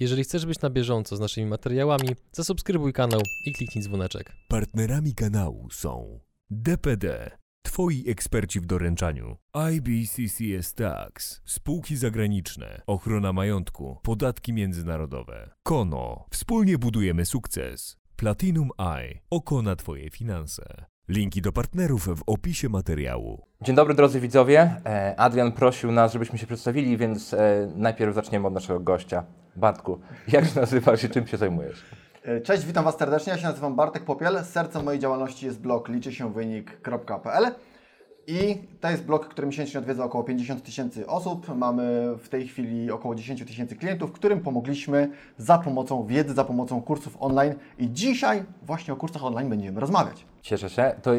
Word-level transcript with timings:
Jeżeli 0.00 0.24
chcesz 0.24 0.46
być 0.46 0.60
na 0.60 0.70
bieżąco 0.70 1.16
z 1.16 1.20
naszymi 1.20 1.46
materiałami, 1.46 2.08
zasubskrybuj 2.32 2.92
kanał 2.92 3.20
i 3.46 3.52
kliknij 3.52 3.84
dzwoneczek. 3.84 4.32
Partnerami 4.48 5.14
kanału 5.14 5.70
są 5.70 6.20
DPD, 6.50 7.30
Twoi 7.62 8.04
eksperci 8.08 8.60
w 8.60 8.66
doręczaniu, 8.66 9.36
IBCCS 9.72 10.74
Tax, 10.74 11.40
spółki 11.44 11.96
zagraniczne, 11.96 12.82
ochrona 12.86 13.32
majątku, 13.32 13.98
podatki 14.02 14.52
międzynarodowe, 14.52 15.50
Kono, 15.62 16.26
wspólnie 16.30 16.78
budujemy 16.78 17.26
sukces, 17.26 17.96
Platinum 18.16 18.70
Eye, 18.78 19.18
oko 19.30 19.62
na 19.62 19.76
Twoje 19.76 20.10
finanse. 20.10 20.84
Linki 21.08 21.42
do 21.42 21.52
partnerów 21.52 22.08
w 22.18 22.22
opisie 22.26 22.68
materiału. 22.68 23.46
Dzień 23.62 23.76
dobry 23.76 23.94
drodzy 23.94 24.20
widzowie. 24.20 24.60
E, 24.86 25.14
Adrian 25.18 25.52
prosił 25.52 25.92
nas, 25.92 26.12
żebyśmy 26.12 26.38
się 26.38 26.46
przedstawili, 26.46 26.96
więc 26.96 27.34
e, 27.34 27.72
najpierw 27.76 28.14
zaczniemy 28.14 28.46
od 28.46 28.54
naszego 28.54 28.80
gościa. 28.80 29.24
Bartku, 29.56 29.98
jak 30.28 30.44
się 30.48 30.60
nazywasz 30.60 31.04
i 31.04 31.08
czym 31.10 31.26
się 31.26 31.36
zajmujesz? 31.36 31.84
E, 32.24 32.40
Cześć, 32.40 32.64
witam 32.66 32.84
Was 32.84 32.98
serdecznie. 32.98 33.32
Ja 33.32 33.38
się 33.38 33.44
nazywam 33.46 33.76
Bartek 33.76 34.04
Popiel. 34.04 34.44
Sercem 34.44 34.84
mojej 34.84 35.00
działalności 35.00 35.46
jest 35.46 35.60
blog 35.60 35.88
liczy 35.88 36.12
się 36.12 36.32
wynik.pl 36.32 37.44
i 38.26 38.58
to 38.80 38.90
jest 38.90 39.04
blog, 39.04 39.28
który 39.28 39.46
miesięcznie 39.46 39.80
odwiedza 39.80 40.04
około 40.04 40.24
50 40.24 40.62
tysięcy 40.62 41.06
osób. 41.06 41.56
Mamy 41.56 42.14
w 42.18 42.28
tej 42.28 42.48
chwili 42.48 42.90
około 42.90 43.14
10 43.14 43.44
tysięcy 43.44 43.76
klientów, 43.76 44.12
którym 44.12 44.40
pomogliśmy 44.40 45.10
za 45.38 45.58
pomocą 45.58 46.06
wiedzy, 46.06 46.34
za 46.34 46.44
pomocą 46.44 46.82
kursów 46.82 47.16
online 47.20 47.54
i 47.78 47.90
dzisiaj 47.92 48.42
właśnie 48.62 48.94
o 48.94 48.96
kursach 48.96 49.24
online 49.24 49.50
będziemy 49.50 49.80
rozmawiać. 49.80 50.24
Cieszę 50.42 50.70
się. 50.70 50.94
To 51.02 51.10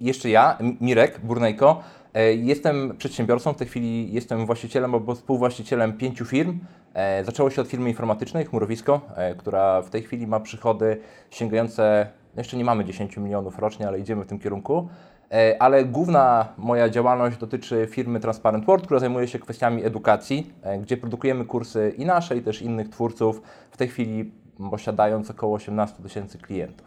jeszcze 0.00 0.30
ja, 0.30 0.58
Mirek 0.80 1.20
Burnejko. 1.20 1.82
E, 2.14 2.34
Jestem 2.34 2.96
przedsiębiorcą, 2.98 3.52
w 3.52 3.56
tej 3.56 3.66
chwili 3.66 4.12
jestem 4.12 4.46
właścicielem 4.46 4.94
albo 4.94 5.14
współwłaścicielem 5.14 5.92
pięciu 5.92 6.24
firm. 6.24 6.58
E, 6.98 7.24
Zaczęło 7.24 7.50
się 7.50 7.62
od 7.62 7.68
firmy 7.68 7.88
informatycznej 7.88 8.44
Chmurowisko, 8.44 9.00
e, 9.16 9.34
która 9.34 9.82
w 9.82 9.90
tej 9.90 10.02
chwili 10.02 10.26
ma 10.26 10.40
przychody 10.40 11.00
sięgające, 11.30 12.06
no 12.36 12.40
jeszcze 12.40 12.56
nie 12.56 12.64
mamy 12.64 12.84
10 12.84 13.16
milionów 13.16 13.58
rocznie, 13.58 13.88
ale 13.88 13.98
idziemy 14.00 14.24
w 14.24 14.26
tym 14.26 14.38
kierunku. 14.38 14.88
E, 15.32 15.62
Ale 15.62 15.84
główna 15.84 16.48
moja 16.56 16.88
działalność 16.88 17.36
dotyczy 17.36 17.88
firmy 17.90 18.20
Transparent 18.20 18.64
World, 18.64 18.84
która 18.84 19.00
zajmuje 19.00 19.28
się 19.28 19.38
kwestiami 19.38 19.84
edukacji, 19.84 20.52
gdzie 20.82 20.96
produkujemy 20.96 21.44
kursy 21.44 21.94
i 21.96 22.06
nasze, 22.06 22.36
i 22.36 22.42
też 22.42 22.62
innych 22.62 22.88
twórców, 22.88 23.42
w 23.70 23.76
tej 23.76 23.88
chwili 23.88 24.32
posiadając 24.70 25.30
około 25.30 25.54
18 25.56 26.02
tysięcy 26.02 26.38
klientów. 26.38 26.86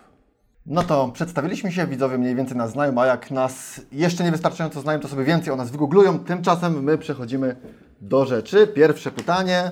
No 0.66 0.84
to 0.84 1.10
przedstawiliśmy 1.14 1.72
się, 1.72 1.88
widzowie 1.88 2.18
mniej 2.18 2.36
więcej 2.36 2.58
nas 2.58 2.72
znają, 2.72 3.02
a 3.02 3.06
jak 3.06 3.32
nas 3.32 3.82
jeszcze 3.92 4.24
niewystarczająco 4.24 4.82
znają, 4.82 5.00
to 5.00 5.08
sobie 5.08 5.24
więcej 5.24 5.54
o 5.54 5.56
nas 5.56 5.72
wygooglują. 5.72 6.20
Tymczasem 6.20 6.84
my 6.84 6.98
przechodzimy 6.98 7.56
do 8.02 8.26
rzeczy. 8.26 8.68
Pierwsze 8.68 9.12
pytanie. 9.12 9.72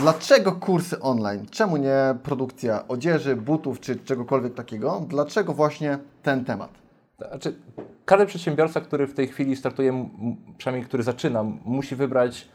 Dlaczego 0.00 0.52
kursy 0.52 1.00
online? 1.00 1.46
Czemu 1.50 1.76
nie 1.76 2.14
produkcja 2.22 2.88
odzieży, 2.88 3.36
butów 3.36 3.80
czy 3.80 3.96
czegokolwiek 3.96 4.54
takiego? 4.54 5.04
Dlaczego 5.08 5.54
właśnie 5.54 5.98
ten 6.22 6.44
temat? 6.44 6.70
Znaczy, 7.28 7.54
każdy 8.04 8.26
przedsiębiorca, 8.26 8.80
który 8.80 9.06
w 9.06 9.14
tej 9.14 9.28
chwili 9.28 9.56
startuje, 9.56 10.08
przynajmniej 10.58 10.88
który 10.88 11.02
zaczyna, 11.02 11.42
musi 11.64 11.96
wybrać 11.96 12.48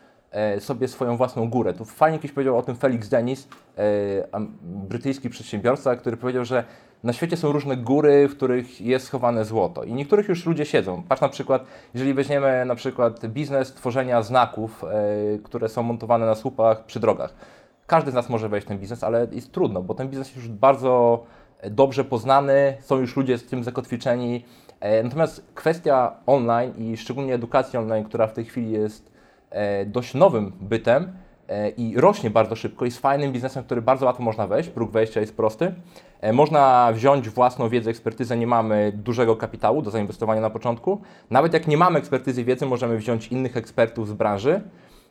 sobie 0.59 0.87
swoją 0.87 1.17
własną 1.17 1.49
górę. 1.49 1.73
Tu 1.73 1.85
fajnie 1.85 2.17
kiedyś 2.17 2.31
powiedział 2.31 2.57
o 2.57 2.61
tym 2.61 2.75
Felix 2.75 3.09
Dennis, 3.09 3.47
e, 3.77 4.41
brytyjski 4.63 5.29
przedsiębiorca, 5.29 5.95
który 5.95 6.17
powiedział, 6.17 6.45
że 6.45 6.63
na 7.03 7.13
świecie 7.13 7.37
są 7.37 7.51
różne 7.51 7.77
góry, 7.77 8.27
w 8.27 8.35
których 8.35 8.81
jest 8.81 9.05
schowane 9.05 9.45
złoto 9.45 9.83
i 9.83 9.93
niektórych 9.93 10.29
już 10.29 10.45
ludzie 10.45 10.65
siedzą. 10.65 11.03
Patrz 11.09 11.21
na 11.21 11.29
przykład, 11.29 11.65
jeżeli 11.93 12.13
weźmiemy 12.13 12.65
na 12.65 12.75
przykład 12.75 13.27
biznes 13.27 13.73
tworzenia 13.73 14.21
znaków, 14.21 14.83
e, 14.83 14.87
które 15.43 15.69
są 15.69 15.83
montowane 15.83 16.25
na 16.25 16.35
słupach 16.35 16.85
przy 16.85 16.99
drogach. 16.99 17.33
Każdy 17.87 18.11
z 18.11 18.13
nas 18.13 18.29
może 18.29 18.49
wejść 18.49 18.65
w 18.65 18.67
ten 18.67 18.79
biznes, 18.79 19.03
ale 19.03 19.27
jest 19.31 19.51
trudno, 19.51 19.81
bo 19.81 19.93
ten 19.93 20.09
biznes 20.09 20.35
już 20.35 20.47
bardzo 20.47 21.23
dobrze 21.71 22.03
poznany, 22.03 22.77
są 22.81 22.99
już 22.99 23.17
ludzie 23.17 23.37
z 23.37 23.45
tym 23.45 23.63
zakotwiczeni. 23.63 24.45
E, 24.79 25.03
Natomiast 25.03 25.45
kwestia 25.55 26.15
online 26.25 26.73
i 26.77 26.97
szczególnie 26.97 27.33
edukacji 27.33 27.79
online, 27.79 28.03
która 28.03 28.27
w 28.27 28.33
tej 28.33 28.45
chwili 28.45 28.71
jest 28.71 29.09
e, 29.09 29.12
dość 29.85 30.13
nowym 30.13 30.51
bytem 30.61 31.13
e, 31.47 31.69
i 31.69 31.97
rośnie 31.97 32.29
bardzo 32.29 32.55
szybko, 32.55 32.85
jest 32.85 32.99
fajnym 32.99 33.31
biznesem, 33.31 33.63
który 33.63 33.81
bardzo 33.81 34.05
łatwo 34.05 34.23
można 34.23 34.47
wejść, 34.47 34.69
próg 34.69 34.91
wejścia 34.91 35.21
jest 35.21 35.37
prosty. 35.37 35.73
E, 36.21 36.33
Można 36.33 36.91
wziąć 36.93 37.29
własną 37.29 37.69
wiedzę, 37.69 37.89
ekspertyzę, 37.89 38.37
nie 38.37 38.47
mamy 38.47 38.91
dużego 38.95 39.35
kapitału 39.35 39.81
do 39.81 39.91
zainwestowania 39.91 40.41
na 40.41 40.49
początku. 40.49 41.01
Nawet 41.29 41.53
jak 41.53 41.67
nie 41.67 41.77
mamy 41.77 41.99
ekspertyzy 41.99 42.43
wiedzy, 42.43 42.65
możemy 42.65 42.97
wziąć 42.97 43.27
innych 43.27 43.57
ekspertów 43.57 44.07
z 44.07 44.13
branży. 44.13 44.61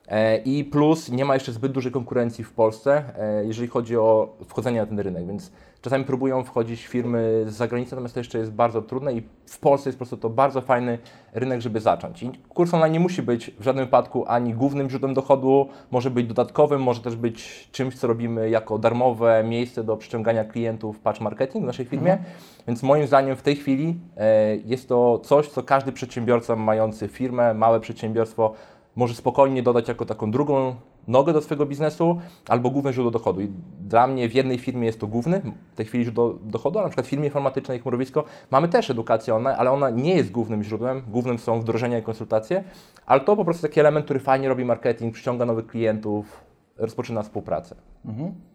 E, 0.09 0.37
I 0.37 0.65
plus 0.65 1.09
nie 1.11 1.25
ma 1.25 1.35
jeszcze 1.35 1.53
zbyt 1.53 1.73
dużej 1.73 1.93
konkurencji 1.93 2.45
w 2.45 2.53
Polsce, 2.53 3.05
e, 3.19 3.45
jeżeli 3.45 3.69
chodzi 3.69 3.97
o 3.97 4.37
wchodzenie 4.47 4.81
na 4.81 4.87
ten 4.87 5.01
rynek, 5.01 5.27
więc 5.27 5.53
czasami 5.83 6.05
próbują 6.05 6.45
wchodzić 6.45 6.87
firmy 6.87 7.45
z 7.47 7.53
zagranicy, 7.53 7.91
natomiast 7.91 8.15
to 8.15 8.21
jeszcze 8.21 8.39
jest 8.39 8.53
bardzo 8.53 8.83
trudne 8.83 9.13
i 9.13 9.23
w 9.47 9.59
Polsce 9.59 9.89
jest 9.89 9.99
po 9.99 10.05
prostu 10.05 10.17
to 10.17 10.31
bardzo 10.31 10.61
fajny 10.61 10.99
rynek, 11.33 11.61
żeby 11.61 11.81
zacząć. 11.81 12.23
I 12.23 12.31
kurs 12.49 12.75
online 12.75 12.93
nie 12.93 13.01
musi 13.01 13.23
być 13.23 13.51
w 13.59 13.65
żadnym 13.65 13.85
wypadku 13.85 14.25
ani 14.27 14.55
głównym 14.55 14.91
źródłem 14.91 15.15
dochodu, 15.15 15.69
może 15.91 16.11
być 16.11 16.27
dodatkowym, 16.27 16.83
może 16.83 17.01
też 17.01 17.17
być 17.17 17.69
czymś, 17.73 17.95
co 17.95 18.07
robimy 18.07 18.51
jako 18.51 18.79
darmowe 18.79 19.45
miejsce 19.45 19.85
do 19.85 19.97
przyciągania 19.97 20.45
klientów 20.45 20.99
patch 20.99 21.21
marketing 21.21 21.65
w 21.65 21.67
naszej 21.67 21.87
firmie. 21.87 22.19
Więc 22.67 22.83
moim 22.83 23.07
zdaniem 23.07 23.37
w 23.37 23.43
tej 23.43 23.57
chwili 23.57 24.01
e, 24.17 24.57
jest 24.57 24.89
to 24.89 25.19
coś, 25.19 25.49
co 25.49 25.63
każdy 25.63 25.93
przedsiębiorca 25.93 26.57
mający 26.57 27.09
firmę, 27.09 27.55
małe 27.55 27.81
przedsiębiorstwo 27.81 28.53
może 28.97 29.15
spokojnie 29.15 29.63
dodać 29.63 29.89
jako 29.89 30.05
taką 30.05 30.31
drugą 30.31 30.75
nogę 31.09 31.33
do 31.33 31.41
swojego 31.41 31.67
biznesu 31.67 32.21
albo 32.49 32.71
główne 32.71 32.93
źródło 32.93 33.11
dochodu. 33.11 33.41
I 33.41 33.49
dla 33.81 34.07
mnie 34.07 34.29
w 34.29 34.35
jednej 34.35 34.59
firmie 34.59 34.87
jest 34.87 35.01
to 35.01 35.07
główny, 35.07 35.43
w 35.73 35.77
tej 35.77 35.87
chwili 35.87 36.05
źródło 36.05 36.39
dochodu, 36.43 36.79
a 36.79 36.83
na 36.83 36.89
przykład 36.89 37.07
w 37.07 37.11
firmie 37.11 37.25
informatycznej 37.25 37.81
Chmurowisko 37.81 38.25
mamy 38.51 38.69
też 38.69 38.91
edukację 38.91 39.35
online, 39.35 39.57
ale 39.59 39.71
ona 39.71 39.91
nie 39.91 40.15
jest 40.15 40.31
głównym 40.31 40.63
źródłem, 40.63 41.03
głównym 41.09 41.39
są 41.39 41.61
wdrożenia 41.61 41.99
i 41.99 42.03
konsultacje, 42.03 42.65
ale 43.07 43.21
to 43.21 43.37
po 43.37 43.45
prostu 43.45 43.63
taki 43.63 43.81
element, 43.81 44.05
który 44.05 44.21
fajnie 44.21 44.49
robi 44.49 44.65
marketing, 44.65 45.15
przyciąga 45.15 45.45
nowych 45.47 45.67
klientów, 45.67 46.45
rozpoczyna 46.77 47.23
współpracę. 47.23 47.77
E, 48.07 48.52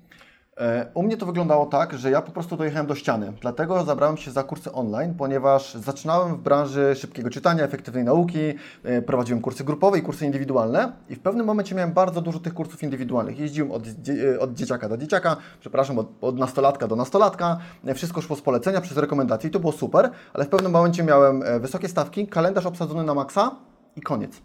U 0.93 1.03
mnie 1.03 1.17
to 1.17 1.25
wyglądało 1.25 1.65
tak, 1.65 1.97
że 1.97 2.11
ja 2.11 2.21
po 2.21 2.31
prostu 2.31 2.57
dojechałem 2.57 2.87
do 2.87 2.95
ściany. 2.95 3.33
Dlatego 3.41 3.83
zabrałem 3.83 4.17
się 4.17 4.31
za 4.31 4.43
kursy 4.43 4.71
online, 4.71 5.13
ponieważ 5.13 5.73
zaczynałem 5.73 6.35
w 6.35 6.39
branży 6.39 6.95
szybkiego 6.95 7.29
czytania, 7.29 7.63
efektywnej 7.63 8.03
nauki, 8.03 8.39
e, 8.83 9.01
prowadziłem 9.01 9.41
kursy 9.41 9.63
grupowe 9.63 9.99
i 9.99 10.01
kursy 10.01 10.25
indywidualne 10.25 10.91
i 11.09 11.15
w 11.15 11.19
pewnym 11.19 11.45
momencie 11.45 11.75
miałem 11.75 11.93
bardzo 11.93 12.21
dużo 12.21 12.39
tych 12.39 12.53
kursów 12.53 12.83
indywidualnych. 12.83 13.39
Jeździłem 13.39 13.71
od, 13.71 13.83
e, 14.33 14.39
od 14.39 14.53
dzieciaka 14.53 14.89
do 14.89 14.97
dzieciaka, 14.97 15.37
przepraszam, 15.59 15.99
od, 15.99 16.07
od 16.21 16.37
nastolatka 16.37 16.87
do 16.87 16.95
nastolatka. 16.95 17.57
E, 17.85 17.93
Wszystko 17.93 18.21
szło 18.21 18.35
z 18.35 18.41
polecenia, 18.41 18.81
przez 18.81 18.97
rekomendacje 18.97 19.49
i 19.49 19.51
to 19.51 19.59
było 19.59 19.73
super, 19.73 20.09
ale 20.33 20.45
w 20.45 20.49
pewnym 20.49 20.71
momencie 20.71 21.03
miałem 21.03 21.43
e, 21.43 21.59
wysokie 21.59 21.87
stawki, 21.87 22.27
kalendarz 22.27 22.65
obsadzony 22.65 23.03
na 23.03 23.13
maksa 23.13 23.51
i 23.95 24.01
koniec. 24.01 24.41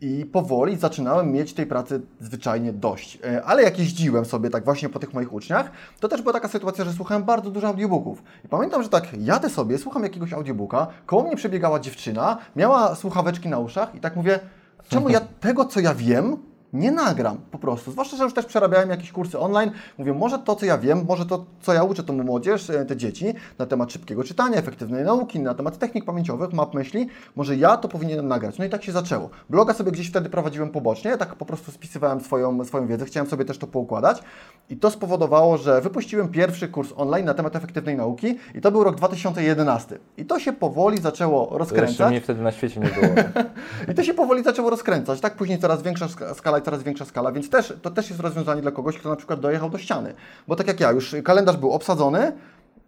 I 0.00 0.26
powoli 0.26 0.76
zaczynałem 0.76 1.32
mieć 1.32 1.54
tej 1.54 1.66
pracy 1.66 2.00
zwyczajnie 2.20 2.72
dość. 2.72 3.18
E, 3.24 3.44
Ale 3.44 3.62
jak 3.62 3.78
jeździłem 3.78 4.24
sobie 4.24 4.50
tak 4.50 4.64
właśnie 4.64 4.88
po 4.88 4.98
tych 4.98 5.14
moich 5.14 5.32
uczniach, 5.32 5.70
to 6.00 6.08
też 6.08 6.22
była 6.22 6.32
taka 6.32 6.48
sytuacja, 6.48 6.84
że 6.84 6.92
słuchałem 6.92 7.24
bardzo 7.24 7.50
dużo 7.50 7.68
audiobooków. 7.68 8.22
I 8.44 8.48
pamiętam, 8.48 8.82
że 8.82 8.88
tak 8.88 9.04
jadę 9.18 9.50
sobie, 9.50 9.78
słucham 9.78 10.02
jakiegoś 10.02 10.32
audiobooka, 10.32 10.86
koło 11.06 11.22
mnie 11.22 11.36
przebiegała 11.36 11.80
dziewczyna, 11.80 12.38
miała 12.56 12.94
słuchaweczki 12.94 13.48
na 13.48 13.58
uszach 13.58 13.94
i 13.94 14.00
tak 14.00 14.16
mówię, 14.16 14.40
czemu 14.88 15.08
ja 15.08 15.20
tego, 15.40 15.64
co 15.64 15.80
ja 15.80 15.94
wiem, 15.94 16.36
nie 16.72 16.90
nagram 16.92 17.36
po 17.50 17.58
prostu. 17.58 17.92
Zwłaszcza, 17.92 18.16
że 18.16 18.24
już 18.24 18.34
też 18.34 18.46
przerabiałem 18.46 18.90
jakieś 18.90 19.12
kursy 19.12 19.38
online. 19.38 19.70
Mówię, 19.98 20.12
może 20.14 20.38
to, 20.38 20.56
co 20.56 20.66
ja 20.66 20.78
wiem, 20.78 21.04
może 21.08 21.26
to, 21.26 21.44
co 21.60 21.72
ja 21.72 21.82
uczę 21.82 22.02
tą 22.02 22.12
młodzież, 22.12 22.70
e, 22.70 22.84
te 22.84 22.96
dzieci, 22.96 23.34
na 23.58 23.66
temat 23.66 23.92
szybkiego 23.92 24.24
czytania, 24.24 24.56
efektywnej 24.56 25.04
nauki, 25.04 25.40
na 25.40 25.54
temat 25.54 25.78
technik 25.78 26.04
pamięciowych, 26.04 26.52
map 26.52 26.74
myśli, 26.74 27.08
może 27.36 27.56
ja 27.56 27.76
to 27.76 27.88
powinienem 27.88 28.28
nagrać. 28.28 28.58
No 28.58 28.64
i 28.64 28.68
tak 28.68 28.84
się 28.84 28.92
zaczęło. 28.92 29.30
Bloga 29.50 29.74
sobie 29.74 29.92
gdzieś 29.92 30.08
wtedy 30.08 30.30
prowadziłem 30.30 30.70
pobocznie, 30.70 31.16
tak 31.16 31.34
po 31.34 31.46
prostu 31.46 31.72
spisywałem 31.72 32.20
swoją, 32.20 32.64
swoją 32.64 32.86
wiedzę, 32.86 33.04
chciałem 33.04 33.30
sobie 33.30 33.44
też 33.44 33.58
to 33.58 33.66
poukładać 33.66 34.22
i 34.70 34.76
to 34.76 34.90
spowodowało, 34.90 35.56
że 35.58 35.80
wypuściłem 35.80 36.28
pierwszy 36.28 36.68
kurs 36.68 36.92
online 36.96 37.26
na 37.26 37.34
temat 37.34 37.56
efektywnej 37.56 37.96
nauki 37.96 38.38
i 38.54 38.60
to 38.60 38.70
był 38.72 38.84
rok 38.84 38.96
2011. 38.96 39.98
I 40.16 40.24
to 40.24 40.38
się 40.40 40.52
powoli 40.52 40.98
zaczęło 40.98 41.42
Jeszcze 41.42 41.58
rozkręcać. 41.58 42.10
mnie 42.10 42.20
wtedy 42.20 42.42
na 42.42 42.52
świecie 42.52 42.80
nie 42.80 42.88
było. 42.88 43.14
I 43.92 43.94
to 43.94 44.02
się 44.04 44.14
powoli 44.14 44.42
zaczęło 44.42 44.70
rozkręcać, 44.70 45.20
tak? 45.20 45.36
Później 45.36 45.58
coraz 45.58 45.82
większa 45.82 46.06
ska- 46.06 46.34
skala 46.34 46.59
i 46.60 46.62
coraz 46.62 46.82
większa 46.82 47.04
skala, 47.04 47.32
więc 47.32 47.50
też, 47.50 47.74
to 47.82 47.90
też 47.90 48.08
jest 48.08 48.20
rozwiązanie 48.20 48.62
dla 48.62 48.70
kogoś, 48.70 48.98
kto 48.98 49.08
na 49.08 49.16
przykład 49.16 49.40
dojechał 49.40 49.70
do 49.70 49.78
ściany. 49.78 50.14
Bo 50.48 50.56
tak 50.56 50.66
jak 50.66 50.80
ja, 50.80 50.90
już 50.92 51.16
kalendarz 51.24 51.56
był 51.56 51.72
obsadzony, 51.72 52.32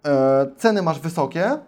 e, 0.05 0.47
ceny 0.57 0.83
masz 0.83 1.01
wysokie, 1.01 1.59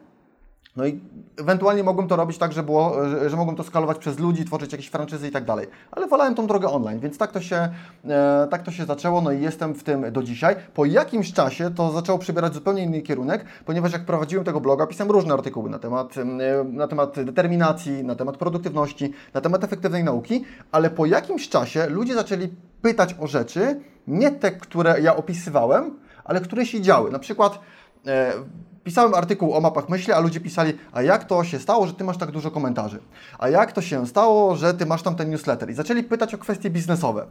No 0.76 0.86
i 0.86 1.00
ewentualnie 1.36 1.82
mogłem 1.82 2.08
to 2.08 2.16
robić 2.16 2.38
tak, 2.38 2.52
że, 2.52 2.62
było, 2.62 3.08
że, 3.08 3.30
że 3.30 3.36
mogłem 3.36 3.56
to 3.56 3.64
skalować 3.64 3.98
przez 3.98 4.18
ludzi, 4.18 4.44
tworzyć 4.44 4.72
jakieś 4.72 4.88
franczyzy 4.88 5.28
i 5.28 5.30
tak 5.30 5.44
dalej. 5.44 5.66
Ale 5.90 6.06
wolałem 6.06 6.34
tą 6.34 6.46
drogę 6.46 6.68
online, 6.68 7.00
więc 7.00 7.18
tak 7.18 7.32
to, 7.32 7.40
się, 7.40 7.68
e, 8.04 8.48
tak 8.50 8.62
to 8.62 8.70
się 8.70 8.84
zaczęło, 8.84 9.20
no 9.20 9.32
i 9.32 9.40
jestem 9.40 9.74
w 9.74 9.82
tym 9.82 10.12
do 10.12 10.22
dzisiaj. 10.22 10.56
Po 10.74 10.84
jakimś 10.84 11.32
czasie 11.32 11.74
to 11.74 11.90
zaczęło 11.90 12.18
przybierać 12.18 12.54
zupełnie 12.54 12.82
inny 12.82 13.02
kierunek, 13.02 13.44
ponieważ 13.64 13.92
jak 13.92 14.04
prowadziłem 14.04 14.44
tego 14.44 14.60
bloga, 14.60 14.86
pisałem 14.86 15.10
różne 15.10 15.34
artykuły 15.34 15.70
na 15.70 15.78
temat, 15.78 16.16
e, 16.18 16.24
na 16.64 16.88
temat 16.88 17.24
determinacji, 17.24 18.04
na 18.04 18.14
temat 18.14 18.36
produktywności, 18.36 19.12
na 19.34 19.40
temat 19.40 19.64
efektywnej 19.64 20.04
nauki, 20.04 20.44
ale 20.72 20.90
po 20.90 21.06
jakimś 21.06 21.48
czasie 21.48 21.86
ludzie 21.86 22.14
zaczęli 22.14 22.48
pytać 22.82 23.16
o 23.20 23.26
rzeczy, 23.26 23.80
nie 24.06 24.30
te, 24.30 24.52
które 24.52 25.00
ja 25.00 25.16
opisywałem, 25.16 25.98
ale 26.24 26.40
które 26.40 26.66
się 26.66 26.80
działy. 26.80 27.10
Na 27.10 27.18
przykład 27.18 27.58
e, 28.06 28.32
pisałem 28.84 29.14
artykuł 29.14 29.54
o 29.54 29.60
mapach 29.60 29.88
myśli, 29.88 30.12
a 30.12 30.20
ludzie 30.20 30.40
pisali, 30.40 30.72
a 30.92 31.02
jak 31.02 31.24
to 31.24 31.44
się 31.44 31.58
stało, 31.58 31.86
że 31.86 31.94
ty 31.94 32.04
masz 32.04 32.18
tak 32.18 32.30
dużo 32.30 32.50
komentarzy? 32.50 32.98
A 33.38 33.48
jak 33.48 33.72
to 33.72 33.82
się 33.82 34.06
stało, 34.06 34.56
że 34.56 34.74
ty 34.74 34.86
masz 34.86 35.02
tam 35.02 35.14
ten 35.14 35.30
newsletter? 35.30 35.70
I 35.70 35.74
zaczęli 35.74 36.02
pytać 36.02 36.34
o 36.34 36.38
kwestie 36.38 36.70
biznesowe. 36.70 37.26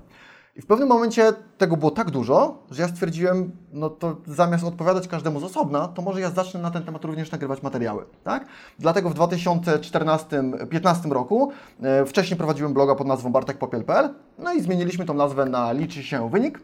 I 0.55 0.61
w 0.61 0.65
pewnym 0.65 0.89
momencie 0.89 1.33
tego 1.57 1.77
było 1.77 1.91
tak 1.91 2.11
dużo, 2.11 2.63
że 2.71 2.81
ja 2.81 2.87
stwierdziłem, 2.87 3.51
no 3.71 3.89
to 3.89 4.17
zamiast 4.27 4.63
odpowiadać 4.63 5.07
każdemu 5.07 5.39
z 5.39 5.43
osobna, 5.43 5.87
to 5.87 6.01
może 6.01 6.21
ja 6.21 6.29
zacznę 6.29 6.61
na 6.61 6.71
ten 6.71 6.83
temat 6.83 7.05
również 7.05 7.31
nagrywać 7.31 7.63
materiały, 7.63 8.05
tak? 8.23 8.45
Dlatego 8.79 9.09
w 9.09 9.13
2014-2015 9.15 11.11
roku 11.11 11.51
e, 11.81 12.05
wcześniej 12.05 12.37
prowadziłem 12.37 12.73
bloga 12.73 12.95
pod 12.95 13.07
nazwą 13.07 13.31
bartekpopiel.pl, 13.31 14.13
no 14.37 14.53
i 14.53 14.61
zmieniliśmy 14.61 15.05
tą 15.05 15.13
nazwę 15.13 15.45
na 15.45 15.71
Liczy 15.71 16.03
się 16.03 16.29
wynik. 16.29 16.59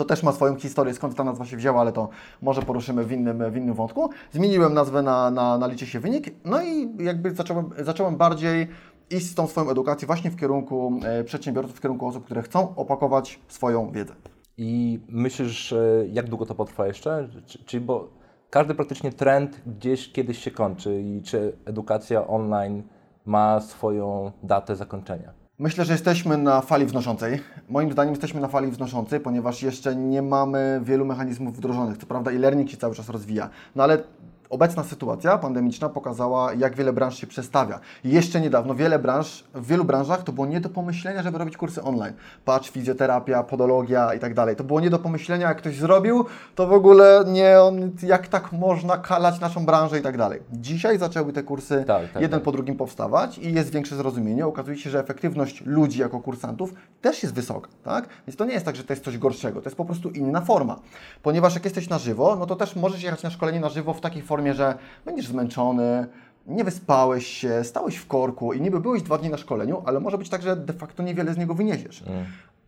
To 0.00 0.04
też 0.04 0.22
ma 0.22 0.32
swoją 0.32 0.56
historię, 0.56 0.94
skąd 0.94 1.14
ta 1.14 1.24
nazwa 1.24 1.44
się 1.44 1.56
wzięła, 1.56 1.80
ale 1.80 1.92
to 1.92 2.08
może 2.42 2.62
poruszymy 2.62 3.04
w 3.04 3.12
innym, 3.12 3.50
w 3.50 3.56
innym 3.56 3.74
wątku. 3.74 4.10
Zmieniłem 4.32 4.74
nazwę 4.74 5.02
na, 5.02 5.30
na, 5.30 5.58
na 5.58 5.66
Liczy 5.66 5.86
się 5.86 6.00
wynik, 6.00 6.34
no 6.44 6.62
i 6.62 6.96
jakby 6.98 7.34
zacząłem, 7.34 7.70
zacząłem 7.78 8.16
bardziej 8.16 8.68
iść 9.10 9.26
z 9.26 9.34
tą 9.34 9.46
swoją 9.46 9.70
edukacją 9.70 10.06
właśnie 10.06 10.30
w 10.30 10.36
kierunku 10.36 11.00
e, 11.04 11.24
przedsiębiorców, 11.24 11.76
w 11.76 11.80
kierunku 11.80 12.06
osób, 12.06 12.24
które 12.24 12.42
chcą 12.42 12.76
opakować 12.76 13.40
swoją 13.48 13.92
wiedzę. 13.92 14.14
I 14.56 15.00
myślisz, 15.08 15.74
jak 16.12 16.28
długo 16.28 16.46
to 16.46 16.54
potrwa 16.54 16.86
jeszcze? 16.86 17.28
Czy, 17.46 17.64
czy, 17.64 17.80
bo 17.80 18.08
każdy 18.50 18.74
praktycznie 18.74 19.12
trend 19.12 19.60
gdzieś 19.66 20.12
kiedyś 20.12 20.38
się 20.38 20.50
kończy 20.50 21.02
i 21.02 21.22
czy 21.22 21.56
edukacja 21.64 22.26
online 22.26 22.82
ma 23.24 23.60
swoją 23.60 24.32
datę 24.42 24.76
zakończenia? 24.76 25.39
Myślę, 25.60 25.84
że 25.84 25.92
jesteśmy 25.92 26.38
na 26.38 26.60
fali 26.60 26.86
wznoszącej. 26.86 27.40
Moim 27.68 27.92
zdaniem 27.92 28.12
jesteśmy 28.12 28.40
na 28.40 28.48
fali 28.48 28.70
wznoszącej, 28.70 29.20
ponieważ 29.20 29.62
jeszcze 29.62 29.96
nie 29.96 30.22
mamy 30.22 30.80
wielu 30.84 31.04
mechanizmów 31.04 31.56
wdrożonych. 31.56 31.98
Co 31.98 32.06
prawda 32.06 32.30
e-learning 32.30 32.70
się 32.70 32.76
cały 32.76 32.94
czas 32.94 33.08
rozwija, 33.08 33.50
no 33.76 33.82
ale 33.82 34.02
obecna 34.50 34.84
sytuacja 34.84 35.38
pandemiczna 35.38 35.88
pokazała, 35.88 36.54
jak 36.54 36.76
wiele 36.76 36.92
branż 36.92 37.18
się 37.18 37.26
przestawia. 37.26 37.80
Jeszcze 38.04 38.40
niedawno 38.40 38.74
wiele 38.74 38.98
branż, 38.98 39.44
w 39.54 39.66
wielu 39.66 39.84
branżach 39.84 40.22
to 40.22 40.32
było 40.32 40.46
nie 40.46 40.60
do 40.60 40.68
pomyślenia, 40.68 41.22
żeby 41.22 41.38
robić 41.38 41.56
kursy 41.56 41.82
online. 41.82 42.14
Patrz, 42.44 42.70
fizjoterapia, 42.70 43.42
podologia 43.42 44.14
i 44.14 44.18
tak 44.18 44.34
dalej. 44.34 44.56
To 44.56 44.64
było 44.64 44.80
nie 44.80 44.90
do 44.90 44.98
pomyślenia, 44.98 45.48
jak 45.48 45.58
ktoś 45.58 45.76
zrobił, 45.76 46.24
to 46.54 46.66
w 46.66 46.72
ogóle 46.72 47.24
nie, 47.26 47.60
on, 47.60 47.90
jak 48.02 48.28
tak 48.28 48.52
można 48.52 48.98
kalać 48.98 49.40
naszą 49.40 49.66
branżę 49.66 49.98
i 49.98 50.02
tak 50.02 50.16
dalej. 50.16 50.40
Dzisiaj 50.52 50.98
zaczęły 50.98 51.32
te 51.32 51.42
kursy 51.42 51.84
Tak, 51.86 52.12
tak, 52.12 52.22
jeden 52.22 52.40
tak. 52.40 52.44
po 52.44 52.52
drugim 52.52 52.76
powstawać 52.76 53.38
i 53.38 53.52
jest 53.52 53.70
większe 53.70 53.96
zrozumienie. 53.96 54.46
Okazuje 54.46 54.76
się, 54.76 54.90
że 54.90 55.00
efektywność 55.00 55.62
ludzi 55.66 56.00
jako 56.00 56.20
kursantów 56.20 56.74
też 57.00 57.22
jest 57.22 57.34
wysoka, 57.34 57.68
tak? 57.84 58.08
Więc 58.26 58.36
to 58.36 58.44
nie 58.44 58.52
jest 58.52 58.64
tak, 58.66 58.76
że 58.76 58.84
to 58.84 58.92
jest 58.92 59.04
coś 59.04 59.18
gorszego, 59.18 59.60
to 59.60 59.68
jest 59.68 59.76
po 59.76 59.84
prostu 59.84 60.10
inna 60.10 60.40
forma. 60.40 60.76
Ponieważ 61.22 61.54
jak 61.54 61.64
jesteś 61.64 61.88
na 61.88 61.98
żywo, 61.98 62.36
no 62.36 62.46
to 62.46 62.56
też 62.56 62.76
możesz 62.76 63.02
jechać 63.02 63.22
na 63.22 63.30
szkolenie 63.30 63.60
na 63.60 63.68
żywo 63.68 63.94
w 63.94 64.00
takiej 64.00 64.22
formie, 64.22 64.39
że 64.54 64.74
będziesz 65.04 65.26
zmęczony, 65.26 66.06
nie 66.46 66.64
wyspałeś 66.64 67.26
się, 67.26 67.64
stałeś 67.64 67.96
w 67.96 68.06
korku 68.06 68.52
i 68.52 68.60
niby 68.60 68.80
byłeś 68.80 69.02
dwa 69.02 69.18
dni 69.18 69.30
na 69.30 69.36
szkoleniu, 69.36 69.82
ale 69.86 70.00
może 70.00 70.18
być 70.18 70.28
tak, 70.28 70.42
że 70.42 70.56
de 70.56 70.72
facto 70.72 71.02
niewiele 71.02 71.34
z 71.34 71.36
niego 71.36 71.54
wyniesiesz. 71.54 72.04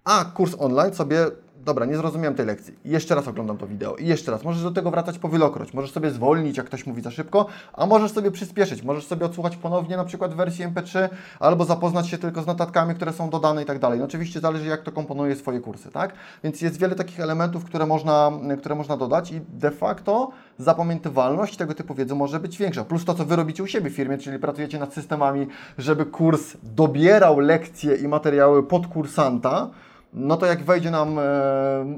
A 0.05 0.25
kurs 0.25 0.57
online 0.59 0.95
sobie, 0.95 1.27
dobra, 1.65 1.87
nie 1.87 1.97
zrozumiałem 1.97 2.35
tej 2.35 2.47
lekcji. 2.47 2.75
Jeszcze 2.85 3.15
raz 3.15 3.29
oglądam 3.29 3.59
to 3.59 3.67
wideo 3.67 3.97
i 3.97 4.07
jeszcze 4.07 4.31
raz. 4.31 4.45
Możesz 4.45 4.63
do 4.63 4.71
tego 4.71 4.91
wracać 4.91 5.19
powielokroć. 5.19 5.75
Możesz 5.75 5.93
sobie 5.93 6.11
zwolnić, 6.11 6.57
jak 6.57 6.67
ktoś 6.67 6.87
mówi 6.87 7.03
za 7.03 7.11
szybko, 7.11 7.47
a 7.73 7.87
możesz 7.87 8.13
sobie 8.13 8.31
przyspieszyć. 8.31 8.83
Możesz 8.83 9.07
sobie 9.07 9.27
odsłuchać 9.27 9.57
ponownie 9.57 9.97
na 9.97 10.05
przykład 10.05 10.35
wersji 10.35 10.67
MP3 10.67 11.09
albo 11.41 11.65
zapoznać 11.65 12.09
się 12.09 12.19
tylko 12.19 12.43
z 12.43 12.47
notatkami, 12.47 12.95
które 12.95 13.13
są 13.13 13.31
dodane 13.31 13.63
i 13.63 13.65
tak 13.65 13.79
dalej. 13.79 13.99
No 13.99 14.05
oczywiście 14.05 14.41
zależy, 14.41 14.67
jak 14.67 14.83
to 14.83 14.93
komponuje 14.93 15.37
swoje 15.37 15.61
kursy, 15.61 15.91
tak? 15.91 16.13
Więc 16.45 16.61
jest 16.61 16.81
wiele 16.81 16.95
takich 16.95 17.21
elementów, 17.21 17.65
które 17.65 17.87
można, 17.87 18.31
które 18.59 18.75
można 18.75 18.97
dodać 18.97 19.33
i 19.33 19.41
de 19.49 19.71
facto 19.71 20.31
zapamiętywalność 20.59 21.57
tego 21.57 21.75
typu 21.75 21.95
wiedzy 21.95 22.15
może 22.15 22.41
być 22.41 22.59
większa. 22.59 22.85
Plus 22.85 23.05
to, 23.05 23.15
co 23.15 23.25
Wy 23.25 23.37
robicie 23.37 23.63
u 23.63 23.67
siebie 23.67 23.91
w 23.91 23.95
firmie, 23.95 24.19
czyli 24.19 24.39
pracujecie 24.39 24.79
nad 24.79 24.95
systemami, 24.95 25.47
żeby 25.79 26.07
kurs 26.07 26.57
dobierał 26.63 27.41
lekcje 27.41 27.97
i 27.97 28.09
materiały 28.09 28.63
pod 28.63 28.87
kursanta, 28.87 29.71
no 30.13 30.37
to 30.37 30.47
jak 30.47 30.63
wejdzie 30.65 30.91
nam 30.91 31.19
e, 31.19 31.23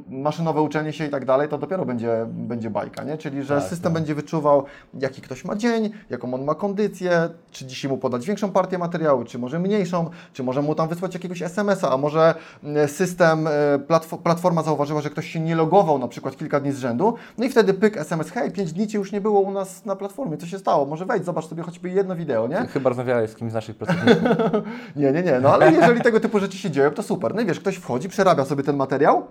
maszynowe 0.08 0.62
uczenie 0.62 0.92
się 0.92 1.06
i 1.06 1.08
tak 1.08 1.24
dalej, 1.24 1.48
to 1.48 1.58
dopiero 1.58 1.84
będzie, 1.84 2.26
będzie 2.28 2.70
bajka, 2.70 3.04
nie? 3.04 3.18
Czyli, 3.18 3.42
że 3.42 3.54
Tak, 3.60 3.64
system 3.64 3.92
będzie 3.92 4.14
wyczuwał, 4.14 4.64
jaki 4.94 5.22
ktoś 5.22 5.44
ma 5.44 5.56
dzień, 5.56 5.90
jaką 6.10 6.34
on 6.34 6.44
ma 6.44 6.54
kondycję, 6.54 7.28
czy 7.50 7.66
dzisiaj 7.66 7.90
mu 7.90 7.98
podać 7.98 8.26
większą 8.26 8.50
partię 8.52 8.78
materiału, 8.78 9.24
czy 9.24 9.38
może 9.38 9.58
mniejszą, 9.58 10.10
czy 10.32 10.42
może 10.42 10.62
mu 10.62 10.74
tam 10.74 10.88
wysłać 10.88 11.14
jakiegoś 11.14 11.42
SMS-a, 11.42 11.90
a 11.92 11.96
może 11.96 12.34
e, 12.64 12.88
system, 12.88 13.46
e, 13.46 13.50
platfo- 13.78 14.18
platforma 14.18 14.62
zauważyła, 14.62 15.00
że 15.00 15.10
ktoś 15.10 15.30
się 15.30 15.40
nie 15.40 15.56
logował 15.56 15.98
na 15.98 16.08
przykład 16.08 16.36
kilka 16.36 16.60
dni 16.60 16.72
z 16.72 16.78
rzędu, 16.78 17.14
no 17.38 17.44
i 17.44 17.48
wtedy 17.48 17.74
pyk, 17.74 17.96
SMS, 17.96 18.30
hej, 18.30 18.50
5 18.50 18.72
dni 18.72 18.86
Ci 18.86 18.96
już 18.96 19.12
nie 19.12 19.20
było 19.20 19.40
u 19.40 19.50
nas 19.52 19.84
na 19.84 19.96
platformie, 19.96 20.36
co 20.36 20.46
się 20.46 20.58
stało? 20.58 20.86
Może 20.86 21.06
wejdź, 21.06 21.24
zobacz 21.24 21.46
sobie 21.46 21.62
choćby 21.62 21.90
jedno 21.90 22.16
wideo, 22.16 22.46
nie? 22.48 22.66
Chyba 22.66 22.88
rozmawiałeś 22.88 23.30
z 23.30 23.34
kimś 23.34 23.50
z 23.50 23.54
naszych 23.54 23.76
pracowników. 23.76 24.24
Nie, 24.96 25.12
nie, 25.12 25.22
nie, 25.22 25.40
no 25.40 25.52
ale 25.54 25.72
jeżeli 25.72 26.00
tego 26.00 26.20
typu 26.20 26.38
rzeczy 26.38 26.58
się 26.58 26.70
dzieją, 26.70 26.90
to 26.90 27.02
super. 27.02 27.34
No 27.34 27.40
i 27.40 27.46
wiesz, 27.46 27.60
ktoś 27.60 27.76
wchodzi, 27.76 28.03
przerabia 28.08 28.44
sobie 28.44 28.62
ten 28.62 28.76
materiał, 28.76 29.26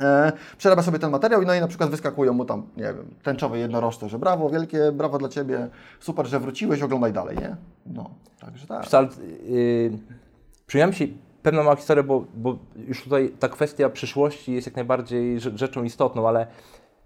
e, 0.00 0.32
przerabia 0.58 0.82
sobie 0.82 0.98
ten 0.98 1.10
materiał 1.10 1.42
i 1.42 1.46
no 1.46 1.54
i 1.54 1.60
na 1.60 1.68
przykład 1.68 1.90
wyskakują 1.90 2.32
mu 2.32 2.44
tam, 2.44 2.66
nie 2.76 2.82
wiem, 2.82 3.14
tęczowe 3.22 3.58
jednorożce, 3.58 4.08
że 4.08 4.18
brawo, 4.18 4.50
wielkie, 4.50 4.92
brawo 4.92 5.18
dla 5.18 5.28
Ciebie, 5.28 5.68
super, 6.00 6.26
że 6.26 6.40
wróciłeś, 6.40 6.82
oglądaj 6.82 7.12
dalej, 7.12 7.36
nie? 7.36 7.56
No, 7.86 8.10
także 8.40 8.66
tak. 8.66 8.86
Wcale, 8.86 9.08
yy, 10.74 10.92
się 10.92 11.06
pewną 11.42 11.62
małą 11.62 11.76
historię, 11.76 12.02
bo, 12.04 12.24
bo 12.34 12.58
już 12.88 13.02
tutaj 13.04 13.30
ta 13.38 13.48
kwestia 13.48 13.88
przyszłości 13.88 14.52
jest 14.52 14.66
jak 14.66 14.76
najbardziej 14.76 15.36
rze- 15.40 15.58
rzeczą 15.58 15.82
istotną, 15.84 16.28
ale 16.28 16.46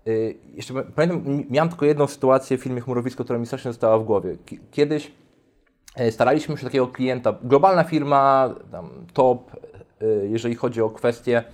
yy, 0.06 0.34
jeszcze 0.54 0.74
pa- 0.74 0.82
pamiętam, 0.94 1.32
mi- 1.32 1.46
miałem 1.50 1.68
tylko 1.68 1.86
jedną 1.86 2.06
sytuację 2.06 2.58
w 2.58 2.62
filmie 2.62 2.80
Chmurowisko, 2.80 3.24
która 3.24 3.38
mi 3.38 3.46
strasznie 3.46 3.70
została 3.70 3.98
w 3.98 4.04
głowie. 4.04 4.36
Ki- 4.46 4.60
Kiedyś 4.70 5.12
e, 5.96 6.12
staraliśmy 6.12 6.56
się 6.56 6.64
takiego 6.64 6.86
klienta, 6.88 7.34
globalna 7.42 7.84
firma, 7.84 8.54
tam 8.72 8.90
top, 9.12 9.50
jeżeli 10.31 10.54
chodzi 10.54 10.82
o 10.82 10.90
kwestie, 10.90 11.44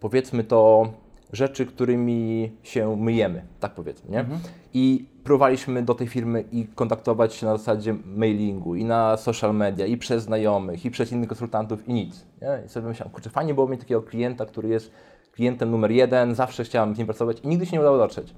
powiedzmy 0.00 0.44
to, 0.44 0.92
rzeczy, 1.32 1.66
którymi 1.66 2.52
się 2.62 2.96
myjemy, 2.96 3.42
tak 3.60 3.74
powiedzmy, 3.74 4.10
nie? 4.10 4.24
I 4.74 5.08
próbowaliśmy 5.24 5.82
do 5.82 5.94
tej 5.94 6.06
firmy 6.06 6.44
i 6.52 6.66
kontaktować 6.66 7.34
się 7.34 7.46
na 7.46 7.56
zasadzie 7.56 7.94
mailingu, 8.04 8.74
i 8.74 8.84
na 8.84 9.16
social 9.16 9.54
media, 9.54 9.86
i 9.86 9.96
przez 9.96 10.22
znajomych, 10.22 10.84
i 10.84 10.90
przez 10.90 11.12
innych 11.12 11.28
konsultantów, 11.28 11.88
i 11.88 11.92
nic. 11.92 12.26
Nie? 12.42 12.62
I 12.66 12.68
sobie 12.68 12.88
myślałem, 12.88 13.12
kurczę, 13.12 13.30
fajnie 13.30 13.54
było 13.54 13.68
mieć 13.68 13.80
takiego 13.80 14.02
klienta, 14.02 14.46
który 14.46 14.68
jest 14.68 14.92
klientem 15.32 15.70
numer 15.70 15.90
jeden, 15.90 16.34
zawsze 16.34 16.64
chciałem 16.64 16.94
z 16.94 16.98
nim 16.98 17.06
pracować 17.06 17.40
i 17.40 17.48
nigdy 17.48 17.66
się 17.66 17.72
nie 17.72 17.80
udało 17.80 17.98
dotrzeć. 17.98 18.34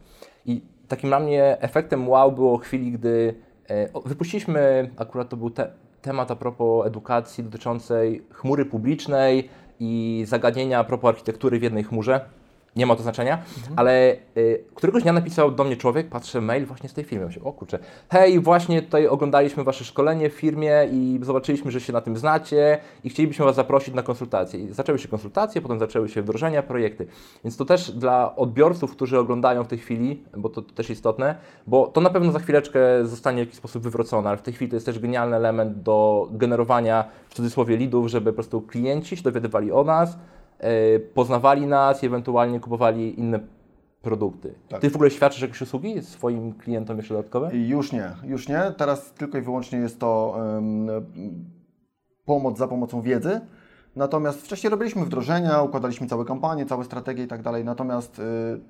I 0.46 0.62
takim 0.88 1.10
dla 1.10 1.20
mnie 1.20 1.56
efektem 1.60 2.08
wow 2.08 2.32
było 2.32 2.58
chwili, 2.58 2.92
gdy 2.92 3.34
e, 3.70 3.88
o, 3.92 4.00
wypuściliśmy, 4.00 4.90
akurat 4.96 5.28
to 5.28 5.36
był 5.36 5.50
te, 5.50 5.70
temat 6.02 6.30
a 6.30 6.36
propos 6.36 6.86
edukacji 6.86 7.44
dotyczącej 7.44 8.22
chmury 8.32 8.64
publicznej 8.64 9.48
i 9.80 10.22
zagadnienia 10.26 10.78
a 10.78 10.84
propos 10.84 11.08
architektury 11.08 11.58
w 11.58 11.62
jednej 11.62 11.84
chmurze. 11.84 12.20
Nie 12.76 12.86
ma 12.86 12.96
to 12.96 13.02
znaczenia, 13.02 13.38
ale 13.76 14.16
y, 14.36 14.64
któregoś 14.74 15.02
dnia 15.02 15.12
napisał 15.12 15.50
do 15.50 15.64
mnie 15.64 15.76
człowiek, 15.76 16.08
patrzę 16.08 16.40
mail 16.40 16.66
właśnie 16.66 16.88
z 16.88 16.92
tej 16.92 17.04
firmy. 17.04 17.26
Myślę, 17.26 17.42
o 17.44 17.52
kurczę, 17.52 17.78
hej, 18.10 18.40
właśnie 18.40 18.82
tutaj 18.82 19.06
oglądaliśmy 19.06 19.64
wasze 19.64 19.84
szkolenie 19.84 20.30
w 20.30 20.32
firmie 20.32 20.88
i 20.92 21.18
zobaczyliśmy, 21.22 21.70
że 21.70 21.80
się 21.80 21.92
na 21.92 22.00
tym 22.00 22.16
znacie 22.16 22.78
i 23.04 23.10
chcielibyśmy 23.10 23.44
was 23.44 23.56
zaprosić 23.56 23.94
na 23.94 24.02
konsultacje. 24.02 24.60
I 24.60 24.72
zaczęły 24.72 24.98
się 24.98 25.08
konsultacje, 25.08 25.60
potem 25.60 25.78
zaczęły 25.78 26.08
się 26.08 26.22
wdrożenia, 26.22 26.62
projekty. 26.62 27.06
Więc 27.44 27.56
to 27.56 27.64
też 27.64 27.90
dla 27.90 28.36
odbiorców, 28.36 28.90
którzy 28.92 29.18
oglądają 29.18 29.64
w 29.64 29.68
tej 29.68 29.78
chwili, 29.78 30.22
bo 30.36 30.48
to, 30.48 30.62
to 30.62 30.74
też 30.74 30.90
istotne, 30.90 31.34
bo 31.66 31.86
to 31.86 32.00
na 32.00 32.10
pewno 32.10 32.32
za 32.32 32.38
chwileczkę 32.38 32.80
zostanie 33.02 33.36
w 33.36 33.46
jakiś 33.46 33.58
sposób 33.58 33.82
wywrócone, 33.82 34.28
ale 34.28 34.38
w 34.38 34.42
tej 34.42 34.54
chwili 34.54 34.70
to 34.70 34.76
jest 34.76 34.86
też 34.86 34.98
genialny 34.98 35.36
element 35.36 35.82
do 35.82 36.28
generowania 36.30 37.04
w 37.28 37.34
cudzysłowie 37.34 37.76
lidów, 37.76 38.08
żeby 38.08 38.30
po 38.30 38.34
prostu 38.34 38.60
klienci 38.60 39.16
się 39.16 39.22
dowiadywali 39.22 39.72
o 39.72 39.84
nas, 39.84 40.18
poznawali 41.14 41.66
nas 41.66 42.02
i 42.02 42.06
ewentualnie 42.06 42.60
kupowali 42.60 43.20
inne 43.20 43.40
produkty. 44.02 44.54
Tak. 44.68 44.80
Ty 44.80 44.90
w 44.90 44.94
ogóle 44.94 45.10
świadczysz 45.10 45.42
jakieś 45.42 45.62
usługi 45.62 46.02
swoim 46.02 46.52
klientom 46.52 46.96
jeszcze 46.96 47.14
dodatkowe? 47.14 47.56
I 47.56 47.68
Już 47.68 47.92
nie, 47.92 48.10
już 48.24 48.48
nie. 48.48 48.72
Teraz 48.76 49.12
tylko 49.12 49.38
i 49.38 49.40
wyłącznie 49.40 49.78
jest 49.78 50.00
to 50.00 50.36
em, 50.58 50.88
pomoc 52.24 52.58
za 52.58 52.68
pomocą 52.68 53.02
wiedzy. 53.02 53.40
Natomiast 53.96 54.40
wcześniej 54.42 54.70
robiliśmy 54.70 55.04
wdrożenia, 55.04 55.62
układaliśmy 55.62 56.06
całe 56.06 56.24
kampanie, 56.24 56.66
całe 56.66 56.84
strategie 56.84 57.24
i 57.24 57.26
tak 57.26 57.42
dalej. 57.42 57.64
Natomiast 57.64 58.18
y, 58.18 58.22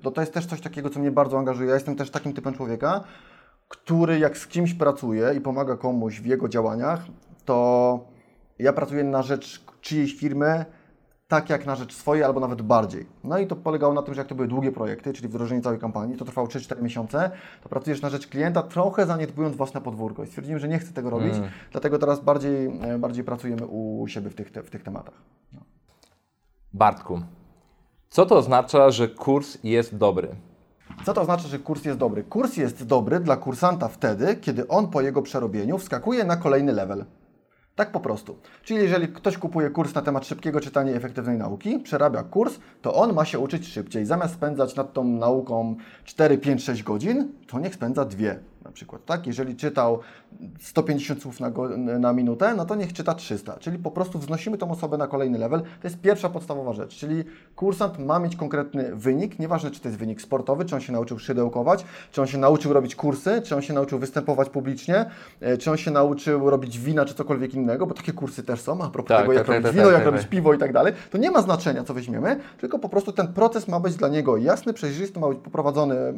no 0.03 0.11
to 0.11 0.21
jest 0.21 0.33
też 0.33 0.45
coś 0.45 0.61
takiego, 0.61 0.89
co 0.89 0.99
mnie 0.99 1.11
bardzo 1.11 1.37
angażuje. 1.37 1.69
Ja 1.69 1.75
jestem 1.75 1.95
też 1.95 2.11
takim 2.11 2.33
typem 2.33 2.53
człowieka, 2.53 3.03
który 3.67 4.19
jak 4.19 4.37
z 4.37 4.47
kimś 4.47 4.73
pracuje 4.73 5.33
i 5.37 5.41
pomaga 5.41 5.77
komuś 5.77 6.19
w 6.19 6.25
jego 6.25 6.49
działaniach, 6.49 7.05
to 7.45 7.99
ja 8.59 8.73
pracuję 8.73 9.03
na 9.03 9.21
rzecz 9.21 9.65
czyjejś 9.81 10.15
firmy, 10.15 10.65
tak 11.31 11.49
jak 11.49 11.65
na 11.65 11.75
rzecz 11.75 11.93
swojej, 11.95 12.23
albo 12.23 12.39
nawet 12.39 12.61
bardziej. 12.61 13.05
No 13.23 13.37
i 13.37 13.47
to 13.47 13.55
polegało 13.55 13.93
na 13.93 14.01
tym, 14.01 14.13
że 14.13 14.21
jak 14.21 14.27
to 14.27 14.35
były 14.35 14.47
długie 14.47 14.71
projekty, 14.71 15.13
czyli 15.13 15.27
wdrożenie 15.29 15.61
całej 15.61 15.79
kampanii, 15.79 16.17
to 16.17 16.25
trwało 16.25 16.47
3-4 16.47 16.81
miesiące, 16.81 17.31
to 17.63 17.69
pracujesz 17.69 18.01
na 18.01 18.09
rzecz 18.09 18.27
klienta, 18.27 18.63
trochę 18.63 19.05
zaniedbując 19.05 19.55
własne 19.55 19.81
podwórko. 19.81 20.23
I 20.23 20.27
stwierdziłem, 20.27 20.59
że 20.59 20.67
nie 20.67 20.79
chcę 20.79 20.93
tego 20.93 21.09
robić, 21.09 21.33
Mm. 21.35 21.49
dlatego 21.71 21.99
teraz 21.99 22.19
bardziej, 22.19 22.65
e, 22.81 22.99
bardziej 22.99 23.23
pracujemy 23.23 23.65
u 23.65 24.05
siebie 24.07 24.29
w 24.29 24.35
tych, 24.35 24.51
te, 24.51 24.63
w 24.63 24.69
tych 24.69 24.83
tematach. 24.83 25.13
Bartku, 26.73 27.21
co 28.09 28.25
to 28.25 28.37
oznacza, 28.37 28.89
że 28.89 29.07
kurs 29.07 29.57
jest 29.63 29.97
dobry? 29.97 30.27
Co 31.05 31.13
to 31.13 31.21
oznacza, 31.21 31.47
że 31.47 31.59
kurs 31.59 31.85
jest 31.85 31.99
dobry? 31.99 32.23
Kurs 32.23 32.57
jest 32.57 32.83
dobry 32.85 33.19
dla 33.19 33.37
kursanta 33.37 33.87
wtedy, 33.87 34.35
kiedy 34.35 34.67
on 34.67 34.87
po 34.87 35.01
jego 35.01 35.21
przerobieniu 35.21 35.77
wskakuje 35.77 36.23
na 36.23 36.37
kolejny 36.37 36.71
level. 36.71 37.05
Tak 37.75 37.91
po 37.91 37.99
prostu. 37.99 38.37
Czyli 38.63 38.79
jeżeli 38.79 39.07
ktoś 39.07 39.37
kupuje 39.37 39.69
kurs 39.69 39.93
na 39.93 40.01
temat 40.01 40.25
szybkiego 40.25 40.61
czytania 40.61 40.91
i 40.91 40.95
efektywnej 40.95 41.37
nauki, 41.37 41.79
przerabia 41.79 42.23
kurs, 42.23 42.59
to 42.81 42.93
on 42.93 43.13
ma 43.13 43.25
się 43.25 43.39
uczyć 43.39 43.67
szybciej. 43.67 44.05
Zamiast 44.05 44.33
spędzać 44.33 44.75
nad 44.75 44.93
tą 44.93 45.03
nauką 45.03 45.75
4, 46.03 46.37
5, 46.37 46.63
6 46.63 46.83
godzin, 46.83 47.27
to 47.47 47.59
niech 47.59 47.75
spędza 47.75 48.05
dwie 48.05 48.39
na 48.71 48.75
przykład. 48.75 49.05
Tak? 49.05 49.27
Jeżeli 49.27 49.55
czytał 49.55 49.99
150 50.59 51.21
słów 51.21 51.39
na, 51.39 51.51
go, 51.51 51.77
na 51.77 52.13
minutę, 52.13 52.53
no 52.55 52.65
to 52.65 52.75
niech 52.75 52.93
czyta 52.93 53.13
300. 53.13 53.57
Czyli 53.59 53.79
po 53.79 53.91
prostu 53.91 54.19
wznosimy 54.19 54.57
tą 54.57 54.71
osobę 54.71 54.97
na 54.97 55.07
kolejny 55.07 55.37
level. 55.37 55.61
To 55.61 55.87
jest 55.87 56.01
pierwsza 56.01 56.29
podstawowa 56.29 56.73
rzecz. 56.73 56.95
Czyli 56.95 57.23
kursant 57.55 57.99
ma 57.99 58.19
mieć 58.19 58.35
konkretny 58.35 58.95
wynik, 58.95 59.39
nieważne 59.39 59.71
czy 59.71 59.79
to 59.79 59.87
jest 59.87 59.99
wynik 59.99 60.21
sportowy, 60.21 60.65
czy 60.65 60.75
on 60.75 60.81
się 60.81 60.93
nauczył 60.93 61.19
szydełkować, 61.19 61.85
czy 62.11 62.21
on 62.21 62.27
się 62.27 62.37
nauczył 62.37 62.73
robić 62.73 62.95
kursy, 62.95 63.41
czy 63.41 63.55
on 63.55 63.61
się 63.61 63.73
nauczył 63.73 63.99
występować 63.99 64.49
publicznie, 64.49 65.05
e, 65.39 65.57
czy 65.57 65.71
on 65.71 65.77
się 65.77 65.91
nauczył 65.91 66.49
robić 66.49 66.79
wina, 66.79 67.05
czy 67.05 67.13
cokolwiek 67.13 67.53
innego, 67.53 67.87
bo 67.87 67.93
takie 67.93 68.13
kursy 68.13 68.43
też 68.43 68.61
są, 68.61 68.81
a 68.81 68.89
propos 68.89 69.09
Tak, 69.09 69.21
tego, 69.21 69.33
jak 69.33 69.47
tak, 69.47 69.47
tak, 69.47 69.55
robić 69.55 69.65
tak, 69.65 69.73
wino, 69.73 69.85
tak, 69.85 69.93
jak 69.93 70.03
tak, 70.03 70.13
robić 70.13 70.27
piwo 70.27 70.53
i 70.53 70.57
tak 70.57 70.73
dalej, 70.73 70.93
to 71.11 71.17
nie 71.17 71.31
ma 71.31 71.41
znaczenia, 71.41 71.83
co 71.83 71.93
weźmiemy, 71.93 72.39
tylko 72.57 72.79
po 72.79 72.89
prostu 72.89 73.11
ten 73.11 73.33
proces 73.33 73.67
ma 73.67 73.79
być 73.79 73.95
dla 73.95 74.07
niego 74.07 74.37
jasny, 74.37 74.73
przejrzysty, 74.73 75.19
ma 75.19 75.27
być 75.29 75.39
poprowadzony 75.39 75.95
e, 75.95 76.13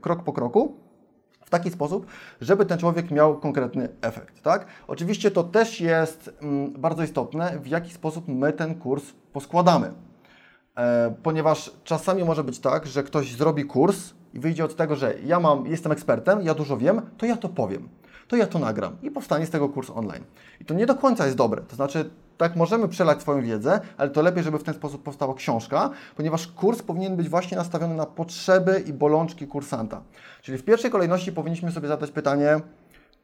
krok 0.00 0.22
po 0.22 0.32
kroku 0.32 0.91
taki 1.52 1.70
sposób, 1.70 2.06
żeby 2.40 2.66
ten 2.66 2.78
człowiek 2.78 3.10
miał 3.10 3.38
konkretny 3.38 3.88
efekt. 4.02 4.42
Tak? 4.42 4.66
Oczywiście 4.88 5.30
to 5.30 5.44
też 5.44 5.80
jest 5.80 6.30
mm, 6.42 6.72
bardzo 6.72 7.02
istotne, 7.02 7.58
w 7.58 7.66
jaki 7.66 7.92
sposób 7.92 8.28
my 8.28 8.52
ten 8.52 8.74
kurs 8.74 9.04
poskładamy. 9.32 9.92
E, 10.76 11.14
ponieważ 11.22 11.70
czasami 11.84 12.24
może 12.24 12.44
być 12.44 12.58
tak, 12.58 12.86
że 12.86 13.02
ktoś 13.02 13.32
zrobi 13.32 13.64
kurs 13.64 14.14
i 14.34 14.40
wyjdzie 14.40 14.64
od 14.64 14.76
tego, 14.76 14.96
że 14.96 15.14
ja 15.24 15.40
mam, 15.40 15.66
jestem 15.66 15.92
ekspertem, 15.92 16.42
ja 16.42 16.54
dużo 16.54 16.76
wiem, 16.76 17.02
to 17.18 17.26
ja 17.26 17.36
to 17.36 17.48
powiem, 17.48 17.88
to 18.28 18.36
ja 18.36 18.46
to 18.46 18.58
nagram 18.58 18.96
i 19.02 19.10
powstanie 19.10 19.46
z 19.46 19.50
tego 19.50 19.68
kurs 19.68 19.90
online. 19.90 20.24
I 20.60 20.64
to 20.64 20.74
nie 20.74 20.86
do 20.86 20.94
końca 20.94 21.24
jest 21.24 21.36
dobre. 21.36 21.62
To 21.62 21.76
znaczy, 21.76 22.10
tak 22.42 22.56
możemy 22.56 22.88
przelać 22.88 23.20
swoją 23.20 23.42
wiedzę, 23.42 23.80
ale 23.96 24.10
to 24.10 24.22
lepiej, 24.22 24.42
żeby 24.42 24.58
w 24.58 24.62
ten 24.62 24.74
sposób 24.74 25.02
powstała 25.02 25.34
książka, 25.34 25.90
ponieważ 26.16 26.46
kurs 26.46 26.82
powinien 26.82 27.16
być 27.16 27.28
właśnie 27.28 27.56
nastawiony 27.56 27.94
na 27.94 28.06
potrzeby 28.06 28.84
i 28.86 28.92
bolączki 28.92 29.46
kursanta. 29.46 30.02
Czyli 30.42 30.58
w 30.58 30.64
pierwszej 30.64 30.90
kolejności 30.90 31.32
powinniśmy 31.32 31.72
sobie 31.72 31.88
zadać 31.88 32.10
pytanie, 32.10 32.60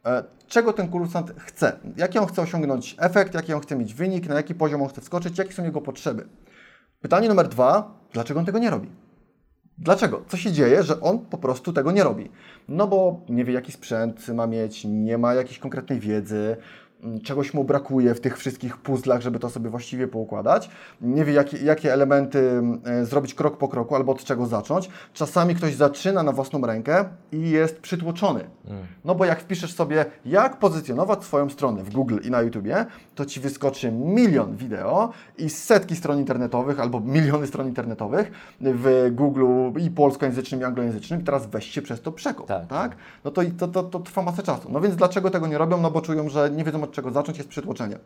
E, 0.07 0.25
czego 0.49 0.73
ten 0.73 0.89
kursant 0.89 1.33
chce, 1.39 1.79
jaki 1.97 2.19
on 2.19 2.27
chce 2.27 2.43
osiągnąć 2.43 2.97
efekt, 2.99 3.35
jaki 3.35 3.53
on 3.53 3.61
chce 3.61 3.77
mieć 3.77 3.95
wynik, 3.95 4.29
na 4.29 4.35
jaki 4.35 4.55
poziom 4.55 4.83
on 4.83 4.89
chce 4.89 5.01
wskoczyć, 5.01 5.39
jakie 5.39 5.53
są 5.53 5.65
jego 5.65 5.81
potrzeby. 5.81 6.29
Pytanie 7.01 7.29
numer 7.29 7.49
dwa, 7.49 7.99
dlaczego 8.13 8.41
on 8.41 8.47
tego 8.47 8.59
nie 8.59 8.71
robi? 8.71 8.91
Dlaczego? 9.79 10.23
Co 10.29 10.37
się 10.37 10.53
dzieje, 10.53 10.83
że 10.83 11.01
on 11.01 11.19
po 11.19 11.39
prostu 11.39 11.73
tego 11.73 11.93
nie 11.93 12.05
robi? 12.05 12.31
No 12.69 12.87
bo 12.87 13.21
nie 13.29 13.45
wie, 13.45 13.53
jaki 13.53 13.73
sprzęt 13.73 14.29
ma 14.29 14.47
mieć, 14.47 14.85
nie 14.85 15.19
ma 15.19 15.35
jakiejś 15.35 15.59
konkretnej 15.59 16.01
wiedzy, 16.01 16.57
czegoś 17.25 17.55
mu 17.55 17.65
brakuje 17.65 18.15
w 18.15 18.21
tych 18.21 18.39
wszystkich 18.39 18.77
puzzlach, 18.77 19.21
żeby 19.21 19.39
to 19.39 19.51
sobie 19.51 19.71
właściwie 19.71 20.09
poukładać, 20.09 20.71
nie 21.01 21.25
wie, 21.25 21.33
jakie, 21.33 21.59
jakie 21.59 21.93
elementy 21.93 22.39
m, 22.39 22.81
e, 22.85 23.05
zrobić 23.07 23.35
krok 23.35 23.57
po 23.57 23.69
kroku 23.69 23.95
albo 23.95 24.13
od 24.13 24.25
czego 24.25 24.47
zacząć. 24.47 24.91
Czasami 25.13 25.55
ktoś 25.55 25.75
zaczyna 25.75 26.23
na 26.23 26.33
własną 26.33 26.67
rękę 26.67 27.05
i 27.33 27.51
jest 27.51 27.79
przytłoczony. 27.81 28.45
No 29.05 29.15
bo 29.15 29.25
jak 29.25 29.41
wpiszesz 29.41 29.75
sobie, 29.75 30.05
jak 30.25 30.59
pozycjonować 30.59 31.25
swoją 31.25 31.51
stronę 31.51 31.83
w 31.83 31.91
Google 31.93 32.19
i 32.25 32.31
na 32.31 32.43
YouTubie, 32.43 32.87
to 33.15 33.25
ci 33.25 33.41
wyskoczy 33.41 33.93
milion 33.93 34.57
wideo 34.57 35.11
i 35.39 35.51
setki 35.51 35.97
stron 35.97 36.19
internetowych 36.19 36.81
albo 36.81 37.01
miliony 37.01 37.47
stron 37.47 37.67
internetowych 37.69 38.31
w 38.61 39.09
Google 39.13 39.47
i 39.81 39.91
polskojęzycznym, 39.91 40.61
i 40.61 40.65
anglojęzycznym. 40.65 41.25
Teraz 41.25 41.47
weź 41.47 41.71
się 41.71 41.83
przez 41.83 42.01
to 42.01 42.13
przekop, 42.13 42.47
Tak. 42.47 42.67
tak? 42.67 42.97
No 43.25 43.31
to, 43.31 43.43
to, 43.59 43.69
to, 43.69 43.83
to 43.83 44.01
trwa 44.01 44.23
masę 44.23 44.43
czasu. 44.43 44.69
No 44.73 44.81
więc 44.81 44.97
dlaczego 44.97 45.31
tego 45.31 45.47
nie 45.47 45.59
robią? 45.59 45.81
No 45.81 45.91
bo 45.91 46.01
czują, 46.01 46.29
że 46.29 46.51
nie 46.51 46.65
wiedzą 46.65 46.83
od 46.89 46.95
czego 46.95 47.11
zacząć, 47.11 47.39
jest 47.39 47.51
przytłoczenie. 47.51 47.99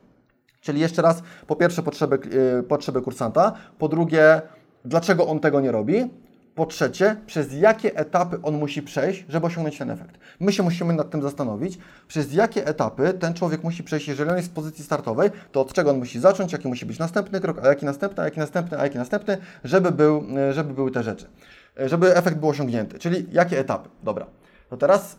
Czyli 0.60 0.80
jeszcze 0.80 1.02
raz, 1.02 1.22
po 1.46 1.56
pierwsze 1.56 1.82
potrzeby, 1.82 2.18
yy, 2.56 2.62
potrzeby 2.62 3.02
kursanta, 3.02 3.52
po 3.78 3.88
drugie, 3.88 4.42
dlaczego 4.84 5.26
on 5.26 5.40
tego 5.40 5.60
nie 5.60 5.72
robi, 5.72 6.10
po 6.54 6.66
trzecie, 6.66 7.16
przez 7.26 7.54
jakie 7.54 7.96
etapy 7.96 8.38
on 8.42 8.58
musi 8.58 8.82
przejść, 8.82 9.24
żeby 9.28 9.46
osiągnąć 9.46 9.78
ten 9.78 9.90
efekt. 9.90 10.18
My 10.40 10.52
się 10.52 10.62
musimy 10.62 10.94
nad 10.94 11.10
tym 11.10 11.22
zastanowić, 11.22 11.78
przez 12.08 12.34
jakie 12.34 12.66
etapy 12.66 13.14
ten 13.14 13.34
człowiek 13.34 13.64
musi 13.64 13.82
przejść, 13.82 14.08
jeżeli 14.08 14.30
on 14.30 14.36
jest 14.36 14.48
w 14.48 14.52
pozycji 14.52 14.84
startowej, 14.84 15.30
to 15.52 15.60
od 15.60 15.72
czego 15.72 15.90
on 15.90 15.98
musi 15.98 16.20
zacząć, 16.20 16.52
jaki 16.52 16.68
musi 16.68 16.86
być 16.86 16.98
następny 16.98 17.40
krok, 17.40 17.58
a 17.64 17.68
jaki 17.68 17.86
następny, 17.86 18.22
a 18.22 18.24
jaki 18.24 18.38
następny, 18.38 18.78
a 18.78 18.84
jaki 18.84 18.98
następny, 18.98 19.38
żeby, 19.64 19.92
był, 19.92 20.24
yy, 20.28 20.52
żeby 20.52 20.74
były 20.74 20.90
te 20.90 21.02
rzeczy. 21.02 21.26
Yy, 21.78 21.88
Żeby 21.88 22.16
efekt 22.16 22.36
był 22.36 22.48
osiągnięty. 22.48 22.98
Czyli 22.98 23.26
jakie 23.32 23.58
etapy? 23.58 23.88
Dobra. 24.02 24.26
To 24.70 24.76
teraz, 24.76 25.18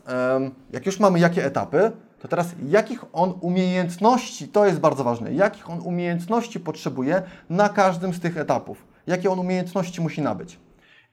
jak 0.72 0.86
już 0.86 1.00
mamy 1.00 1.18
jakie 1.18 1.44
etapy, 1.44 1.90
to 2.24 2.28
teraz 2.28 2.54
jakich 2.68 3.04
on 3.12 3.34
umiejętności, 3.40 4.48
to 4.48 4.66
jest 4.66 4.80
bardzo 4.80 5.04
ważne, 5.04 5.32
jakich 5.32 5.70
on 5.70 5.80
umiejętności 5.80 6.60
potrzebuje 6.60 7.22
na 7.50 7.68
każdym 7.68 8.14
z 8.14 8.20
tych 8.20 8.36
etapów. 8.38 8.86
Jakie 9.06 9.30
on 9.30 9.38
umiejętności 9.38 10.00
musi 10.00 10.22
nabyć. 10.22 10.58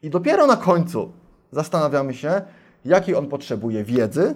I 0.02 0.10
dopiero 0.10 0.48
na 0.48 0.58
końcu 0.58 1.12
zastanawiamy 1.52 2.14
się, 2.14 2.42
jakiej 2.86 3.16
on 3.16 3.28
potrzebuje 3.28 3.84
wiedzy, 3.84 4.36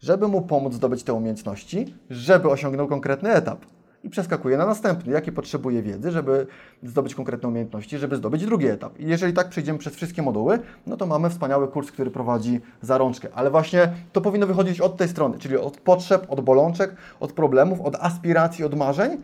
żeby 0.00 0.28
mu 0.28 0.42
pomóc 0.42 0.74
zdobyć 0.74 1.02
te 1.02 1.12
umiejętności, 1.12 1.94
żeby 2.10 2.50
osiągnął 2.50 2.88
konkretny 2.88 3.30
etap. 3.30 3.66
I 4.04 4.10
przeskakuje 4.10 4.56
na 4.56 4.66
następny, 4.66 5.12
jakie 5.12 5.32
potrzebuje 5.32 5.82
wiedzy, 5.82 6.10
żeby 6.10 6.46
zdobyć 6.82 7.14
konkretne 7.14 7.48
umiejętności, 7.48 7.98
żeby 7.98 8.16
zdobyć 8.16 8.44
drugi 8.46 8.66
etap. 8.66 9.00
I 9.00 9.06
jeżeli 9.06 9.32
tak 9.32 9.48
przejdziemy 9.48 9.78
przez 9.78 9.94
wszystkie 9.94 10.22
moduły, 10.22 10.58
no 10.86 10.96
to 10.96 11.06
mamy 11.06 11.30
wspaniały 11.30 11.68
kurs, 11.68 11.90
który 11.90 12.10
prowadzi 12.10 12.60
za 12.82 12.98
rączkę. 12.98 13.28
Ale 13.34 13.50
właśnie 13.50 13.92
to 14.12 14.20
powinno 14.20 14.46
wychodzić 14.46 14.80
od 14.80 14.96
tej 14.96 15.08
strony, 15.08 15.38
czyli 15.38 15.56
od 15.56 15.76
potrzeb, 15.76 16.26
od 16.28 16.40
bolączek, 16.40 16.96
od 17.20 17.32
problemów, 17.32 17.80
od 17.80 17.96
aspiracji, 17.96 18.64
od 18.64 18.74
marzeń 18.74 19.22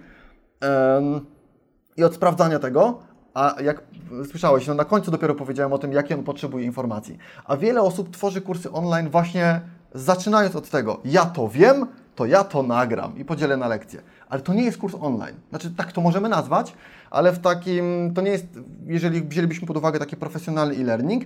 i 1.97 2.05
od 2.05 2.15
sprawdzania 2.15 2.59
tego, 2.59 2.99
a 3.35 3.55
jak 3.63 3.83
słyszałeś, 4.31 4.67
no 4.67 4.75
na 4.75 4.85
końcu 4.85 5.11
dopiero 5.11 5.35
powiedziałem 5.35 5.73
o 5.73 5.79
tym, 5.79 5.93
jakie 5.93 6.15
on 6.15 6.25
potrzebuje 6.25 6.65
informacji. 6.65 7.19
A 7.45 7.57
wiele 7.57 7.83
osób 7.83 8.11
tworzy 8.11 8.41
kursy 8.41 8.73
online 8.73 9.09
właśnie 9.09 9.61
zaczynając 9.95 10.57
od 10.57 10.71
tego, 10.71 11.01
ja 11.05 11.25
to 11.25 11.49
wiem, 11.49 11.87
to 12.15 12.27
ja 12.27 12.45
to 12.45 12.63
nagram 12.63 13.19
i 13.19 13.25
podzielę 13.25 13.57
na 13.57 13.69
lekcje. 13.69 14.03
Ale 14.29 14.43
to 14.43 14.55
nie 14.55 14.65
jest 14.65 14.79
kurs 14.79 14.95
online. 15.01 15.37
Znaczy, 15.51 15.71
tak 15.71 15.93
to 15.93 16.01
możemy 16.01 16.29
nazwać, 16.29 16.75
ale 17.11 17.33
w 17.33 17.39
takim, 17.39 18.13
to 18.15 18.23
nie 18.23 18.31
jest, 18.31 18.47
jeżeli 18.87 19.23
wzięlibyśmy 19.23 19.67
pod 19.67 19.77
uwagę 19.77 19.99
taki 19.99 20.17
profesjonalny 20.17 20.75
e-learning, 20.75 21.25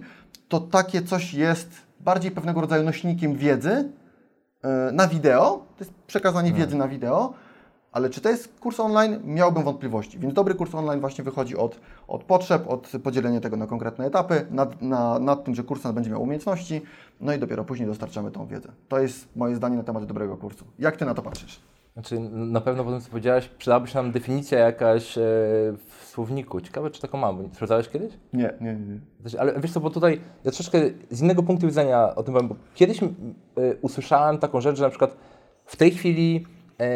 to 0.49 0.61
takie 0.61 1.03
coś 1.03 1.35
jest 1.35 1.71
bardziej 2.01 2.31
pewnego 2.31 2.61
rodzaju 2.61 2.85
nośnikiem 2.85 3.37
wiedzy 3.37 3.93
e, 4.63 4.93
na 4.93 5.09
wideo, 5.09 5.67
to 5.77 5.85
jest 5.85 5.95
przekazanie 6.07 6.53
wiedzy 6.53 6.77
na 6.77 6.89
wideo, 6.89 7.35
ale 7.93 8.11
czy 8.11 8.21
to 8.21 8.29
jest 8.29 8.61
kurs 8.61 8.81
online? 8.81 9.21
Miałbym 9.25 9.63
wątpliwości. 9.63 10.19
Więc 10.19 10.35
dobry 10.35 10.55
kurs 10.55 10.75
online 10.75 11.01
właśnie 11.01 11.25
wychodzi 11.25 11.57
od, 11.57 11.81
od 12.09 12.25
potrzeb, 12.25 12.69
od 12.69 12.93
podzielenia 13.05 13.41
tego 13.41 13.57
na 13.57 13.67
konkretne 13.67 14.07
etapy, 14.07 14.47
nad, 14.51 14.83
na, 14.83 15.19
nad 15.19 15.45
tym, 15.45 15.55
że 15.55 15.63
kursant 15.65 15.95
będzie 15.95 16.11
miał 16.11 16.23
umiejętności, 16.23 16.83
no 17.21 17.33
i 17.33 17.39
dopiero 17.39 17.65
później 17.65 17.89
dostarczamy 17.89 18.31
tą 18.31 18.47
wiedzę. 18.47 18.69
To 18.89 18.99
jest 18.99 19.37
moje 19.37 19.57
zdanie 19.57 19.77
na 19.77 19.83
temat 19.83 20.05
dobrego 20.05 20.37
kursu. 20.37 20.65
Jak 20.79 20.97
Ty 20.97 21.05
na 21.05 21.15
to 21.15 21.23
patrzysz? 21.23 21.61
Znaczy, 21.99 22.21
na 22.31 22.61
pewno 22.61 22.85
po 22.85 22.91
tym, 22.91 23.01
co 23.01 23.11
powiedziałeś, 23.11 23.49
przydałaby 23.49 23.89
się 23.89 23.99
nam 23.99 24.13
definicja 24.13 24.59
jakaś 24.59 25.19
e, 25.19 25.21
w 25.89 26.05
słowniku. 26.05 26.61
Ciekawe, 26.61 26.91
czy 26.91 27.01
taką 27.01 27.19
mam. 27.19 27.49
Sprawdzałeś 27.55 27.89
kiedyś? 27.89 28.13
Nie, 28.33 28.55
nie, 28.61 28.75
nie. 28.75 29.01
Znaczy, 29.21 29.41
Ale 29.41 29.61
wiesz 29.61 29.73
co, 29.73 29.81
bo 29.81 29.91
tutaj 29.91 30.21
ja 30.45 30.51
troszeczkę 30.51 30.79
z 31.11 31.23
innego 31.23 31.43
punktu 31.43 31.67
widzenia 31.67 32.15
o 32.15 32.23
tym 32.23 32.35
powiem, 32.35 32.49
bo 32.49 32.57
kiedyś 32.75 33.03
e, 33.03 33.07
usłyszałem 33.81 34.39
taką 34.39 34.61
rzecz, 34.61 34.77
że 34.77 34.85
na 34.85 34.91
przykład 34.91 35.17
w 35.65 35.77
tej 35.77 35.91
chwili 35.91 36.47
e, 36.81 36.89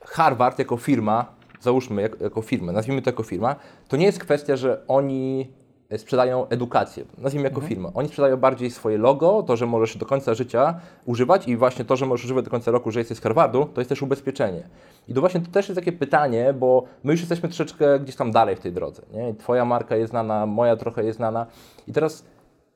Harvard 0.00 0.58
jako 0.58 0.76
firma, 0.76 1.34
załóżmy 1.60 2.02
jak, 2.02 2.20
jako 2.20 2.42
firmę, 2.42 2.72
nazwijmy 2.72 3.02
to 3.02 3.10
jako 3.10 3.22
firma, 3.22 3.56
to 3.88 3.96
nie 3.96 4.06
jest 4.06 4.18
kwestia, 4.18 4.56
że 4.56 4.82
oni 4.88 5.52
sprzedają 5.96 6.48
edukację, 6.48 7.04
nazwijmy 7.18 7.48
jako 7.48 7.60
firmę. 7.60 7.90
Oni 7.94 8.08
sprzedają 8.08 8.36
bardziej 8.36 8.70
swoje 8.70 8.98
logo, 8.98 9.42
to, 9.42 9.56
że 9.56 9.66
możesz 9.66 9.96
do 9.96 10.06
końca 10.06 10.34
życia 10.34 10.80
używać 11.04 11.48
i 11.48 11.56
właśnie 11.56 11.84
to, 11.84 11.96
że 11.96 12.06
możesz 12.06 12.24
używać 12.24 12.44
do 12.44 12.50
końca 12.50 12.70
roku, 12.70 12.90
że 12.90 13.00
jesteś 13.00 13.18
z 13.18 13.20
Harvardu, 13.20 13.66
to 13.74 13.80
jest 13.80 13.88
też 13.88 14.02
ubezpieczenie. 14.02 14.68
I 15.08 15.14
to 15.14 15.20
właśnie 15.20 15.40
to 15.40 15.50
też 15.50 15.68
jest 15.68 15.78
takie 15.78 15.92
pytanie, 15.92 16.54
bo 16.58 16.84
my 17.04 17.12
już 17.12 17.20
jesteśmy 17.20 17.48
troszeczkę 17.48 18.00
gdzieś 18.00 18.16
tam 18.16 18.30
dalej 18.30 18.56
w 18.56 18.60
tej 18.60 18.72
drodze. 18.72 19.02
Nie? 19.12 19.34
Twoja 19.34 19.64
marka 19.64 19.96
jest 19.96 20.10
znana, 20.10 20.46
moja 20.46 20.76
trochę 20.76 21.04
jest 21.04 21.16
znana. 21.16 21.46
I 21.88 21.92
teraz 21.92 22.24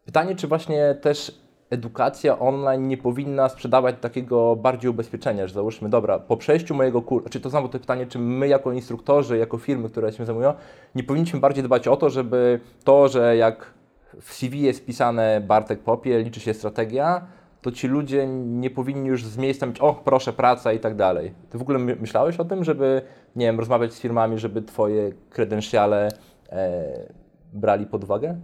pytanie, 0.05 0.37
czy 0.37 0.49
właśnie 0.49 0.95
też 0.95 1.41
edukacja 1.71 2.39
online 2.39 2.89
nie 2.89 2.97
powinna 2.97 3.49
sprzedawać 3.49 3.95
takiego 4.01 4.57
bardziej 4.57 4.91
ubezpieczenia, 4.91 5.47
że 5.47 5.55
załóżmy, 5.55 5.89
dobra, 5.89 6.19
po 6.19 6.37
przejściu 6.37 6.75
mojego 6.75 7.03
kursu, 7.03 7.29
czy 7.29 7.41
to 7.41 7.51
znowu 7.51 7.69
to 7.69 7.79
pytanie, 7.79 8.07
czy 8.07 8.19
my 8.19 8.49
jako 8.49 8.73
instruktorzy, 8.73 9.39
jako 9.39 9.59
firmy, 9.59 9.89
które 9.89 10.13
się 10.13 10.25
zajmują, 10.25 10.55
nie 10.95 11.03
powinniśmy 11.03 11.41
bardziej 11.41 11.65
dbać 11.65 11.89
o 11.89 11.97
to, 11.97 12.11
żeby 12.11 12.61
to, 12.85 13.09
że 13.09 13.37
jak 13.37 13.75
w 14.21 14.33
CV 14.35 14.61
jest 14.61 14.87
pisane 14.87 15.41
Bartek 15.41 15.81
Popie, 15.81 16.19
liczy 16.23 16.41
się 16.41 16.55
strategia, 16.55 17.27
to 17.63 17.73
ci 17.73 17.89
ludzie 17.89 18.27
nie 18.27 18.71
powinni 18.71 19.09
już 19.09 19.25
z 19.25 19.39
miejsca 19.39 19.67
mieć, 19.67 19.81
o 19.81 19.95
proszę, 19.95 20.33
praca 20.33 20.73
i 20.73 20.81
tak 20.81 20.97
dalej. 20.97 21.35
Ty 21.51 21.59
w 21.59 21.63
ogóle 21.63 21.79
my- 21.79 21.97
myślałeś 21.97 22.41
o 22.41 22.45
tym, 22.45 22.65
żeby, 22.65 23.03
nie 23.37 23.47
wiem, 23.47 23.59
rozmawiać 23.59 23.93
z 23.93 24.01
firmami, 24.01 24.39
żeby 24.39 24.63
twoje 24.63 25.13
kredensiale 25.31 26.09
e, 26.49 26.83
brali 27.53 27.87
pod 27.87 28.05
uwagę? 28.05 28.41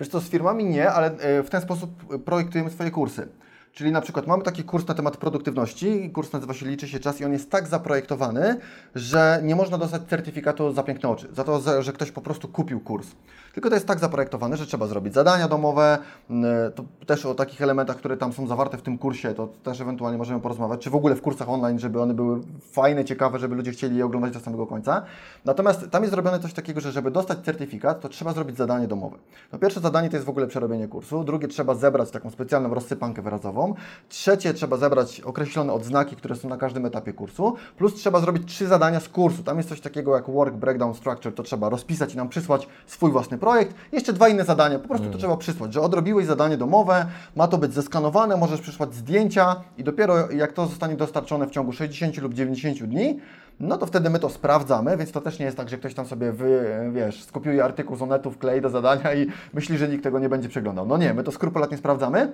Wiesz 0.00 0.08
co, 0.08 0.20
z 0.20 0.28
firmami 0.28 0.64
nie, 0.64 0.90
ale 0.90 1.06
e, 1.18 1.42
w 1.42 1.50
ten 1.50 1.60
sposób 1.60 2.18
projektujemy 2.24 2.70
swoje 2.70 2.90
kursy. 2.90 3.28
Czyli 3.72 3.92
na 3.92 4.00
przykład 4.00 4.26
mamy 4.26 4.42
taki 4.42 4.64
kurs 4.64 4.86
na 4.86 4.94
temat 4.94 5.16
produktywności, 5.16 6.10
kurs 6.10 6.32
nazywa 6.32 6.54
się 6.54 6.66
Liczy 6.66 6.88
się 6.88 7.00
czas 7.00 7.20
i 7.20 7.24
on 7.24 7.32
jest 7.32 7.50
tak 7.50 7.66
zaprojektowany, 7.68 8.56
że 8.94 9.40
nie 9.44 9.56
można 9.56 9.78
dostać 9.78 10.02
certyfikatu 10.02 10.72
za 10.72 10.82
piękne 10.82 11.08
oczy, 11.08 11.28
za 11.32 11.44
to, 11.44 11.60
że- 11.60 11.82
że 11.82 11.92
ktoś 11.92 12.10
po 12.10 12.20
prostu 12.20 12.48
kupił 12.48 12.80
kurs. 12.80 13.06
Tylko 13.52 13.68
to 13.68 13.74
jest 13.74 13.86
tak 13.86 13.98
zaprojektowane, 13.98 14.56
że 14.56 14.66
trzeba 14.66 14.86
zrobić 14.86 15.14
zadania 15.14 15.48
domowe, 15.48 15.98
mm, 16.30 16.72
to 16.72 16.84
też 17.06 17.26
o 17.26 17.34
takich 17.34 17.62
elementach, 17.62 17.96
które 17.96 18.16
tam 18.16 18.32
są 18.32 18.46
zawarte 18.46 18.78
w 18.78 18.82
tym 18.82 18.98
kursie, 18.98 19.34
to 19.34 19.48
też 19.62 19.80
ewentualnie 19.80 20.18
możemy 20.18 20.40
porozmawiać, 20.40 20.80
czy 20.80 20.90
w 20.90 20.94
ogóle 20.94 21.14
w 21.14 21.22
kursach 21.22 21.48
online, 21.48 21.78
żeby 21.78 22.00
one 22.00 22.14
były 22.14 22.40
fajne, 22.72 23.04
ciekawe, 23.04 23.38
żeby 23.38 23.54
ludzie 23.54 23.70
chcieli 23.70 23.96
je 23.96 24.04
oglądać 24.04 24.32
do 24.32 24.40
samego 24.40 24.66
końca. 24.66 25.02
Natomiast 25.44 25.90
tam 25.90 26.02
jest 26.02 26.14
zrobione 26.14 26.40
coś 26.40 26.52
takiego, 26.52 26.80
że 26.80 26.92
żeby 26.92 27.10
dostać 27.10 27.38
certyfikat, 27.38 28.00
to 28.00 28.08
trzeba 28.08 28.32
zrobić 28.32 28.56
zadanie 28.56 28.88
domowe. 28.88 29.16
No 29.52 29.58
pierwsze 29.58 29.80
zadanie 29.80 30.10
to 30.10 30.16
jest 30.16 30.26
w 30.26 30.30
ogóle 30.30 30.46
przerobienie 30.46 30.88
kursu, 30.88 31.24
drugie 31.24 31.48
trzeba 31.48 31.74
zebrać 31.74 32.10
taką 32.10 32.30
specjalną 32.30 32.74
rozsypankę 32.74 33.22
wyrazową, 33.22 33.74
trzecie 34.08 34.54
trzeba 34.54 34.76
zebrać 34.76 35.20
określone 35.20 35.72
odznaki, 35.72 36.16
które 36.16 36.36
są 36.36 36.48
na 36.48 36.56
każdym 36.56 36.86
etapie 36.86 37.12
kursu, 37.12 37.54
plus 37.78 37.94
trzeba 37.94 38.20
zrobić 38.20 38.48
trzy 38.48 38.66
zadania 38.66 39.00
z 39.00 39.08
kursu. 39.08 39.42
Tam 39.42 39.56
jest 39.56 39.68
coś 39.68 39.80
takiego 39.80 40.14
jak 40.14 40.30
work 40.30 40.54
breakdown 40.54 40.94
structure, 40.94 41.34
to 41.34 41.42
trzeba 41.42 41.68
rozpisać 41.68 42.14
i 42.14 42.16
nam 42.16 42.28
przysłać 42.28 42.68
swój 42.86 43.10
własny 43.10 43.39
projekt. 43.40 43.74
Jeszcze 43.92 44.12
dwa 44.12 44.28
inne 44.28 44.44
zadania, 44.44 44.78
po 44.78 44.88
prostu 44.88 45.10
to 45.10 45.18
trzeba 45.18 45.36
przysłać, 45.36 45.74
że 45.74 45.80
odrobiłeś 45.80 46.26
zadanie 46.26 46.56
domowe, 46.56 47.06
ma 47.36 47.48
to 47.48 47.58
być 47.58 47.74
zeskanowane, 47.74 48.36
możesz 48.36 48.60
przysłać 48.60 48.94
zdjęcia 48.94 49.56
i 49.78 49.84
dopiero 49.84 50.30
jak 50.30 50.52
to 50.52 50.66
zostanie 50.66 50.96
dostarczone 50.96 51.46
w 51.46 51.50
ciągu 51.50 51.72
60 51.72 52.18
lub 52.18 52.34
90 52.34 52.82
dni, 52.82 53.20
no 53.60 53.76
to 53.76 53.86
wtedy 53.86 54.10
my 54.10 54.18
to 54.18 54.28
sprawdzamy, 54.28 54.96
więc 54.96 55.12
to 55.12 55.20
też 55.20 55.38
nie 55.38 55.44
jest 55.44 55.56
tak, 55.56 55.68
że 55.68 55.78
ktoś 55.78 55.94
tam 55.94 56.06
sobie 56.06 56.32
wy, 56.32 56.64
wiesz, 56.92 57.24
skopiuje 57.24 57.64
artykuł 57.64 57.96
z 57.96 58.02
Onetu, 58.02 58.30
wklei 58.30 58.60
do 58.60 58.70
zadania 58.70 59.14
i 59.14 59.26
myśli, 59.52 59.78
że 59.78 59.88
nikt 59.88 60.04
tego 60.04 60.18
nie 60.18 60.28
będzie 60.28 60.48
przeglądał. 60.48 60.86
No 60.86 60.96
nie, 60.96 61.14
my 61.14 61.22
to 61.22 61.32
skrupulatnie 61.32 61.76
sprawdzamy. 61.76 62.32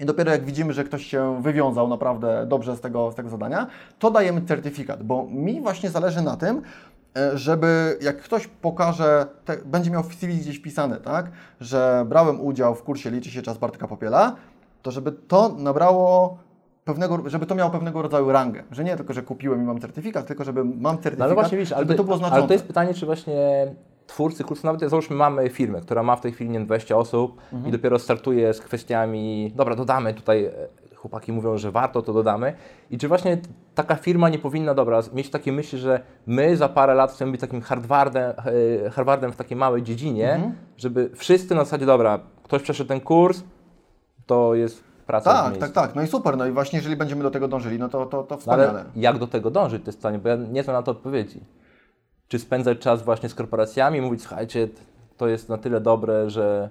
I 0.00 0.04
dopiero 0.04 0.30
jak 0.30 0.44
widzimy, 0.44 0.72
że 0.72 0.84
ktoś 0.84 1.06
się 1.06 1.42
wywiązał 1.42 1.88
naprawdę 1.88 2.46
dobrze 2.46 2.76
z 2.76 2.80
tego, 2.80 3.12
z 3.12 3.14
tego 3.14 3.28
zadania, 3.28 3.66
to 3.98 4.10
dajemy 4.10 4.42
certyfikat, 4.42 5.02
bo 5.02 5.26
mi 5.30 5.60
właśnie 5.60 5.90
zależy 5.90 6.22
na 6.22 6.36
tym, 6.36 6.62
żeby 7.34 7.98
jak 8.00 8.16
ktoś 8.22 8.46
pokaże, 8.46 9.26
te, 9.44 9.56
będzie 9.56 9.90
miał 9.90 10.02
w 10.02 10.14
CV 10.14 10.34
gdzieś 10.38 10.58
pisane, 10.58 10.96
tak, 10.96 11.30
że 11.60 12.04
brałem 12.08 12.40
udział 12.40 12.74
w 12.74 12.82
kursie 12.82 13.10
Liczy 13.10 13.30
się 13.30 13.42
czas 13.42 13.58
Bartka 13.58 13.88
Popiela, 13.88 14.36
to 14.82 14.90
żeby 14.90 15.12
to 15.12 15.48
nabrało 15.58 16.38
pewnego, 16.84 17.22
żeby 17.26 17.46
to 17.46 17.54
miało 17.54 17.70
pewnego 17.70 18.02
rodzaju 18.02 18.32
rangę, 18.32 18.62
że 18.70 18.84
nie 18.84 18.96
tylko, 18.96 19.12
że 19.12 19.22
kupiłem 19.22 19.62
i 19.62 19.64
mam 19.64 19.80
certyfikat, 19.80 20.26
tylko 20.26 20.44
żeby 20.44 20.64
mam 20.64 20.94
certyfikat, 20.96 21.18
No 21.18 21.24
ale 21.24 21.34
właśnie 21.34 21.58
widzisz, 21.58 21.72
ale 21.72 21.82
żeby 21.82 21.94
to, 21.94 21.98
to 21.98 22.04
było 22.04 22.16
znaczące. 22.16 22.38
ale 22.38 22.46
to 22.48 22.52
jest 22.52 22.64
pytanie, 22.66 22.94
czy 22.94 23.06
właśnie 23.06 23.74
twórcy 24.06 24.44
kursu, 24.44 24.66
nawet 24.66 24.90
załóżmy 24.90 25.16
mamy 25.16 25.50
firmę, 25.50 25.80
która 25.80 26.02
ma 26.02 26.16
w 26.16 26.20
tej 26.20 26.32
chwili 26.32 26.50
nie 26.50 26.58
wiem, 26.58 26.66
20 26.66 26.96
osób 26.96 27.40
Mhm. 27.52 27.68
i 27.68 27.72
dopiero 27.72 27.98
startuje 27.98 28.54
z 28.54 28.60
kwestiami, 28.60 29.52
dobra, 29.56 29.76
dodamy 29.76 30.14
tutaj, 30.14 30.44
e, 30.44 30.52
chłopaki 31.00 31.32
mówią, 31.32 31.58
że 31.58 31.70
warto, 31.70 32.02
to 32.02 32.12
dodamy. 32.12 32.52
I 32.90 32.98
czy 32.98 33.08
właśnie 33.08 33.38
taka 33.74 33.94
firma 33.96 34.28
nie 34.28 34.38
powinna, 34.38 34.74
dobra, 34.74 35.00
mieć 35.12 35.30
takie 35.30 35.52
myśli, 35.52 35.78
że 35.78 36.00
my 36.26 36.56
za 36.56 36.68
parę 36.68 36.94
lat 36.94 37.12
chcemy 37.12 37.32
być 37.32 37.40
takim 37.40 37.60
Harvardem, 37.60 38.32
e, 38.86 38.90
Harvardem 38.90 39.32
w 39.32 39.36
takiej 39.36 39.56
małej 39.56 39.82
dziedzinie, 39.82 40.32
Mhm. 40.34 40.52
żeby 40.76 41.10
wszyscy 41.14 41.54
na 41.54 41.64
zasadzie, 41.64 41.86
dobra, 41.86 42.20
ktoś 42.42 42.62
przeszedł 42.62 42.88
ten 42.88 43.00
kurs, 43.00 43.42
to 44.26 44.54
jest 44.54 44.84
praca 45.06 45.32
Tak, 45.32 45.56
tak, 45.56 45.72
tak. 45.72 45.94
No 45.94 46.02
i 46.02 46.06
super. 46.06 46.36
No 46.36 46.46
i 46.46 46.52
właśnie 46.52 46.78
jeżeli 46.78 46.96
będziemy 46.96 47.22
do 47.22 47.30
tego 47.30 47.48
dążyli, 47.48 47.78
no 47.78 47.88
to, 47.88 48.06
to, 48.06 48.22
to 48.22 48.34
No 48.34 48.40
wspaniale. 48.40 48.70
ale 48.70 48.84
jak 48.96 49.18
do 49.18 49.26
tego 49.26 49.50
dążyć, 49.50 49.82
to 49.84 49.88
jest 49.88 49.98
pytanie, 49.98 50.18
bo 50.18 50.28
ja 50.28 50.36
nie 50.36 50.62
znam 50.62 50.76
na 50.76 50.82
to 50.82 50.90
odpowiedzi. 50.90 51.40
Czy 52.28 52.38
spędzać 52.38 52.78
czas 52.78 53.02
właśnie 53.02 53.28
z 53.28 53.34
korporacjami 53.34 53.98
i 53.98 54.02
mówić, 54.02 54.22
słuchajcie, 54.22 54.68
to 55.16 55.28
jest 55.28 55.48
na 55.48 55.58
tyle 55.58 55.80
dobre, 55.80 56.30
że 56.30 56.70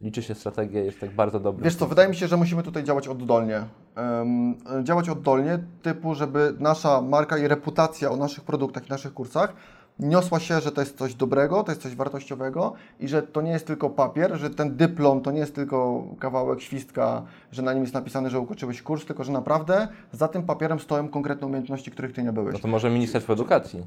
liczy 0.00 0.22
się 0.22 0.34
strategia, 0.34 0.84
jest 0.84 1.00
tak 1.00 1.10
bardzo 1.10 1.40
dobre. 1.40 1.64
Wiesz 1.64 1.76
co, 1.76 1.86
wydaje 1.86 2.08
mi 2.08 2.16
się, 2.16 2.28
że 2.28 2.36
musimy 2.36 2.62
tutaj 2.62 2.84
działać 2.84 3.08
oddolnie. 3.08 3.64
Em, 3.94 4.54
działać 4.84 5.08
oddolnie, 5.08 5.58
typu, 5.82 6.14
żeby 6.14 6.54
nasza 6.58 7.00
marka 7.00 7.38
i 7.38 7.48
reputacja 7.48 8.10
o 8.10 8.16
naszych 8.16 8.44
produktach 8.44 8.86
i 8.86 8.90
naszych 8.90 9.14
kursach 9.14 9.52
niosła 9.98 10.40
się, 10.40 10.60
że 10.60 10.72
to 10.72 10.80
jest 10.80 10.98
coś 10.98 11.14
dobrego, 11.14 11.62
to 11.62 11.72
jest 11.72 11.82
coś 11.82 11.94
wartościowego 11.94 12.72
i 13.00 13.08
że 13.08 13.22
to 13.22 13.42
nie 13.42 13.50
jest 13.50 13.66
tylko 13.66 13.90
papier, 13.90 14.36
że 14.38 14.50
ten 14.50 14.76
dyplom 14.76 15.20
to 15.20 15.30
nie 15.30 15.40
jest 15.40 15.54
tylko 15.54 16.04
kawałek 16.18 16.60
świstka, 16.60 17.22
że 17.52 17.62
na 17.62 17.72
nim 17.72 17.82
jest 17.82 17.94
napisane, 17.94 18.30
że 18.30 18.40
ukończyłeś 18.40 18.82
kurs, 18.82 19.04
tylko 19.04 19.24
że 19.24 19.32
naprawdę 19.32 19.88
za 20.12 20.28
tym 20.28 20.42
papierem 20.42 20.80
stoją 20.80 21.08
konkretne 21.08 21.46
umiejętności, 21.46 21.90
których 21.90 22.12
Ty 22.12 22.22
nie 22.22 22.32
byłeś. 22.32 22.54
No 22.54 22.60
to 22.60 22.68
może 22.68 22.90
Ministerstwo 22.90 23.32
Edukacji. 23.32 23.86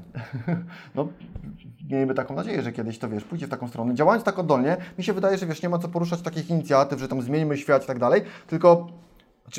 No, 0.94 1.08
miejmy 1.90 2.14
taką 2.14 2.34
nadzieję, 2.34 2.62
że 2.62 2.72
kiedyś 2.72 2.98
to 2.98 3.08
wiesz, 3.08 3.24
pójdzie 3.24 3.46
w 3.46 3.50
taką 3.50 3.68
stronę. 3.68 3.94
Działając 3.94 4.24
tak 4.24 4.38
oddolnie, 4.38 4.76
mi 4.98 5.04
się 5.04 5.12
wydaje, 5.12 5.38
że 5.38 5.46
wiesz, 5.46 5.62
nie 5.62 5.68
ma 5.68 5.78
co 5.78 5.88
poruszać 5.88 6.22
takich 6.22 6.50
inicjatyw, 6.50 7.00
że 7.00 7.08
tam 7.08 7.22
zmieńmy 7.22 7.56
świat 7.56 7.84
i 7.84 7.86
tak 7.86 7.98
dalej, 7.98 8.22
tylko 8.46 8.86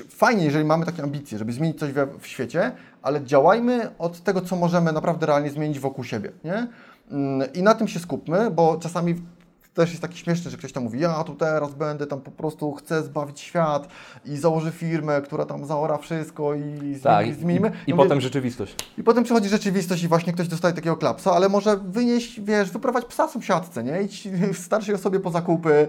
fajnie, 0.10 0.45
jeżeli 0.45 0.65
mamy 0.65 0.86
takie 0.86 1.04
ambicje, 1.04 1.38
żeby 1.38 1.54
zmienić 1.54 1.80
coś 1.80 1.91
we, 1.91 2.08
w 2.19 2.27
świecie, 2.27 2.71
ale 3.01 3.23
działajmy 3.23 3.89
od 3.99 4.23
tego, 4.23 4.41
co 4.41 4.56
możemy 4.56 4.91
naprawdę 4.91 5.25
realnie 5.25 5.49
zmienić 5.49 5.80
wokół 5.80 6.04
siebie, 6.04 6.32
nie? 6.43 6.67
Mm, 7.12 7.54
I 7.54 7.63
na 7.63 7.73
tym 7.75 7.88
się 7.88 7.99
skupmy, 7.99 8.51
bo 8.51 8.77
czasami 8.82 9.15
też 9.73 9.89
jest 9.89 10.01
taki 10.01 10.17
śmieszny, 10.17 10.51
że 10.51 10.58
ktoś 10.58 10.71
tam 10.71 10.84
mówi, 10.84 10.99
ja 10.99 11.23
tu 11.23 11.36
teraz 11.36 11.73
będę 11.73 12.08
tam 12.08 12.21
po 12.21 12.32
prostu 12.32 12.71
chcę 12.73 13.04
zbawić 13.04 13.39
świat 13.39 13.88
i 14.25 14.38
założę 14.38 14.71
firmę, 14.71 15.21
która 15.21 15.45
tam 15.45 15.65
zaora 15.65 15.97
wszystko 15.97 16.54
i 16.56 16.62
zmieni- 16.62 16.99
Tak, 17.04 17.27
i, 17.27 17.34
zmienimy. 17.34 17.67
i 17.67 17.71
Ja 17.89 17.95
mówię, 17.95 18.08
potem 18.10 18.21
rzeczywistość. 18.21 18.75
i 18.97 19.04
potem 19.04 19.23
przychodzi 19.23 19.49
rzeczywistość 19.49 20.04
i 20.04 20.08
właśnie 20.08 20.34
ktoś 20.34 20.47
dostaje 20.47 20.73
takiego 20.73 20.97
klapsa, 20.97 21.32
ale 21.34 21.49
może 21.49 21.77
wynieść, 21.77 22.41
wiesz, 22.41 22.71
wyprowadź 22.71 23.06
psa 23.06 23.27
sąsiadce, 23.27 23.84
nie? 23.84 24.01
Idź 24.01 24.27
starszej 24.65 24.95
osobie 24.95 25.19
po 25.19 25.32
zakupy. 25.32 25.88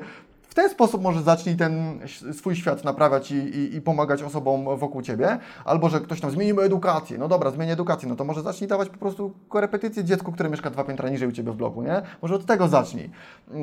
W 0.53 0.55
ten 0.55 0.71
sposób 0.71 1.03
może 1.03 1.23
zacznij 1.23 1.57
ten 1.57 2.01
swój 2.33 2.57
świat 2.57 2.85
naprawiać 2.85 3.31
i, 3.31 3.35
i, 3.35 3.77
i 3.77 3.81
pomagać 3.81 4.23
osobom 4.23 4.79
wokół 4.79 5.03
Ciebie. 5.03 5.39
Albo, 5.65 5.89
że 5.89 6.01
ktoś 6.01 6.21
tam 6.21 6.31
zmienimy 6.31 6.63
edukację. 6.63 7.19
No 7.19 7.29
dobra, 7.29 7.51
zmieni 7.51 7.73
edukację. 7.73 8.09
No 8.09 8.17
to 8.17 8.25
może 8.25 8.43
zacznij 8.43 8.69
dawać 8.69 8.89
po 8.89 8.99
prostu 8.99 9.33
korepetycje 9.49 10.05
dziecku, 10.05 10.33
które 10.33 10.51
mieszka 10.51 10.71
dwa 10.71 10.85
piętra 10.85 11.09
niżej 11.09 11.29
u 11.29 11.33
Ciebie 11.33 11.53
w 11.53 11.57
bloku, 11.57 11.83
nie? 11.83 12.03
Może 12.23 12.35
od 12.35 12.47
tego 12.47 12.69
zacznij. 12.69 13.11
Yy, 13.51 13.61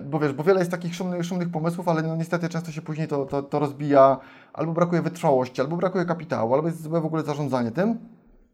Bo 0.00 0.18
wiesz, 0.18 0.32
bo 0.32 0.44
wiele 0.44 0.58
jest 0.58 0.70
takich 0.70 0.94
szumnych, 0.94 1.24
szumnych 1.24 1.50
pomysłów, 1.50 1.88
ale 1.88 2.02
no 2.02 2.16
niestety 2.16 2.48
często 2.48 2.72
się 2.72 2.82
później 2.82 3.08
to, 3.08 3.24
to, 3.26 3.42
to 3.42 3.58
rozbija. 3.58 4.18
Albo 4.52 4.72
brakuje 4.72 5.02
wytrwałości, 5.02 5.60
albo 5.60 5.76
brakuje 5.76 6.04
kapitału, 6.04 6.54
albo 6.54 6.68
jest 6.68 6.82
złe 6.82 7.00
w 7.00 7.06
ogóle 7.06 7.22
zarządzanie 7.22 7.70
tym. 7.70 7.98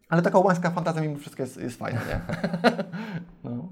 Ale 0.09 0.23
taka 0.23 0.39
łańska 0.39 0.71
fantazja 0.71 1.03
mimo 1.03 1.19
wszystko 1.19 1.43
jest, 1.43 1.57
jest 1.57 1.79
fajna, 1.79 2.01
nie? 2.09 2.21
no. 3.45 3.69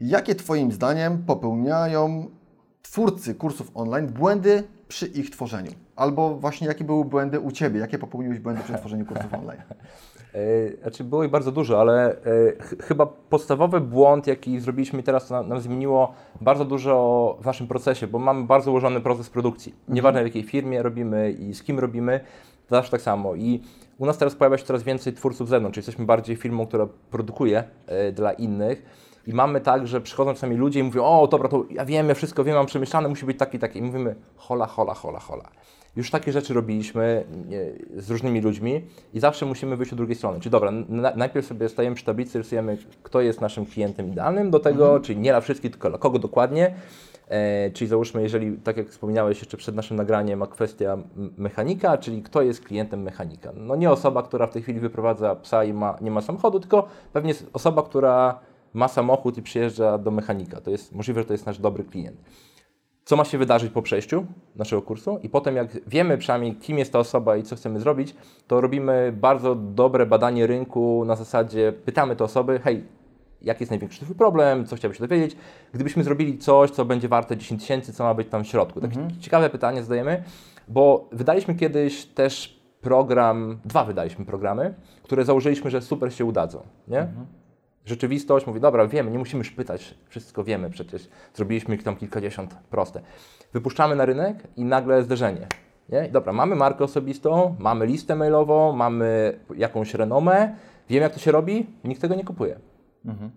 Jakie 0.00 0.34
Twoim 0.34 0.72
zdaniem 0.72 1.24
popełniają 1.26 2.30
twórcy 2.82 3.34
kursów 3.34 3.70
online 3.74 4.06
błędy 4.06 4.62
przy 4.88 5.06
ich 5.06 5.30
tworzeniu? 5.30 5.70
Albo 5.96 6.34
właśnie 6.34 6.66
jakie 6.66 6.84
były 6.84 7.04
błędy 7.04 7.40
u 7.40 7.52
Ciebie? 7.52 7.80
Jakie 7.80 7.98
popełniłeś 7.98 8.38
błędy 8.38 8.62
przy 8.62 8.74
tworzeniu 8.74 9.06
kursów 9.06 9.34
online? 9.34 9.62
E, 10.34 10.76
Znaczy 10.82 11.04
było 11.04 11.24
ich 11.24 11.30
bardzo 11.30 11.52
dużo, 11.52 11.80
ale 11.80 12.10
e, 12.12 12.16
ch- 12.58 12.82
chyba 12.82 13.06
podstawowy 13.06 13.80
błąd, 13.80 14.26
jaki 14.26 14.60
zrobiliśmy 14.60 15.02
teraz, 15.02 15.28
to 15.28 15.34
nam, 15.34 15.48
nam 15.48 15.60
zmieniło 15.60 16.14
bardzo 16.40 16.64
dużo 16.64 17.36
w 17.40 17.46
naszym 17.46 17.66
procesie, 17.66 18.06
bo 18.06 18.18
mamy 18.18 18.44
bardzo 18.46 18.70
ułożony 18.70 19.00
proces 19.00 19.30
produkcji. 19.30 19.74
Nieważne 19.88 20.22
w 20.22 20.26
jakiej 20.26 20.42
firmie 20.42 20.82
robimy 20.82 21.30
i 21.32 21.54
z 21.54 21.62
kim 21.62 21.78
robimy, 21.78 22.20
to 22.68 22.74
zawsze 22.76 22.90
tak 22.90 23.00
samo. 23.00 23.34
I 23.34 23.62
u 23.98 24.06
nas 24.06 24.18
teraz 24.18 24.34
pojawia 24.34 24.58
się 24.58 24.64
coraz 24.64 24.82
więcej 24.82 25.12
twórców 25.12 25.46
z 25.46 25.50
zewnątrz, 25.50 25.74
czyli 25.74 25.80
jesteśmy 25.82 26.04
bardziej 26.06 26.36
firmą, 26.36 26.66
która 26.66 26.86
produkuje 27.10 27.64
e, 27.86 28.12
dla 28.12 28.32
innych. 28.32 28.82
I 29.26 29.34
mamy 29.34 29.60
tak, 29.60 29.86
że 29.86 30.00
przychodzą 30.00 30.34
czasami 30.34 30.56
ludzie 30.56 30.80
i 30.80 30.82
mówią, 30.82 31.04
o 31.04 31.26
dobra, 31.26 31.48
to 31.48 31.64
ja 31.70 31.84
wiem, 31.84 32.08
ja 32.08 32.14
wszystko 32.14 32.44
wiem, 32.44 32.54
mam 32.54 32.66
przemyślane, 32.66 33.08
musi 33.08 33.26
być 33.26 33.38
taki, 33.38 33.58
taki. 33.58 33.78
I 33.78 33.82
mówimy, 33.82 34.14
hola, 34.36 34.66
hola, 34.66 34.94
hola, 34.94 35.18
hola. 35.18 35.44
Już 35.96 36.10
takie 36.10 36.32
rzeczy 36.32 36.54
robiliśmy 36.54 37.24
z 37.96 38.10
różnymi 38.10 38.40
ludźmi 38.40 38.84
i 39.14 39.20
zawsze 39.20 39.46
musimy 39.46 39.76
wyjść 39.76 39.92
od 39.92 39.96
drugiej 39.96 40.16
strony. 40.16 40.40
Czyli 40.40 40.50
dobra, 40.50 40.70
na, 40.88 41.12
najpierw 41.16 41.46
sobie 41.46 41.68
stajemy 41.68 41.96
przy 41.96 42.04
tablicy, 42.04 42.38
rysujemy, 42.38 42.78
kto 43.02 43.20
jest 43.20 43.40
naszym 43.40 43.66
klientem 43.66 44.12
idealnym 44.12 44.50
do 44.50 44.58
tego, 44.58 45.00
czyli 45.00 45.20
nie 45.20 45.30
dla 45.30 45.40
wszystkich, 45.40 45.70
tylko 45.70 45.88
dla 45.88 45.98
kogo 45.98 46.18
dokładnie. 46.18 46.74
E, 47.28 47.70
czyli 47.70 47.88
załóżmy, 47.88 48.22
jeżeli, 48.22 48.56
tak 48.56 48.76
jak 48.76 48.88
wspominałeś 48.88 49.38
jeszcze 49.38 49.56
przed 49.56 49.74
naszym 49.74 49.96
nagraniem, 49.96 50.42
a 50.42 50.46
kwestia 50.46 50.98
mechanika, 51.36 51.98
czyli 51.98 52.22
kto 52.22 52.42
jest 52.42 52.64
klientem 52.64 53.02
mechanika. 53.02 53.52
No 53.56 53.76
nie 53.76 53.90
osoba, 53.90 54.22
która 54.22 54.46
w 54.46 54.50
tej 54.50 54.62
chwili 54.62 54.80
wyprowadza 54.80 55.34
psa 55.34 55.64
i 55.64 55.72
ma, 55.72 55.96
nie 56.00 56.10
ma 56.10 56.20
samochodu, 56.20 56.60
tylko 56.60 56.88
pewnie 57.12 57.34
osoba, 57.52 57.82
która 57.82 58.40
ma 58.74 58.88
samochód 58.88 59.38
i 59.38 59.42
przyjeżdża 59.42 59.98
do 59.98 60.10
mechanika. 60.10 60.60
To 60.60 60.70
jest 60.70 60.94
możliwe, 60.94 61.20
że 61.20 61.26
to 61.26 61.34
jest 61.34 61.46
nasz 61.46 61.58
dobry 61.58 61.84
klient. 61.84 62.20
co 63.04 63.16
ma 63.16 63.24
się 63.24 63.38
wydarzyć 63.38 63.72
po 63.72 63.82
przejściu 63.82 64.26
naszego 64.56 64.82
kursu 64.82 65.18
i 65.22 65.28
potem 65.28 65.56
jak 65.56 65.88
wiemy 65.88 66.18
przynajmniej 66.18 66.54
kim 66.56 66.78
jest 66.78 66.92
ta 66.92 66.98
osoba 66.98 67.36
i 67.36 67.42
co 67.42 67.56
chcemy 67.56 67.80
zrobić, 67.80 68.14
to 68.46 68.60
robimy 68.60 69.12
bardzo 69.16 69.54
dobre 69.54 70.06
badanie 70.06 70.46
rynku 70.46 71.04
na 71.06 71.16
zasadzie 71.16 71.72
pytamy 71.72 72.16
te 72.16 72.24
osoby, 72.24 72.60
hej, 72.64 72.84
jaki 73.42 73.62
jest 73.62 73.70
największy 73.70 74.00
twój 74.00 74.16
problem, 74.16 74.66
co 74.66 74.76
chciałbyś 74.76 74.98
się 74.98 75.04
dowiedzieć. 75.04 75.36
Gdybyśmy 75.72 76.04
zrobili 76.04 76.38
coś, 76.38 76.70
co 76.70 76.84
będzie 76.84 77.08
warte 77.08 77.36
10 77.36 77.60
tysięcy, 77.60 77.92
co 77.92 78.04
ma 78.04 78.14
być 78.14 78.28
tam 78.28 78.44
w 78.44 78.46
środku? 78.46 78.80
Takie 78.80 78.96
ciekawe 79.20 79.50
pytanie 79.50 79.82
zadajemy, 79.82 80.22
bo 80.68 81.08
wydaliśmy 81.12 81.54
kiedyś 81.54 82.06
też 82.06 82.60
program, 82.80 83.58
dwa 83.64 83.84
wydaliśmy 83.84 84.24
programy, 84.24 84.74
które 85.02 85.24
założyliśmy, 85.24 85.70
że 85.70 85.82
super 85.82 86.14
się 86.14 86.24
udadzą, 86.24 86.62
nie? 86.88 87.08
Rzeczywistość 87.90 88.46
mówi, 88.46 88.60
dobra, 88.60 88.86
wiemy, 88.86 89.10
nie 89.10 89.18
musimy 89.18 89.38
już 89.38 89.50
pytać, 89.50 89.94
wszystko 90.08 90.44
wiemy 90.44 90.70
przecież, 90.70 91.08
zrobiliśmy 91.34 91.74
ich 91.74 91.82
tam 91.82 91.96
kilkadziesiąt 91.96 92.54
proste. 92.54 93.00
Wypuszczamy 93.52 93.96
na 93.96 94.04
rynek 94.04 94.36
i 94.56 94.64
nagle 94.64 95.02
zderzenie. 95.02 95.46
Nie? 95.88 96.06
I 96.06 96.10
Dobra, 96.10 96.32
mamy 96.32 96.56
markę 96.56 96.84
osobistą, 96.84 97.56
mamy 97.58 97.86
listę 97.86 98.16
mailową, 98.16 98.72
mamy 98.72 99.38
jakąś 99.56 99.94
renomę, 99.94 100.54
wiemy 100.88 101.02
jak 101.02 101.12
to 101.12 101.18
się 101.18 101.32
robi, 101.32 101.66
nikt 101.84 102.00
tego 102.00 102.14
nie 102.14 102.24
kupuje. 102.24 102.58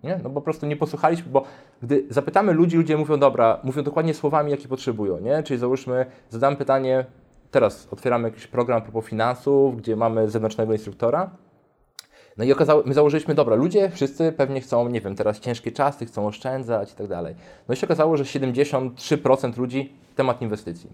Nie? 0.04 0.20
No 0.24 0.30
bo 0.30 0.36
po 0.36 0.42
prostu 0.42 0.66
nie 0.66 0.76
posłuchaliśmy, 0.76 1.32
bo 1.32 1.44
gdy 1.82 2.04
zapytamy 2.10 2.54
ludzi, 2.54 2.78
ludzie 2.78 2.98
mówią, 2.98 3.20
dobra, 3.20 3.60
mówią 3.63 3.84
dokładnie 3.84 4.13
słowami, 4.13 4.52
jakie 4.52 4.68
potrzebują, 4.68 5.20
nie? 5.20 5.44
Czyli 5.44 5.60
załóżmy, 5.60 6.06
zadam 6.30 6.56
pytanie, 6.56 7.06
teraz 7.52 7.88
otwieramy 7.92 8.28
jakiś 8.30 8.48
program 8.48 8.82
propos 8.82 9.06
finansów, 9.06 9.78
gdzie 9.78 9.96
mamy 9.96 10.30
zewnętrznego 10.30 10.74
instruktora, 10.74 11.30
no 12.38 12.43
i 12.43 12.52
okazało, 12.52 12.84
my 12.86 12.93
założyliśmy, 12.93 13.36
dobra, 13.36 13.56
ludzie 13.56 13.89
wszyscy 13.89 14.32
pewnie 14.32 14.62
chcą, 14.62 14.89
nie 14.89 15.02
wiem, 15.02 15.15
teraz 15.15 15.39
ciężkie 15.39 15.72
czasy, 15.72 16.06
chcą 16.06 16.28
oszczędzać 16.28 16.91
i 16.91 16.96
tak 16.96 17.08
dalej. 17.08 17.36
No 17.67 17.74
i 17.74 17.78
się 17.78 17.88
okazało, 17.88 18.17
że 18.17 18.24
73% 18.24 19.58
ludzi 19.58 19.93
temat 20.15 20.41
inwestycji. 20.41 20.89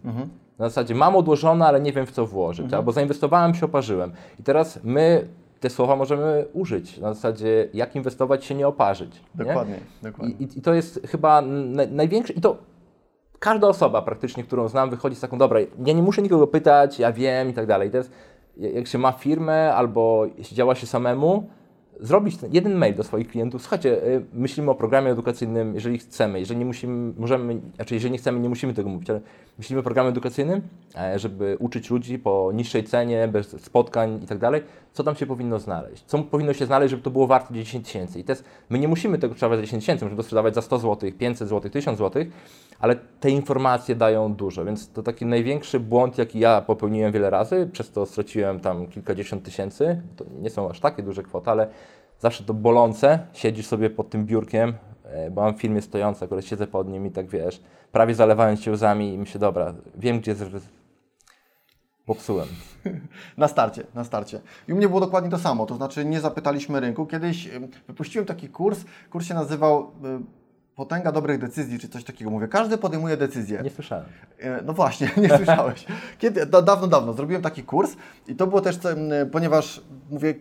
Na 0.60 0.70
zasadzie 0.70 0.96
mam 0.96 1.16
odłożone, 1.16 1.66
ale 1.66 1.82
nie 1.82 1.94
wiem 1.94 2.06
w 2.06 2.12
co 2.12 2.26
włożyć, 2.26 2.74
albo 2.74 2.92
zainwestowałem, 2.92 3.56
się 3.56 3.66
oparzyłem. 3.66 4.12
I 4.40 4.44
teraz 4.44 4.80
my 4.84 5.28
te 5.60 5.70
słowa 5.70 5.96
możemy 5.96 6.46
użyć 6.54 6.98
na 6.98 7.14
zasadzie, 7.14 7.68
jak 7.74 7.96
inwestować 7.96 8.46
się 8.46 8.56
nie 8.56 8.68
oparzyć. 8.68 9.22
nie? 9.40 9.46
Dokładnie, 9.46 9.80
dokładnie. 10.04 10.36
I, 10.40 10.58
I 10.60 10.62
to 10.62 10.74
jest 10.74 11.08
chyba 11.08 11.42
na, 11.42 11.84
największy, 11.86 12.34
i 12.34 12.42
to 12.42 12.58
każda 13.40 13.68
osoba 13.68 14.02
praktycznie, 14.02 14.44
którą 14.44 14.68
znam, 14.68 14.90
wychodzi 14.90 15.16
z 15.16 15.20
taką, 15.20 15.38
dobra, 15.38 15.60
ja 15.86 15.94
nie 15.94 16.04
muszę 16.04 16.22
nikogo 16.22 16.48
pytać, 16.48 17.00
ja 17.00 17.12
wiem 17.12 17.50
i 17.50 17.54
tak 17.54 17.66
dalej. 17.66 17.92
To 17.92 17.98
jest, 17.98 18.12
jak 18.60 18.88
się 18.88 18.98
ma 18.98 19.12
firmę 19.12 19.74
albo 19.76 20.28
działa 20.52 20.76
się 20.76 20.88
samemu, 20.88 21.50
zrobić 22.00 22.36
jeden 22.52 22.76
mail 22.76 22.96
do 22.96 23.04
swoich 23.04 23.28
klientów. 23.28 23.62
Słuchajcie, 23.62 24.04
y, 24.04 24.26
myślimy 24.34 24.72
o 24.72 24.76
programie 24.76 25.12
edukacyjnym, 25.12 25.76
jeżeli 25.76 25.98
chcemy, 25.98 26.40
jeżeli 26.40 26.60
nie 26.60 26.66
musimy, 26.66 27.14
możemy, 27.18 27.62
znaczy 27.76 27.94
jeżeli 27.94 28.12
nie 28.12 28.18
chcemy, 28.18 28.40
nie 28.40 28.50
musimy 28.50 28.74
tego 28.74 28.90
mówić, 28.90 29.10
ale 29.10 29.22
myślimy 29.58 29.80
o 29.80 29.84
programie 29.84 30.10
edukacyjnym, 30.10 30.62
e, 30.98 31.20
żeby 31.20 31.58
uczyć 31.60 31.90
ludzi 31.90 32.20
po 32.20 32.52
niższej 32.54 32.84
cenie, 32.84 33.28
bez 33.28 33.62
spotkań 33.62 34.20
i 34.24 34.28
tak 34.28 34.38
dalej, 34.38 34.62
co 34.94 35.04
tam 35.04 35.16
się 35.16 35.26
powinno 35.26 35.60
znaleźć? 35.60 36.04
Co 36.06 36.20
powinno 36.20 36.54
się 36.54 36.66
znaleźć, 36.66 36.92
żeby 36.92 37.04
to 37.04 37.12
było 37.12 37.28
warte 37.28 37.54
10 37.54 37.86
tysięcy? 37.86 38.20
I 38.20 38.24
jest, 38.30 38.44
my 38.70 38.80
nie 38.80 38.88
musimy 38.88 39.18
tego 39.18 39.34
sprzedawać 39.34 39.60
za 39.60 39.64
10 39.66 39.84
tysięcy, 39.84 40.06
możemy 40.06 40.18
to 40.18 40.24
sprzedawać 40.24 40.56
za 40.56 40.62
100 40.62 40.80
zł, 40.80 41.12
500 41.18 41.48
zł, 41.48 41.72
1000 41.72 41.98
zł, 41.98 42.26
ale 42.80 42.96
te 42.96 43.30
informacje 43.30 43.96
dają 43.96 44.34
dużo, 44.34 44.66
więc 44.66 44.92
to 44.92 45.04
taki 45.04 45.26
największy 45.26 45.80
błąd, 45.80 46.18
jaki 46.18 46.40
ja 46.40 46.62
popełniłem 46.62 47.12
wiele 47.12 47.30
razy, 47.30 47.70
przez 47.72 47.92
to 47.92 48.06
straciłem 48.06 48.60
tam 48.60 48.88
kilkadziesiąt 48.88 49.44
tysięcy, 49.44 50.02
to 50.16 50.26
nie 50.42 50.50
są 50.50 50.70
aż 50.70 50.80
takie 50.80 51.04
duże 51.04 51.24
kwoty, 51.24 51.52
ale 51.52 51.68
zawsze 52.20 52.44
to 52.44 52.54
bolące, 52.54 53.20
siedzisz 53.34 53.68
sobie 53.68 53.90
pod 53.90 54.10
tym 54.10 54.26
biurkiem, 54.26 54.74
e, 55.04 55.32
bo 55.32 55.42
mam 55.42 55.54
w 55.54 55.62
filmie 55.62 55.82
stojący, 55.82 56.26
akurat 56.26 56.46
siedzę 56.46 56.68
pod 56.68 56.90
nim 56.90 57.06
i 57.06 57.12
tak 57.12 57.28
wiesz, 57.28 57.62
prawie 57.92 58.16
zalewając 58.16 58.62
się 58.62 58.72
łzami 58.72 59.14
i 59.14 59.18
myślę, 59.18 59.40
dobra, 59.40 59.74
wiem 59.96 60.20
gdzie 60.20 60.36
popsułem. 62.06 62.48
Na 63.38 63.48
starcie, 63.48 63.84
na 63.96 64.04
starcie. 64.04 64.42
I 64.68 64.74
u 64.74 64.76
mnie 64.76 64.88
było 64.88 65.00
dokładnie 65.00 65.30
to 65.30 65.38
samo, 65.38 65.66
to 65.66 65.76
znaczy 65.76 66.06
nie 66.06 66.20
zapytaliśmy 66.20 66.80
rynku. 66.80 67.06
Kiedyś 67.06 67.50
wypuściłem 67.88 68.26
taki 68.26 68.50
kurs, 68.50 68.86
kurs 69.10 69.26
się 69.26 69.34
nazywał 69.34 69.92
Potęga 70.80 71.12
dobrych 71.12 71.40
decyzji, 71.40 71.80
czy 71.80 71.90
coś 71.90 72.04
takiego. 72.04 72.32
Mówię, 72.32 72.48
każdy 72.48 72.78
podejmuje 72.78 73.18
decyzję. 73.18 73.62
Nie 73.64 73.70
słyszałem. 73.70 74.06
E, 74.40 74.62
No 74.66 74.74
właśnie, 74.74 75.12
nie 75.24 75.30
słyszałeś. 75.38 75.86
Kiedy, 76.20 76.46
da, 76.46 76.62
dawno, 76.62 76.88
dawno 76.88 77.14
zrobiłem 77.14 77.42
taki 77.42 77.64
kurs 77.64 77.96
i 78.28 78.36
to 78.36 78.48
było 78.48 78.62
też, 78.62 78.80
ponieważ 79.32 79.82
mówię, 80.10 80.36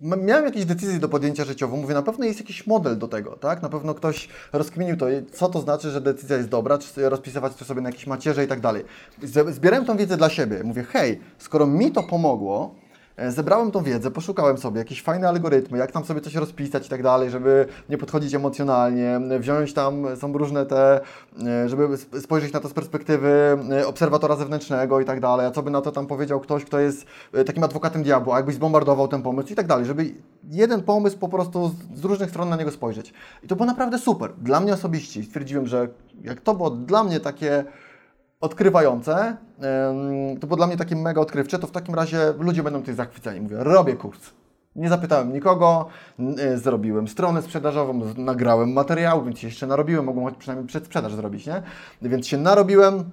miałem 0.00 0.44
jakieś 0.44 0.64
decyzje 0.64 0.98
do 0.98 1.08
podjęcia 1.08 1.44
życiowo, 1.44 1.76
mówię, 1.76 1.94
na 1.94 2.02
pewno 2.02 2.24
jest 2.24 2.40
jakiś 2.40 2.66
model 2.66 2.98
do 2.98 3.08
tego, 3.08 3.36
tak? 3.36 3.62
Na 3.62 3.68
pewno 3.68 3.94
ktoś 3.94 4.28
rozkminił 4.52 4.96
to, 4.96 5.06
co 5.32 5.48
to 5.48 5.60
znaczy, 5.60 5.90
że 5.90 6.00
decyzja 6.00 6.36
jest 6.36 6.48
dobra, 6.48 6.78
czy 6.78 7.08
rozpisywać 7.08 7.54
to 7.54 7.64
sobie 7.64 7.80
na 7.80 7.88
jakieś 7.88 8.06
macierze 8.06 8.44
i 8.44 8.48
tak 8.48 8.60
dalej. 8.60 8.84
Zbierałem 9.48 9.84
tą 9.86 9.96
wiedzę 9.96 10.16
dla 10.16 10.30
siebie. 10.30 10.64
Mówię, 10.64 10.82
hej, 10.82 11.20
skoro 11.38 11.66
mi 11.66 11.92
to 11.92 12.02
pomogło, 12.02 12.74
Zebrałem 13.28 13.70
tą 13.70 13.82
wiedzę, 13.82 14.10
poszukałem 14.10 14.58
sobie 14.58 14.78
jakieś 14.78 15.02
fajne 15.02 15.28
algorytmy, 15.28 15.78
jak 15.78 15.92
tam 15.92 16.04
sobie 16.04 16.20
coś 16.20 16.34
rozpisać 16.34 16.86
i 16.86 16.90
tak 16.90 17.02
dalej, 17.02 17.30
żeby 17.30 17.66
nie 17.88 17.98
podchodzić 17.98 18.34
emocjonalnie, 18.34 19.16
e, 19.16 19.38
wziąć 19.38 19.72
tam, 19.72 20.06
są 20.16 20.32
różne 20.32 20.66
te, 20.66 21.00
e, 21.46 21.68
żeby 21.68 21.84
sp- 22.02 22.20
spojrzeć 22.20 22.52
na 22.52 22.60
to 22.60 22.68
z 22.68 22.72
perspektywy 22.72 23.58
e, 23.70 23.86
obserwatora 23.86 24.36
zewnętrznego 24.36 25.00
i 25.00 25.04
tak 25.04 25.20
dalej, 25.20 25.46
a 25.46 25.50
co 25.50 25.62
by 25.62 25.70
na 25.70 25.80
to 25.80 25.92
tam 25.92 26.06
powiedział 26.06 26.40
ktoś, 26.40 26.64
kto 26.64 26.78
jest 26.78 27.06
e, 27.32 27.44
takim 27.44 27.64
adwokatem 27.64 28.02
diabła, 28.02 28.36
jakbyś 28.36 28.54
zbombardował 28.54 29.08
ten 29.08 29.22
pomysł 29.22 29.52
i 29.52 29.54
tak 29.54 29.66
dalej, 29.66 29.84
żeby 29.86 30.14
jeden 30.50 30.82
pomysł 30.82 31.18
po 31.18 31.28
prostu 31.28 31.74
z 31.94 32.04
różnych 32.04 32.30
stron 32.30 32.48
na 32.48 32.56
niego 32.56 32.70
spojrzeć. 32.70 33.12
I 33.42 33.48
to 33.48 33.56
było 33.56 33.66
naprawdę 33.66 33.98
super. 33.98 34.32
Dla 34.38 34.60
mnie 34.60 34.74
osobiście 34.74 35.22
stwierdziłem, 35.22 35.66
że 35.66 35.88
jak 36.24 36.40
to 36.40 36.54
było 36.54 36.70
dla 36.70 37.04
mnie 37.04 37.20
takie 37.20 37.64
odkrywające, 38.42 39.36
to 40.40 40.46
było 40.46 40.56
dla 40.56 40.66
mnie 40.66 40.76
takie 40.76 40.96
mega 40.96 41.20
odkrywcze, 41.20 41.58
to 41.58 41.66
w 41.66 41.70
takim 41.70 41.94
razie 41.94 42.18
ludzie 42.38 42.62
będą 42.62 42.80
tutaj 42.80 42.94
zachwyceni. 42.94 43.40
Mówię, 43.40 43.56
robię 43.58 43.94
kurs. 43.94 44.30
Nie 44.76 44.88
zapytałem 44.88 45.32
nikogo, 45.32 45.86
y, 46.54 46.58
zrobiłem 46.58 47.08
stronę 47.08 47.42
sprzedażową, 47.42 48.00
nagrałem 48.16 48.72
materiał, 48.72 49.24
więc 49.24 49.38
się 49.38 49.46
jeszcze 49.46 49.66
narobiłem, 49.66 50.04
mogłem 50.04 50.24
choć 50.24 50.36
przynajmniej 50.36 50.68
przedsprzedaż 50.68 51.14
zrobić, 51.14 51.46
nie? 51.46 51.62
Więc 52.02 52.26
się 52.26 52.36
narobiłem, 52.36 53.04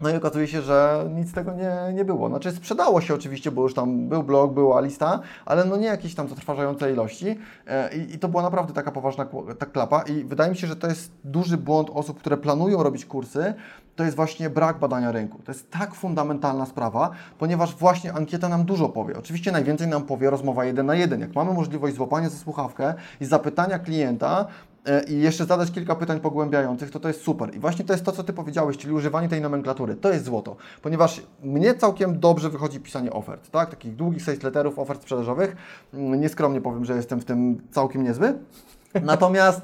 no 0.00 0.10
i 0.10 0.16
okazuje 0.16 0.46
się, 0.46 0.62
że 0.62 1.08
nic 1.14 1.32
tego 1.32 1.52
nie, 1.52 1.92
nie 1.94 2.04
było. 2.04 2.28
Znaczy 2.28 2.52
sprzedało 2.52 3.00
się 3.00 3.14
oczywiście, 3.14 3.50
bo 3.50 3.62
już 3.62 3.74
tam 3.74 4.08
był 4.08 4.22
blog, 4.22 4.52
była 4.52 4.80
lista, 4.80 5.20
ale 5.44 5.64
no 5.64 5.76
nie 5.76 5.86
jakieś 5.86 6.14
tam 6.14 6.28
zatrważające 6.28 6.92
ilości 6.92 7.38
E, 7.66 7.96
i, 7.96 8.14
i 8.14 8.18
to 8.18 8.28
była 8.28 8.42
naprawdę 8.42 8.72
taka 8.72 8.90
poważna 8.90 9.26
ta 9.58 9.66
klapa 9.66 10.02
i 10.02 10.24
wydaje 10.24 10.50
mi 10.50 10.56
się, 10.56 10.66
że 10.66 10.76
to 10.76 10.86
jest 10.86 11.12
duży 11.24 11.56
błąd 11.56 11.90
osób, 11.94 12.18
które 12.18 12.36
planują 12.36 12.82
robić 12.82 13.06
kursy, 13.06 13.54
to 13.96 14.04
jest 14.04 14.16
właśnie 14.16 14.50
brak 14.50 14.78
badania 14.78 15.12
rynku. 15.12 15.38
To 15.44 15.52
jest 15.52 15.70
tak 15.70 15.94
fundamentalna 15.94 16.66
sprawa, 16.66 17.10
ponieważ 17.38 17.74
właśnie 17.74 18.12
ankieta 18.12 18.48
nam 18.48 18.64
dużo 18.64 18.88
powie. 18.88 19.18
Oczywiście 19.18 19.52
najwięcej 19.52 19.88
nam 19.88 20.02
powie 20.02 20.30
rozmowa 20.30 20.64
jeden 20.64 20.86
na 20.86 20.94
jeden. 20.94 21.20
Jak 21.20 21.34
mamy 21.34 21.52
możliwość 21.52 21.94
złapania 21.94 22.28
ze 22.28 22.36
słuchawkę 22.36 22.94
i 23.20 23.24
zapytania 23.24 23.78
klienta, 23.78 24.46
e, 24.86 25.04
i 25.04 25.20
jeszcze 25.20 25.44
zadać 25.44 25.70
kilka 25.70 25.94
pytań 25.94 26.20
pogłębiających, 26.20 26.90
to 26.90 27.00
to 27.00 27.08
jest 27.08 27.22
super. 27.22 27.54
I 27.54 27.58
właśnie 27.58 27.84
to 27.84 27.92
jest 27.92 28.04
to, 28.04 28.12
co 28.12 28.24
Ty 28.24 28.32
powiedziałeś, 28.32 28.76
czyli 28.76 28.94
używanie 28.94 29.28
tej 29.28 29.40
nomenklatury. 29.40 29.96
To 29.96 30.12
jest 30.12 30.24
złoto, 30.24 30.56
ponieważ 30.82 31.22
mnie 31.42 31.74
całkiem 31.74 32.20
dobrze 32.20 32.50
wychodzi 32.50 32.80
pisanie 32.80 33.12
ofert, 33.12 33.50
tak? 33.50 33.70
Takich 33.70 33.96
długich 33.96 34.22
sales 34.22 34.42
letterów, 34.42 34.78
ofert 34.78 35.02
sprzedażowych. 35.02 35.56
Mm, 35.94 36.20
Nieskromnie 36.20 36.60
powiem, 36.60 36.84
że 36.84 36.96
jestem 36.96 37.20
w 37.20 37.24
tym 37.24 37.62
całkiem 37.70 38.02
niezły. 38.02 38.38
Natomiast, 39.02 39.62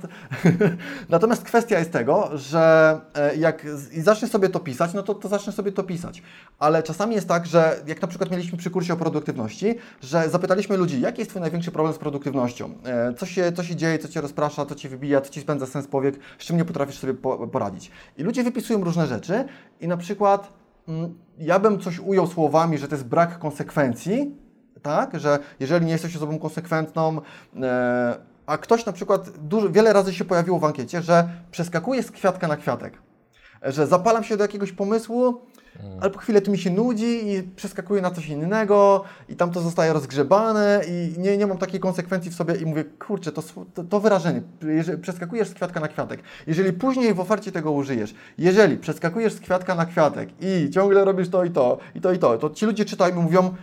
natomiast 1.08 1.42
kwestia 1.44 1.78
jest 1.78 1.92
tego, 1.92 2.30
że 2.34 3.00
e, 3.14 3.36
jak 3.36 3.66
z- 3.70 3.92
i 3.92 4.00
zacznę 4.00 4.28
sobie 4.28 4.48
to 4.48 4.60
pisać, 4.60 4.94
no 4.94 5.02
to, 5.02 5.14
to 5.14 5.28
zacznę 5.28 5.52
sobie 5.52 5.72
to 5.72 5.82
pisać. 5.82 6.22
Ale 6.58 6.82
czasami 6.82 7.14
jest 7.14 7.28
tak, 7.28 7.46
że 7.46 7.76
jak 7.86 8.02
na 8.02 8.08
przykład 8.08 8.30
mieliśmy 8.30 8.58
przy 8.58 8.70
kursie 8.70 8.92
o 8.92 8.96
produktywności, 8.96 9.74
że 10.02 10.28
zapytaliśmy 10.28 10.76
ludzi, 10.76 11.00
jaki 11.00 11.18
jest 11.20 11.30
Twój 11.30 11.40
największy 11.42 11.70
problem 11.70 11.94
z 11.94 11.98
produktywnością? 11.98 12.74
E, 12.84 13.14
Co 13.14 13.26
się, 13.26 13.52
co 13.52 13.62
się 13.64 13.76
dzieje, 13.76 13.98
co 13.98 14.08
Cię 14.08 14.20
rozprasza, 14.20 14.66
co 14.66 14.74
Cię 14.74 14.88
wybija, 14.88 15.20
co 15.20 15.30
Ci 15.30 15.40
spędza 15.40 15.66
sens 15.66 15.86
powiek, 15.86 16.18
z 16.38 16.44
czym 16.44 16.56
nie 16.56 16.64
potrafisz 16.64 16.98
sobie 16.98 17.14
po, 17.14 17.48
poradzić? 17.48 17.90
I 18.18 18.22
ludzie 18.22 18.42
wypisują 18.44 18.84
różne 18.84 19.06
rzeczy 19.06 19.44
i 19.80 19.88
na 19.88 19.96
przykład 19.96 20.52
mm, 20.88 21.14
ja 21.38 21.58
bym 21.58 21.80
coś 21.80 21.98
ujął 21.98 22.26
słowami, 22.26 22.78
że 22.78 22.88
to 22.88 22.94
jest 22.94 23.06
brak 23.06 23.38
konsekwencji, 23.38 24.34
tak, 24.82 25.20
że 25.20 25.38
jeżeli 25.60 25.86
nie 25.86 25.92
jesteś 25.92 26.16
osobą 26.16 26.38
konsekwentną, 26.38 27.20
e, 27.62 28.29
a 28.50 28.58
ktoś 28.58 28.86
na 28.86 28.92
przykład 28.92 29.30
dużo, 29.38 29.70
wiele 29.70 29.92
razy 29.92 30.14
się 30.14 30.24
pojawiło 30.24 30.58
w 30.58 30.64
ankiecie, 30.64 31.02
że 31.02 31.28
przeskakuje 31.50 32.02
z 32.02 32.10
kwiatka 32.10 32.48
na 32.48 32.56
kwiatek, 32.56 32.98
że 33.62 33.86
zapalam 33.86 34.24
się 34.24 34.36
do 34.36 34.44
jakiegoś 34.44 34.72
pomysłu, 34.72 35.40
ale 36.00 36.10
po 36.10 36.18
chwilę 36.18 36.40
to 36.40 36.50
mi 36.50 36.58
się 36.58 36.70
nudzi 36.70 37.28
i 37.28 37.42
przeskakuję 37.42 38.02
na 38.02 38.10
coś 38.10 38.28
innego 38.28 39.04
i 39.28 39.36
tam 39.36 39.50
to 39.50 39.60
zostaje 39.60 39.92
rozgrzebane 39.92 40.80
i 40.88 41.14
nie, 41.18 41.36
nie 41.36 41.46
mam 41.46 41.58
takiej 41.58 41.80
konsekwencji 41.80 42.30
w 42.30 42.34
sobie 42.34 42.54
i 42.54 42.66
mówię, 42.66 42.84
kurczę, 42.84 43.32
to, 43.32 43.42
to, 43.74 43.84
to 43.84 44.00
wyrażenie, 44.00 44.42
jeżeli 44.62 45.02
przeskakujesz 45.02 45.48
z 45.48 45.54
kwiatka 45.54 45.80
na 45.80 45.88
kwiatek, 45.88 46.22
jeżeli 46.46 46.72
później 46.72 47.14
w 47.14 47.20
ofercie 47.20 47.52
tego 47.52 47.72
użyjesz, 47.72 48.14
jeżeli 48.38 48.76
przeskakujesz 48.76 49.32
z 49.32 49.40
kwiatka 49.40 49.74
na 49.74 49.86
kwiatek 49.86 50.28
i 50.40 50.70
ciągle 50.70 51.04
robisz 51.04 51.28
to 51.28 51.44
i 51.44 51.50
to, 51.50 51.78
i 51.94 52.00
to 52.00 52.12
i 52.12 52.18
to, 52.18 52.38
to 52.38 52.50
ci 52.50 52.66
ludzie 52.66 52.84
czytają 52.84 53.16
i 53.16 53.22
mówią, 53.22 53.54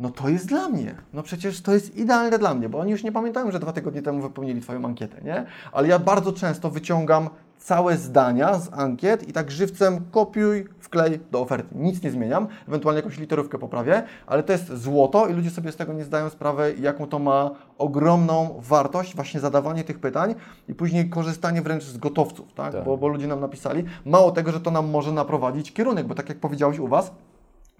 no 0.00 0.10
to 0.10 0.28
jest 0.28 0.46
dla 0.46 0.68
mnie. 0.68 0.94
No 1.12 1.22
przecież 1.22 1.60
to 1.60 1.72
jest 1.72 1.96
idealne 1.96 2.38
dla 2.38 2.54
mnie, 2.54 2.68
bo 2.68 2.78
oni 2.78 2.90
już 2.90 3.04
nie 3.04 3.12
pamiętają, 3.12 3.50
że 3.50 3.58
dwa 3.58 3.72
tygodnie 3.72 4.02
temu 4.02 4.22
wypełnili 4.22 4.60
Twoją 4.60 4.84
ankietę, 4.84 5.20
nie? 5.24 5.46
Ale 5.72 5.88
ja 5.88 5.98
bardzo 5.98 6.32
często 6.32 6.70
wyciągam 6.70 7.30
całe 7.58 7.96
zdania 7.96 8.58
z 8.58 8.72
ankiet 8.72 9.28
i 9.28 9.32
tak 9.32 9.50
żywcem 9.50 10.04
kopiuj, 10.10 10.64
wklej 10.78 11.20
do 11.30 11.40
oferty. 11.40 11.74
Nic 11.74 12.02
nie 12.02 12.10
zmieniam, 12.10 12.46
ewentualnie 12.68 12.98
jakąś 12.98 13.18
literówkę 13.18 13.58
poprawię, 13.58 14.02
ale 14.26 14.42
to 14.42 14.52
jest 14.52 14.72
złoto 14.72 15.26
i 15.26 15.32
ludzie 15.32 15.50
sobie 15.50 15.72
z 15.72 15.76
tego 15.76 15.92
nie 15.92 16.04
zdają 16.04 16.30
sprawy, 16.30 16.74
jaką 16.80 17.06
to 17.06 17.18
ma 17.18 17.50
ogromną 17.78 18.60
wartość, 18.62 19.16
właśnie 19.16 19.40
zadawanie 19.40 19.84
tych 19.84 19.98
pytań 19.98 20.34
i 20.68 20.74
później 20.74 21.10
korzystanie 21.10 21.62
wręcz 21.62 21.84
z 21.84 21.98
gotowców, 21.98 22.52
tak? 22.52 22.72
Tak. 22.72 22.84
Bo, 22.84 22.96
bo 22.96 23.08
ludzie 23.08 23.26
nam 23.26 23.40
napisali. 23.40 23.84
Mało 24.04 24.30
tego, 24.30 24.52
że 24.52 24.60
to 24.60 24.70
nam 24.70 24.90
może 24.90 25.12
naprowadzić 25.12 25.72
kierunek, 25.72 26.06
bo 26.06 26.14
tak 26.14 26.28
jak 26.28 26.38
powiedziałeś 26.38 26.78
u 26.78 26.88
Was, 26.88 27.12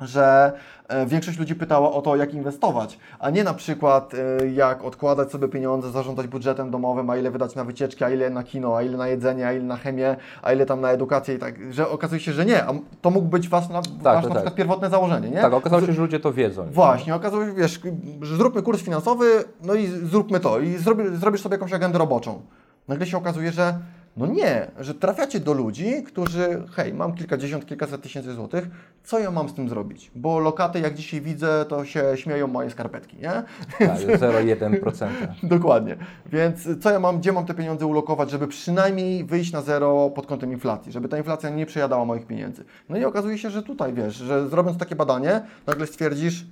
że 0.01 0.53
e, 0.89 1.07
większość 1.07 1.39
ludzi 1.39 1.55
pytała 1.55 1.93
o 1.93 2.03
to, 2.03 2.17
jak 2.17 2.35
inwestować, 2.35 2.99
a 3.19 3.31
nie 3.31 3.45
na 3.45 3.55
przykład 3.55 4.13
e, 4.15 4.49
jak 4.49 4.85
odkładać 4.85 5.31
sobie 5.31 5.49
pieniądze, 5.49 5.91
zarządzać 5.91 6.27
budżetem 6.27 6.71
domowym, 6.71 7.11
a 7.11 7.17
ile 7.17 7.31
wydać 7.31 7.55
na 7.55 7.65
wycieczki, 7.65 8.05
a 8.05 8.11
ile 8.11 8.31
na 8.31 8.43
kino, 8.43 8.77
a 8.77 8.83
ile 8.83 8.99
na 8.99 9.09
jedzenie, 9.09 9.47
a 9.47 9.53
ile 9.53 9.65
na 9.65 9.77
chemię, 9.77 10.17
a 10.43 10.53
ile 10.53 10.67
tam 10.67 10.81
na 10.81 10.91
edukację 10.91 11.35
i 11.35 11.39
tak, 11.39 11.73
że 11.73 11.89
okazuje 11.89 12.21
się, 12.21 12.33
że 12.33 12.47
nie, 12.47 12.65
a 12.65 12.73
to 13.03 13.11
mógł 13.11 13.29
być 13.29 13.49
was 13.49 13.69
na, 13.69 13.83
wasz 13.83 13.85
tak, 14.03 14.15
na 14.15 14.23
tak. 14.23 14.31
przykład 14.31 14.55
pierwotne 14.55 14.91
założenie, 14.91 15.31
nie? 15.31 15.41
Tak, 15.41 15.53
okazało 15.53 15.87
się, 15.87 15.93
że 15.93 16.03
ludzie 16.03 16.21
to 16.21 16.33
wiedzą. 16.33 16.67
Właśnie, 16.71 17.15
okazało 17.15 17.45
się, 17.45 17.53
wiesz, 17.53 17.81
że 18.23 18.37
zróbmy 18.37 18.63
kurs 18.63 18.83
finansowy, 18.83 19.45
no 19.63 19.75
i 19.75 19.87
zróbmy 19.87 20.41
to 20.41 20.61
i 20.61 20.77
zrobi, 20.77 21.05
zrobisz 21.17 21.41
sobie 21.43 21.55
jakąś 21.55 21.73
agendę 21.73 21.99
roboczą. 21.99 22.43
Nagle 22.89 23.07
się 23.07 23.17
okazuje, 23.17 23.53
że 23.53 23.79
no 24.21 24.27
nie, 24.27 24.71
że 24.79 24.95
trafiacie 24.95 25.41
do 25.41 25.53
ludzi, 25.53 26.03
którzy, 26.03 26.63
hej, 26.73 26.95
mam 26.95 27.15
kilkadziesiąt, 27.15 27.67
kilkaset 27.67 28.03
tysięcy 28.03 28.35
złotych, 28.35 28.69
co 29.03 29.19
ja 29.19 29.31
mam 29.31 29.49
z 29.49 29.55
tym 29.55 29.69
zrobić? 29.69 30.11
Bo 30.15 30.39
lokaty, 30.39 30.81
jak 30.81 30.95
dzisiaj 30.95 31.21
widzę, 31.21 31.65
to 31.69 31.85
się 31.85 32.05
śmieją 32.15 32.47
moje 32.47 32.71
skarpetki, 32.71 33.17
nie? 33.17 33.33
Tak, 33.79 33.99
0,1%. 33.99 35.09
Dokładnie. 35.43 35.97
Więc 36.27 36.69
co 36.81 36.91
ja 36.91 37.01
mam, 37.01 37.19
gdzie 37.19 37.33
mam 37.33 37.47
te 37.47 37.55
pieniądze 37.55 37.87
ulokować, 37.87 38.31
żeby 38.31 38.49
przynajmniej 38.49 39.25
wyjść 39.25 39.53
na 39.53 39.63
zero 39.63 40.11
pod 40.11 40.27
kątem 40.27 40.53
inflacji, 40.53 40.93
żeby 40.93 41.09
ta 41.09 41.19
inflacja 41.19 41.51
nie 41.51 41.67
przejadała 41.67 42.05
moich 42.05 42.27
pieniędzy. 42.27 42.65
No 42.89 42.99
i 42.99 43.05
okazuje 43.05 43.39
się, 43.39 43.51
że 43.51 43.63
tutaj, 43.63 43.93
wiesz, 43.93 44.15
że 44.15 44.49
zrobiąc 44.49 44.79
takie 44.79 44.97
badanie, 44.97 45.41
nagle 45.67 45.87
stwierdzisz, 45.87 46.47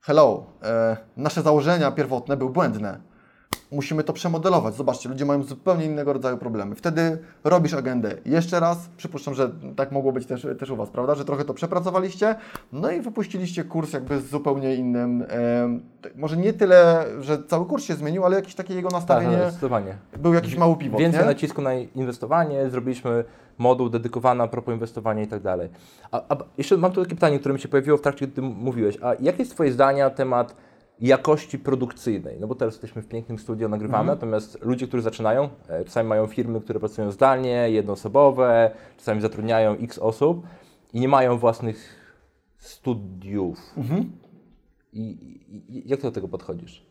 hello, 0.00 0.46
e, 0.62 0.96
nasze 1.16 1.42
założenia 1.42 1.90
pierwotne 1.90 2.36
były 2.36 2.50
błędne. 2.50 3.11
Musimy 3.72 4.04
to 4.04 4.12
przemodelować. 4.12 4.74
Zobaczcie, 4.74 5.08
ludzie 5.08 5.24
mają 5.24 5.42
zupełnie 5.42 5.84
innego 5.84 6.12
rodzaju 6.12 6.36
problemy. 6.38 6.74
Wtedy 6.74 7.18
robisz 7.44 7.74
agendę 7.74 8.14
jeszcze 8.26 8.60
raz. 8.60 8.88
Przypuszczam, 8.96 9.34
że 9.34 9.50
tak 9.76 9.92
mogło 9.92 10.12
być 10.12 10.26
też, 10.26 10.46
też 10.58 10.70
u 10.70 10.76
Was, 10.76 10.90
prawda? 10.90 11.14
Że 11.14 11.24
trochę 11.24 11.44
to 11.44 11.54
przepracowaliście, 11.54 12.34
no 12.72 12.90
i 12.90 13.00
wypuściliście 13.00 13.64
kurs 13.64 13.92
jakby 13.92 14.20
z 14.20 14.30
zupełnie 14.30 14.74
innym. 14.74 15.24
t- 16.02 16.10
może 16.16 16.36
nie 16.36 16.52
tyle, 16.52 17.04
że 17.20 17.42
cały 17.42 17.66
kurs 17.66 17.84
się 17.84 17.94
zmienił, 17.94 18.24
ale 18.24 18.36
jakieś 18.36 18.54
takie 18.54 18.74
jego 18.74 18.88
Tak, 18.88 18.98
nastawienie. 18.98 19.36
tak, 19.36 19.50
zdecydowanie. 19.50 19.96
był 20.18 20.34
jakiś 20.34 20.56
mały 20.56 20.76
pivot, 20.76 21.00
Więcej 21.00 21.20
nie? 21.20 21.26
nacisku 21.26 21.62
na 21.62 21.74
inwestowanie, 21.74 22.70
zrobiliśmy 22.70 23.24
moduł 23.58 23.88
dedykowany 23.88 24.42
a 24.42 24.48
propos 24.48 24.74
inwestowania 24.74 25.22
i 25.22 25.26
tak 25.26 25.42
dalej. 25.42 25.68
A, 26.10 26.22
a 26.28 26.36
jeszcze 26.58 26.76
mam 26.76 26.92
tu 26.92 27.02
takie 27.02 27.14
pytanie, 27.14 27.38
które 27.38 27.54
mi 27.54 27.60
się 27.60 27.68
pojawiło 27.68 27.96
w 27.98 28.00
trakcie, 28.00 28.26
gdy 28.26 28.42
mówiłeś. 28.42 28.98
A 29.02 29.14
jakie 29.20 29.38
jest 29.38 29.52
Twoje 29.52 29.72
zdanie 29.72 30.02
na 30.02 30.10
temat 30.10 30.56
jakości 31.02 31.58
produkcyjnej? 31.58 32.40
No 32.40 32.46
bo 32.46 32.54
teraz 32.54 32.74
jesteśmy 32.74 33.02
w 33.02 33.08
pięknym 33.08 33.38
studio, 33.38 33.68
nagrywamy, 33.68 34.00
Mhm. 34.10 34.18
natomiast 34.18 34.58
ludzie, 34.64 34.86
którzy 34.88 35.02
zaczynają, 35.02 35.48
e, 35.68 35.84
czasami 35.84 36.08
mają 36.08 36.26
firmy, 36.26 36.60
które 36.60 36.80
pracują 36.80 37.10
zdalnie, 37.10 37.70
jednoosobowe, 37.70 38.70
czasami 38.98 39.20
zatrudniają 39.20 39.72
x 39.72 39.98
osób 39.98 40.46
i 40.92 41.00
nie 41.00 41.08
mają 41.08 41.38
własnych 41.38 41.96
studiów. 42.58 43.58
Mhm. 43.76 44.12
I, 44.92 45.00
i, 45.02 45.78
i 45.78 45.88
jak 45.88 46.00
ty 46.00 46.06
do 46.06 46.12
tego 46.12 46.28
podchodzisz? 46.28 46.86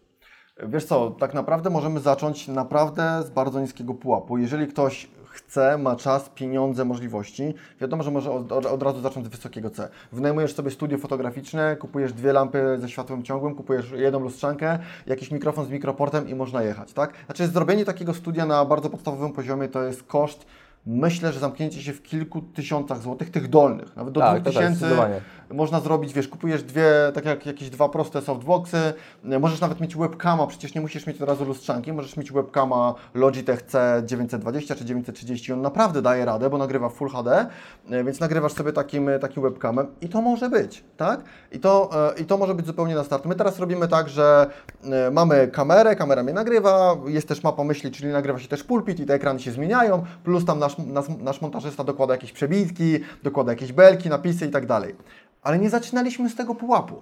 Wiesz 0.67 0.85
co, 0.85 1.11
tak 1.11 1.33
naprawdę 1.33 1.69
możemy 1.69 1.99
zacząć 1.99 2.47
naprawdę 2.47 3.23
z 3.25 3.29
bardzo 3.29 3.61
niskiego 3.61 3.93
pułapu. 3.93 4.37
Jeżeli 4.37 4.67
ktoś 4.67 5.07
chce, 5.31 5.77
ma 5.77 5.95
czas, 5.95 6.29
pieniądze, 6.29 6.85
możliwości, 6.85 7.53
wiadomo, 7.81 8.03
że 8.03 8.11
może 8.11 8.31
od, 8.31 8.51
od, 8.51 8.65
od 8.65 8.83
razu 8.83 9.01
zacząć 9.01 9.25
z 9.25 9.29
wysokiego 9.29 9.69
C. 9.69 9.89
Wynajmujesz 10.11 10.53
sobie 10.55 10.71
studio 10.71 10.97
fotograficzne, 10.97 11.75
kupujesz 11.75 12.13
dwie 12.13 12.33
lampy 12.33 12.77
ze 12.79 12.89
światłem 12.89 13.23
ciągłym, 13.23 13.55
kupujesz 13.55 13.91
jedną 13.91 14.19
lustrzankę, 14.19 14.79
jakiś 15.07 15.31
mikrofon 15.31 15.65
z 15.65 15.69
mikroportem 15.69 16.29
i 16.29 16.35
można 16.35 16.63
jechać, 16.63 16.93
tak? 16.93 17.13
Znaczy 17.25 17.47
zrobienie 17.47 17.85
takiego 17.85 18.13
studia 18.13 18.45
na 18.45 18.65
bardzo 18.65 18.89
podstawowym 18.89 19.33
poziomie 19.33 19.67
to 19.67 19.83
jest 19.83 20.03
koszt 20.03 20.45
Myślę, 20.85 21.33
że 21.33 21.39
zamknięcie 21.39 21.81
się 21.81 21.93
w 21.93 22.03
kilku 22.03 22.41
tysiącach 22.41 23.01
złotych, 23.01 23.29
tych 23.29 23.49
dolnych, 23.49 23.95
nawet 23.95 24.13
do 24.13 24.19
Tak, 24.19 24.41
dwóch 24.41 24.53
tak, 24.53 24.53
tysięcy. 24.53 24.85
Można 25.53 25.79
zrobić, 25.79 26.13
wiesz, 26.13 26.27
kupujesz 26.27 26.63
dwie, 26.63 26.91
tak 27.13 27.25
jak 27.25 27.45
jakieś 27.45 27.69
dwa 27.69 27.89
proste 27.89 28.21
softboxy, 28.21 28.93
możesz 29.23 29.61
nawet 29.61 29.79
mieć 29.81 29.95
webcama, 29.95 30.47
przecież 30.47 30.75
nie 30.75 30.81
musisz 30.81 31.07
mieć 31.07 31.21
od 31.21 31.29
razu 31.29 31.45
lustrzanki, 31.45 31.93
możesz 31.93 32.17
mieć 32.17 32.31
webcama 32.31 32.93
Logitech 33.13 33.65
C920 33.65 34.75
czy 34.75 34.85
930, 34.85 35.53
on 35.53 35.61
naprawdę 35.61 36.01
daje 36.01 36.25
radę, 36.25 36.49
bo 36.49 36.57
nagrywa 36.57 36.89
w 36.89 36.93
Full 36.93 37.09
HD, 37.09 37.45
e, 37.89 38.03
więc 38.03 38.19
nagrywasz 38.19 38.53
sobie 38.53 38.73
takim, 38.73 39.09
e, 39.09 39.19
takim 39.19 39.43
webcamem 39.43 39.87
i 40.01 40.09
to 40.09 40.21
może 40.21 40.49
być, 40.49 40.83
tak? 40.97 41.23
I 41.51 41.59
to, 41.59 41.89
e, 42.17 42.19
I 42.21 42.25
to 42.25 42.37
może 42.37 42.55
być 42.55 42.65
zupełnie 42.65 42.95
na 42.95 43.03
start. 43.03 43.25
My 43.25 43.35
teraz 43.35 43.59
robimy 43.59 43.87
tak, 43.87 44.09
że 44.09 44.47
mamy 45.11 45.47
kamerę, 45.47 45.95
kamera 45.95 46.23
mnie 46.23 46.33
nagrywa, 46.33 46.97
jest 47.07 47.27
też 47.27 47.43
mapa 47.43 47.63
myśli, 47.63 47.91
czyli 47.91 48.09
nagrywa 48.09 48.39
się 48.39 48.47
też 48.47 48.63
pulpit 48.63 48.99
i 48.99 49.05
te 49.05 49.13
ekrany 49.13 49.39
się 49.39 49.51
zmieniają, 49.51 50.03
plus 50.23 50.45
tam 50.45 50.59
nasz, 50.59 50.77
nasz, 50.77 51.05
nasz 51.19 51.41
montażysta 51.41 51.83
dokłada 51.83 52.13
jakieś 52.13 52.31
przebitki, 52.31 52.99
dokłada 53.23 53.51
jakieś 53.51 53.73
belki, 53.73 54.09
napisy 54.09 54.45
i 54.45 54.49
tak 54.49 54.65
dalej. 54.65 54.95
Ale 55.41 55.59
nie 55.59 55.69
zaczynaliśmy 55.69 56.29
z 56.29 56.35
tego 56.35 56.55
pułapu. 56.55 56.95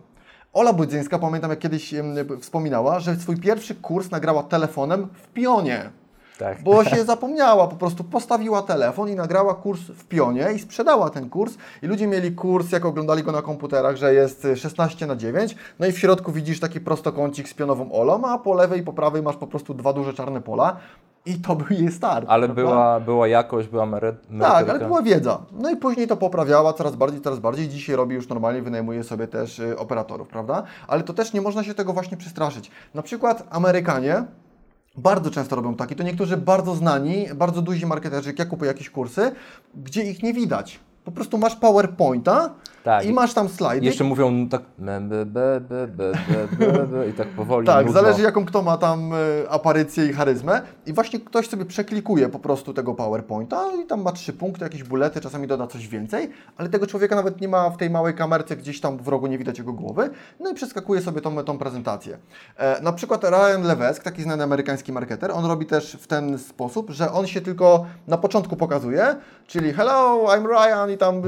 Ola 0.54 0.73
Budzyńska, 0.73 1.19
pamiętam 1.19 1.49
jak 1.49 1.60
kiedyś 1.60 1.93
wspominała, 2.41 2.99
że 2.99 3.15
swój 3.15 3.38
pierwszy 3.38 3.75
kurs 3.75 4.12
nagrała 4.12 4.43
telefonem 4.43 5.08
w 5.13 5.28
pionie. 5.28 5.89
Tak. 6.38 6.63
Bo 6.63 6.86
się 6.86 7.04
zapomniała, 7.04 7.67
po 7.67 7.75
prostu 7.75 8.04
postawiła 8.04 8.62
telefon 8.62 9.10
i 9.10 9.15
nagrała 9.15 9.56
kurs 9.56 9.82
w 9.82 10.06
pionie 10.06 10.47
i 10.56 10.60
sprzedała 10.60 11.10
ten 11.10 11.30
kurs. 11.30 11.58
I 11.84 11.88
ludzie 11.88 12.08
mieli 12.08 12.32
kurs, 12.32 12.71
jak 12.71 12.86
oglądali 12.86 13.23
go 13.23 13.32
na 13.32 13.41
komputerach, 13.41 13.95
że 13.95 14.13
jest 14.13 14.47
16 14.56 15.08
na 15.08 15.15
9. 15.15 15.56
No 15.80 15.88
i 15.88 15.91
w 15.91 15.99
środku 15.99 16.32
widzisz 16.32 16.60
taki 16.60 16.80
prostokącik 16.80 17.49
z 17.49 17.54
pionową 17.54 17.91
olą, 17.91 18.25
a 18.25 18.38
po 18.38 18.54
lewej 18.54 18.80
i 18.80 18.84
po 18.84 18.93
prawej 18.93 19.21
masz 19.21 19.36
po 19.36 19.47
prostu 19.47 19.73
dwa 19.73 19.93
duże 19.93 20.13
czarne 20.13 20.41
pola. 20.41 20.78
I 21.25 21.36
to 21.36 21.55
był 21.55 21.77
jej 21.77 21.91
start. 21.91 22.25
Ale 22.29 22.47
prawda? 22.47 22.62
była, 22.62 22.99
była 22.99 23.27
jakość, 23.27 23.67
była 23.67 23.86
mere- 23.86 24.12
Tak, 24.13 24.32
merytoryka. 24.32 24.71
ale 24.71 24.79
była 24.86 25.01
wiedza. 25.01 25.41
No 25.51 25.69
i 25.71 25.75
później 25.77 26.08
to 26.08 26.17
poprawiała 26.17 26.73
coraz 26.73 26.95
bardziej, 26.95 27.21
coraz 27.21 27.39
bardziej. 27.39 27.67
Dzisiaj 27.69 27.95
robi 27.95 28.15
już 28.15 28.29
normalnie, 28.29 28.62
wynajmuje 28.62 29.03
sobie 29.03 29.27
też 29.27 29.60
y, 29.60 29.77
operatorów, 29.79 30.27
prawda? 30.27 30.63
Ale 30.88 31.03
to 31.03 31.13
też 31.13 31.34
nie 31.34 31.41
można 31.41 31.63
się 31.63 31.73
tego 31.73 31.93
właśnie 31.93 32.17
przestraszyć. 32.17 32.71
Na 32.93 33.01
przykład 33.01 33.47
Amerykanie 33.49 34.23
bardzo 34.97 35.32
często 35.32 35.55
robią 35.55 35.75
tak 35.75 35.91
i 35.91 35.95
to 35.95 36.03
niektórzy 36.03 36.38
bardzo 36.38 36.75
znani, 36.75 37.27
bardzo 37.36 37.62
duzi 37.62 37.86
marketerzy, 37.86 38.29
jak 38.29 38.39
ja 38.39 38.45
kupuję 38.45 38.71
jakieś 38.71 38.89
kursy, 38.89 39.32
gdzie 39.75 40.03
ich 40.03 40.23
nie 40.23 40.34
widać. 40.34 40.79
Po 41.05 41.12
prostu 41.12 41.38
masz 41.38 41.55
PowerPointa 41.55 42.49
Tak. 42.83 43.05
i 43.05 43.13
masz 43.13 43.33
tam 43.33 43.49
slajdy. 43.49 43.85
Jeszcze 43.85 44.03
mówią 44.03 44.49
tak 44.49 44.61
me, 44.77 45.01
be, 45.01 45.25
be, 45.25 45.61
be, 45.61 45.87
be, 45.87 46.11
be, 46.59 46.71
be, 46.71 46.87
be, 46.87 47.09
i 47.09 47.13
tak 47.13 47.27
powoli. 47.27 47.67
Tak, 47.67 47.91
zależy 47.91 48.21
jaką 48.21 48.45
kto 48.45 48.61
ma 48.61 48.77
tam 48.77 49.11
e, 49.13 49.49
aparycję 49.49 50.05
i 50.05 50.13
charyzmę. 50.13 50.61
I 50.85 50.93
właśnie 50.93 51.19
ktoś 51.19 51.49
sobie 51.49 51.65
przeklikuje 51.65 52.29
po 52.29 52.39
prostu 52.39 52.73
tego 52.73 52.95
PowerPointa 52.95 53.65
i 53.83 53.85
tam 53.85 54.01
ma 54.01 54.11
trzy 54.11 54.33
punkty, 54.33 54.63
jakieś 54.63 54.83
bulety, 54.83 55.21
czasami 55.21 55.47
doda 55.47 55.67
coś 55.67 55.87
więcej, 55.87 56.29
ale 56.57 56.69
tego 56.69 56.87
człowieka 56.87 57.15
nawet 57.15 57.41
nie 57.41 57.47
ma 57.47 57.69
w 57.69 57.77
tej 57.77 57.89
małej 57.89 58.13
kamerce, 58.13 58.55
gdzieś 58.55 58.81
tam 58.81 58.97
w 58.97 59.07
rogu 59.07 59.27
nie 59.27 59.37
widać 59.37 59.57
jego 59.57 59.73
głowy. 59.73 60.09
No 60.39 60.49
i 60.49 60.53
przeskakuje 60.53 61.01
sobie 61.01 61.21
tą, 61.21 61.43
tą 61.43 61.57
prezentację. 61.57 62.17
E, 62.57 62.81
na 62.81 62.93
przykład 62.93 63.23
Ryan 63.23 63.63
Levesque, 63.63 64.03
taki 64.03 64.23
znany 64.23 64.43
amerykański 64.43 64.91
marketer, 64.91 65.31
on 65.31 65.45
robi 65.45 65.65
też 65.65 65.97
w 66.01 66.07
ten 66.07 66.39
sposób, 66.39 66.89
że 66.89 67.11
on 67.11 67.27
się 67.27 67.41
tylko 67.41 67.85
na 68.07 68.17
początku 68.17 68.55
pokazuje, 68.55 69.15
czyli 69.47 69.73
hello, 69.73 70.25
I'm 70.27 70.45
Ryan 70.45 70.93
i 70.93 70.97
tam 70.97 71.21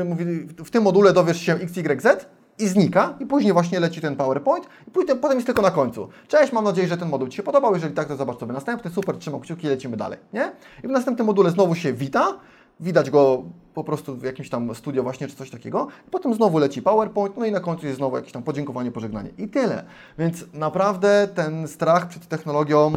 y, 0.00 0.04
mówi, 0.10 0.24
w 0.64 0.70
tym 0.74 0.82
module 0.82 1.12
dowiesz 1.12 1.40
się 1.40 1.54
XYZ 1.54 2.26
i 2.58 2.68
znika 2.68 3.14
i 3.20 3.26
później 3.26 3.52
właśnie 3.52 3.80
leci 3.80 4.00
ten 4.00 4.16
PowerPoint 4.16 4.66
i 4.88 4.90
później, 4.90 5.16
potem 5.16 5.36
jest 5.36 5.46
tylko 5.46 5.62
na 5.62 5.70
końcu. 5.70 6.08
Cześć, 6.28 6.52
mam 6.52 6.64
nadzieję, 6.64 6.88
że 6.88 6.96
ten 6.96 7.08
moduł 7.08 7.28
Ci 7.28 7.36
się 7.36 7.42
podobał, 7.42 7.74
jeżeli 7.74 7.94
tak, 7.94 8.08
to 8.08 8.16
zobacz 8.16 8.38
sobie 8.38 8.52
następny, 8.52 8.90
super, 8.90 9.18
trzymam 9.18 9.40
kciuki 9.40 9.66
i 9.66 9.70
lecimy 9.70 9.96
dalej, 9.96 10.18
nie? 10.32 10.52
I 10.84 10.88
w 10.88 10.90
następnym 10.90 11.26
module 11.26 11.50
znowu 11.50 11.74
się 11.74 11.92
wita, 11.92 12.38
widać 12.80 13.10
go 13.10 13.42
po 13.74 13.84
prostu 13.84 14.16
w 14.16 14.22
jakimś 14.22 14.50
tam 14.50 14.74
studio 14.74 15.02
właśnie 15.02 15.28
czy 15.28 15.36
coś 15.36 15.50
takiego, 15.50 15.88
i 16.08 16.10
potem 16.10 16.34
znowu 16.34 16.58
leci 16.58 16.82
PowerPoint, 16.82 17.36
no 17.36 17.46
i 17.46 17.52
na 17.52 17.60
końcu 17.60 17.86
jest 17.86 17.98
znowu 17.98 18.16
jakieś 18.16 18.32
tam 18.32 18.42
podziękowanie, 18.42 18.92
pożegnanie 18.92 19.30
i 19.38 19.48
tyle. 19.48 19.84
Więc 20.18 20.44
naprawdę 20.52 21.28
ten 21.34 21.68
strach 21.68 22.08
przed 22.08 22.28
technologią 22.28 22.92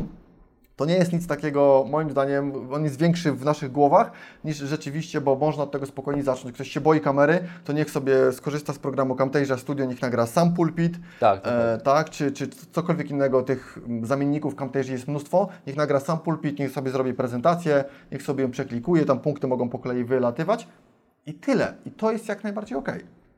to 0.78 0.86
nie 0.86 0.96
jest 0.96 1.13
nic 1.13 1.28
takiego, 1.28 1.86
moim 1.90 2.12
zdaniem, 2.12 2.74
on 2.74 2.84
jest 2.84 3.00
większy 3.00 3.32
w 3.32 3.46
naszych 3.46 3.72
głowach 3.72 4.12
niż 4.44 4.58
rzeczywiście, 4.58 5.22
bo 5.22 5.36
można 5.36 5.63
od 5.63 5.72
tego 5.72 5.86
spokojnie 5.86 6.24
zacząć. 6.24 6.56
Ktoś 6.56 6.72
się 6.72 6.82
boi 6.82 7.02
kamery, 7.02 7.40
to 7.63 7.74
niech 7.74 7.92
sobie 7.92 8.32
skorzysta 8.32 8.74
z 8.74 8.80
programu 8.80 9.16
Camtasia 9.16 9.58
Studio, 9.58 9.86
niech 9.86 10.02
nagra 10.02 10.26
sam 10.26 10.54
pulpit, 10.54 10.94
Tak, 11.20 11.42
tak, 11.42 11.54
e, 11.54 11.78
tak 11.78 12.10
czy, 12.10 12.32
czy 12.32 12.48
cokolwiek 12.48 13.12
innego. 13.12 13.44
Tych 13.44 13.80
zamienników 14.04 14.56
Camtasia 14.56 14.92
jest 14.92 15.08
mnóstwo. 15.08 15.48
Niech 15.68 15.76
nagra 15.76 16.00
sam 16.00 16.20
pulpit, 16.20 16.60
niech 16.60 16.72
sobie 16.72 16.92
zrobi 16.92 17.13
prezentację, 17.13 17.84
niech 18.12 18.24
sobie 18.24 18.44
ją 18.44 18.52
przeklikuje, 18.52 19.06
tam 19.06 19.20
punkty 19.20 19.48
mogą 19.48 19.70
po 19.70 19.80
kolei 19.80 20.04
wylatywać 20.04 20.68
i 21.26 21.34
tyle. 21.34 21.74
I 21.86 21.92
to 21.92 22.12
jest 22.12 22.28
jak 22.28 22.44
najbardziej 22.44 22.78
ok. 22.78 22.90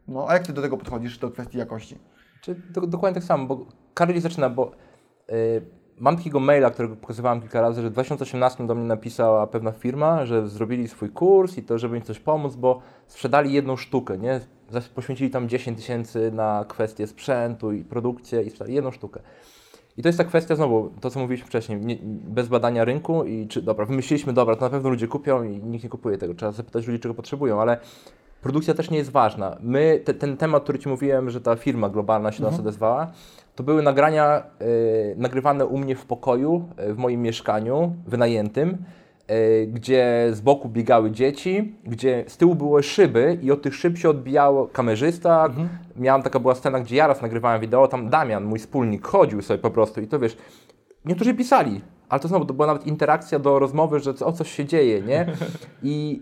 No, 0.07 0.25
a 0.29 0.33
jak 0.33 0.47
Ty 0.47 0.53
do 0.53 0.61
tego 0.61 0.77
podchodzisz, 0.77 1.17
do 1.17 1.31
kwestii 1.31 1.57
jakości? 1.57 1.97
Czy 2.41 2.55
do, 2.55 2.81
dokładnie 2.81 3.21
tak 3.21 3.27
samo, 3.27 3.45
bo 3.45 3.65
Karol 3.93 4.21
zaczyna, 4.21 4.49
bo 4.49 4.71
y, 5.29 5.78
mam 5.99 6.17
takiego 6.17 6.39
maila, 6.39 6.69
którego 6.69 6.95
pokazywałem 6.95 7.41
kilka 7.41 7.61
razy, 7.61 7.81
że 7.81 7.89
w 7.89 7.93
2018 7.93 8.67
do 8.67 8.75
mnie 8.75 8.85
napisała 8.85 9.47
pewna 9.47 9.71
firma, 9.71 10.25
że 10.25 10.47
zrobili 10.47 10.87
swój 10.87 11.09
kurs 11.09 11.57
i 11.57 11.63
to, 11.63 11.77
żeby 11.77 11.97
im 11.97 12.03
coś 12.03 12.19
pomóc, 12.19 12.55
bo 12.55 12.81
sprzedali 13.07 13.53
jedną 13.53 13.77
sztukę, 13.77 14.17
nie? 14.17 14.39
Poświęcili 14.95 15.29
tam 15.29 15.49
10 15.49 15.77
tysięcy 15.77 16.31
na 16.31 16.65
kwestię 16.67 17.07
sprzętu 17.07 17.71
i 17.71 17.83
produkcję 17.83 18.41
i 18.41 18.49
sprzedali 18.49 18.73
jedną 18.73 18.91
sztukę. 18.91 19.19
I 19.97 20.01
to 20.01 20.09
jest 20.09 20.17
ta 20.17 20.23
kwestia 20.23 20.55
znowu, 20.55 20.91
to 21.01 21.09
co 21.09 21.19
mówiliśmy 21.19 21.47
wcześniej, 21.47 21.79
nie, 21.79 21.97
bez 22.03 22.47
badania 22.47 22.85
rynku 22.85 23.23
i 23.23 23.47
czy, 23.47 23.61
dobra, 23.61 23.85
wymyśliliśmy, 23.85 24.33
dobra, 24.33 24.55
to 24.55 24.61
na 24.61 24.69
pewno 24.69 24.89
ludzie 24.89 25.07
kupią 25.07 25.43
i 25.43 25.49
nikt 25.49 25.83
nie 25.83 25.89
kupuje 25.89 26.17
tego, 26.17 26.33
trzeba 26.33 26.51
zapytać 26.51 26.87
ludzi, 26.87 26.99
czego 26.99 27.15
potrzebują, 27.15 27.61
ale 27.61 27.77
produkcja 28.41 28.73
też 28.73 28.89
nie 28.89 28.97
jest 28.97 29.11
ważna. 29.11 29.57
My, 29.61 30.01
te, 30.05 30.13
ten 30.13 30.37
temat, 30.37 30.63
który 30.63 30.79
Ci 30.79 30.89
mówiłem, 30.89 31.29
że 31.29 31.41
ta 31.41 31.55
firma 31.55 31.89
globalna 31.89 32.31
się 32.31 32.43
do 32.43 32.51
nas 32.51 32.59
odezwała, 32.59 33.11
to 33.55 33.63
były 33.63 33.83
nagrania 33.83 34.43
y, 34.61 35.15
nagrywane 35.17 35.65
u 35.65 35.77
mnie 35.77 35.95
w 35.95 36.05
pokoju, 36.05 36.69
y, 36.89 36.93
w 36.93 36.97
moim 36.97 37.21
mieszkaniu, 37.21 37.95
wynajętym, 38.07 38.77
y, 39.31 39.67
gdzie 39.73 40.27
z 40.31 40.41
boku 40.41 40.69
biegały 40.69 41.11
dzieci, 41.11 41.75
gdzie 41.83 42.23
z 42.27 42.37
tyłu 42.37 42.55
były 42.55 42.83
szyby 42.83 43.37
i 43.41 43.51
od 43.51 43.61
tych 43.61 43.75
szyb 43.75 43.97
się 43.97 44.09
odbijało 44.09 44.67
kamerzysta. 44.67 45.49
Miałam, 45.95 46.23
taka 46.23 46.39
była 46.39 46.55
scena, 46.55 46.79
gdzie 46.79 46.95
ja 46.95 47.07
raz 47.07 47.21
nagrywałem 47.21 47.61
wideo, 47.61 47.87
tam 47.87 48.09
Damian, 48.09 48.43
mój 48.43 48.59
wspólnik, 48.59 49.07
chodził 49.07 49.41
sobie 49.41 49.59
po 49.59 49.71
prostu 49.71 50.01
i 50.01 50.07
to 50.07 50.19
wiesz, 50.19 50.37
niektórzy 51.05 51.33
pisali, 51.33 51.81
ale 52.09 52.19
to 52.19 52.27
znowu, 52.27 52.45
to 52.45 52.53
była 52.53 52.67
nawet 52.67 52.87
interakcja 52.87 53.39
do 53.39 53.59
rozmowy, 53.59 53.99
że 53.99 54.13
o 54.25 54.31
coś 54.31 54.51
się 54.51 54.65
dzieje, 54.65 55.01
nie? 55.01 55.25
I 55.83 56.21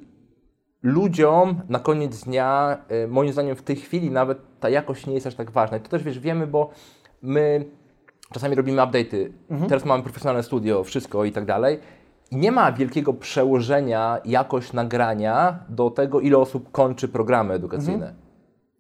ludziom 0.87 1.61
na 1.69 1.79
koniec 1.79 2.23
dnia, 2.23 2.77
y, 3.05 3.07
moim 3.07 3.33
zdaniem 3.33 3.55
w 3.55 3.61
tej 3.61 3.75
chwili 3.75 4.11
nawet 4.11 4.37
ta 4.59 4.69
jakość 4.69 5.07
nie 5.07 5.13
jest 5.13 5.27
aż 5.27 5.35
tak 5.35 5.51
ważna. 5.51 5.77
I 5.77 5.81
to 5.81 5.89
też 5.89 6.03
wiesz, 6.03 6.19
wiemy, 6.19 6.47
bo 6.47 6.69
my 7.21 7.65
czasami 8.33 8.55
robimy 8.55 8.81
update'y. 8.81 9.29
Teraz 9.69 9.85
mamy 9.85 10.03
profesjonalne 10.03 10.43
studio, 10.43 10.83
wszystko 10.83 11.25
i 11.25 11.31
tak 11.31 11.45
dalej. 11.45 11.79
I 12.31 12.35
nie 12.35 12.51
ma 12.51 12.71
wielkiego 12.71 13.13
przełożenia 13.13 14.19
jakość 14.25 14.73
nagrania 14.73 15.59
do 15.69 15.89
tego, 15.89 16.19
ile 16.19 16.37
osób 16.37 16.71
kończy 16.71 17.07
programy 17.07 17.53
edukacyjne. 17.53 18.13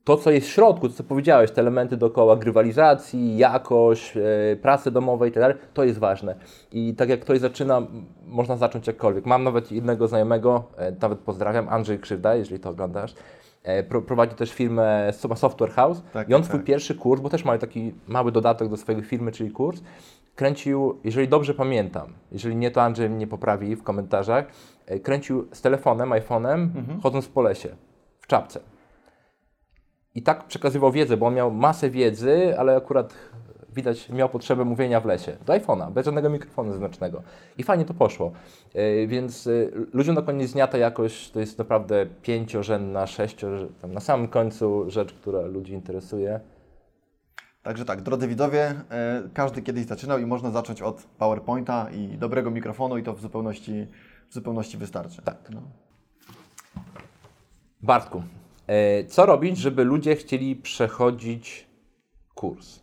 To, 0.07 0.17
co 0.17 0.31
jest 0.31 0.47
w 0.47 0.51
środku, 0.51 0.89
to 0.89 0.95
co 0.95 1.03
powiedziałeś, 1.03 1.51
te 1.51 1.61
elementy 1.61 1.97
dookoła 1.97 2.35
grywalizacji, 2.35 3.37
jakość, 3.37 4.17
e, 4.17 4.55
pracy 4.55 4.91
domowej 4.91 5.29
i 5.29 5.33
tak 5.33 5.57
to 5.73 5.83
jest 5.83 5.99
ważne. 5.99 6.35
I 6.71 6.93
tak 6.95 7.09
jak 7.09 7.19
ktoś 7.19 7.39
zaczyna, 7.39 7.81
można 8.27 8.57
zacząć 8.57 8.87
jakkolwiek. 8.87 9.25
Mam 9.25 9.43
nawet 9.43 9.71
jednego 9.71 10.07
znajomego, 10.07 10.63
e, 10.77 10.91
nawet 11.01 11.19
pozdrawiam, 11.19 11.69
Andrzej 11.69 11.99
Krzywda, 11.99 12.35
jeżeli 12.35 12.59
to 12.59 12.69
oglądasz. 12.69 13.13
E, 13.63 13.83
pro, 13.83 14.01
prowadzi 14.01 14.35
też 14.35 14.51
firmę 14.53 15.11
Software 15.35 15.71
House 15.71 16.01
Tak, 16.13 16.29
i 16.29 16.33
on 16.33 16.41
tak, 16.41 16.47
swój 16.47 16.59
tak. 16.59 16.65
pierwszy 16.67 16.95
kurs, 16.95 17.21
bo 17.21 17.29
też 17.29 17.45
ma 17.45 17.57
taki 17.57 17.93
mały 18.07 18.31
dodatek 18.31 18.69
do 18.69 18.77
swojej 18.77 19.03
firmy, 19.03 19.31
czyli 19.31 19.51
kurs, 19.51 19.81
kręcił, 20.35 20.97
jeżeli 21.03 21.27
dobrze 21.27 21.53
pamiętam, 21.53 22.13
jeżeli 22.31 22.55
nie, 22.55 22.71
to 22.71 22.81
Andrzej 22.81 23.09
mnie 23.09 23.27
poprawi 23.27 23.75
w 23.75 23.83
komentarzach, 23.83 24.45
e, 24.85 24.99
kręcił 24.99 25.47
z 25.51 25.61
telefonem, 25.61 26.09
iPhone'em, 26.09 26.67
Mhm. 26.75 27.01
chodząc 27.01 27.27
po 27.27 27.41
lesie, 27.41 27.69
w 28.21 28.27
czapce. 28.27 28.59
I 30.17 30.21
tak 30.21 30.47
przekazywał 30.47 30.91
wiedzę, 30.91 31.17
bo 31.17 31.25
on 31.25 31.33
miał 31.33 31.51
masę 31.51 31.89
wiedzy, 31.89 32.59
ale 32.59 32.75
akurat 32.75 33.13
widać 33.75 34.09
miał 34.09 34.29
potrzebę 34.29 34.65
mówienia 34.65 34.99
w 34.99 35.05
lesie. 35.05 35.37
Do 35.45 35.53
iPhone'a, 35.53 35.91
bez 35.91 36.05
żadnego 36.05 36.29
mikrofonu 36.29 36.71
zewnętrznego. 36.71 37.23
I 37.57 37.63
fajnie 37.63 37.85
to 37.85 37.93
poszło. 37.93 38.31
E, 38.73 39.07
Więc 39.07 39.47
e, 39.47 39.51
ludziom 39.93 40.15
na 40.15 40.21
koniec 40.21 40.53
dnia 40.53 40.67
ta 40.67 40.77
jakość 40.77 41.31
to 41.31 41.39
jest 41.39 41.57
naprawdę 41.57 42.05
pięciorzędna, 42.21 43.07
sześciorzędna, 43.07 43.87
na 43.87 43.99
samym 43.99 44.27
końcu 44.27 44.89
rzecz, 44.89 45.13
która 45.13 45.41
ludzi 45.41 45.73
interesuje. 45.73 46.39
Także 47.63 47.85
tak, 47.85 48.01
drodzy 48.01 48.27
widzowie, 48.27 48.75
e, 48.91 49.23
każdy 49.33 49.61
kiedyś 49.61 49.85
zaczynał 49.85 50.19
i 50.19 50.25
można 50.25 50.51
zacząć 50.51 50.81
od 50.81 51.03
PowerPointa 51.17 51.89
i 51.91 52.17
dobrego 52.17 52.51
mikrofonu 52.51 52.97
i 52.97 53.03
to 53.03 53.13
w 53.13 53.21
zupełności, 53.21 53.87
w 54.29 54.33
zupełności 54.33 54.77
wystarczy. 54.77 55.21
Tak. 55.21 55.37
No. 55.49 55.61
Bartku, 57.81 58.23
co 59.07 59.25
robić, 59.25 59.57
żeby 59.57 59.83
ludzie 59.83 60.15
chcieli 60.15 60.55
przechodzić 60.55 61.67
kurs? 62.35 62.79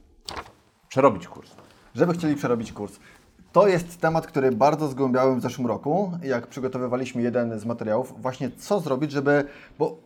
Przerobić 0.88 1.28
kurs. 1.28 1.50
Żeby 1.94 2.12
chcieli 2.12 2.34
przerobić 2.34 2.72
kurs. 2.72 2.98
To 3.52 3.68
jest 3.68 4.00
temat, 4.00 4.26
który 4.26 4.52
bardzo 4.52 4.88
zgłębiałem 4.88 5.40
w 5.40 5.42
zeszłym 5.42 5.66
roku, 5.66 6.12
jak 6.22 6.46
przygotowywaliśmy 6.46 7.22
jeden 7.22 7.58
z 7.60 7.64
materiałów. 7.64 8.22
Właśnie 8.22 8.50
co 8.50 8.80
zrobić, 8.80 9.12
żeby. 9.12 9.44
Bo 9.78 9.98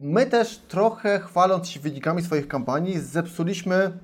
my 0.00 0.26
też 0.26 0.58
trochę 0.58 1.20
chwaląc 1.20 1.68
się 1.68 1.80
wynikami 1.80 2.22
swoich 2.22 2.48
kampanii, 2.48 2.98
zepsuliśmy 2.98 3.98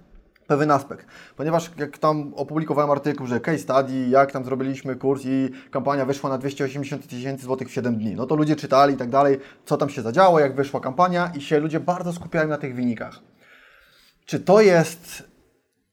pewien 0.57 0.71
aspekt. 0.71 1.07
Ponieważ 1.37 1.71
jak 1.77 1.99
tam 1.99 2.35
opublikowałem 2.35 2.91
artykuł, 2.91 3.27
że 3.27 3.41
case 3.41 3.59
study, 3.59 4.09
jak 4.09 4.33
tam 4.33 4.45
zrobiliśmy 4.45 4.97
kurs 4.97 5.23
i 5.25 5.51
kampania 5.71 6.05
wyszła 6.05 6.31
na 6.31 6.39
280 6.39 7.09
tysięcy 7.09 7.45
złotych 7.45 7.69
w 7.69 7.73
7 7.73 7.97
dni. 7.97 8.15
No 8.15 8.27
to 8.27 8.37
ludzie 8.37 8.57
czytali 8.57 8.95
i 8.95 8.97
tak 8.97 9.11
dalej, 9.11 9.39
co 9.65 9.77
tam 9.77 9.89
się 9.89 10.03
zadziało, 10.03 10.41
jak 10.41 10.55
wyszła 10.55 10.81
kampania 10.81 11.33
i 11.35 11.41
się 11.41 11.61
ludzie 11.61 11.81
bardzo 11.81 12.13
skupiają 12.13 12.49
na 12.49 12.59
tych 12.59 12.75
wynikach. 12.75 13.21
Czy 14.27 14.41
to 14.41 14.61
jest 14.61 15.33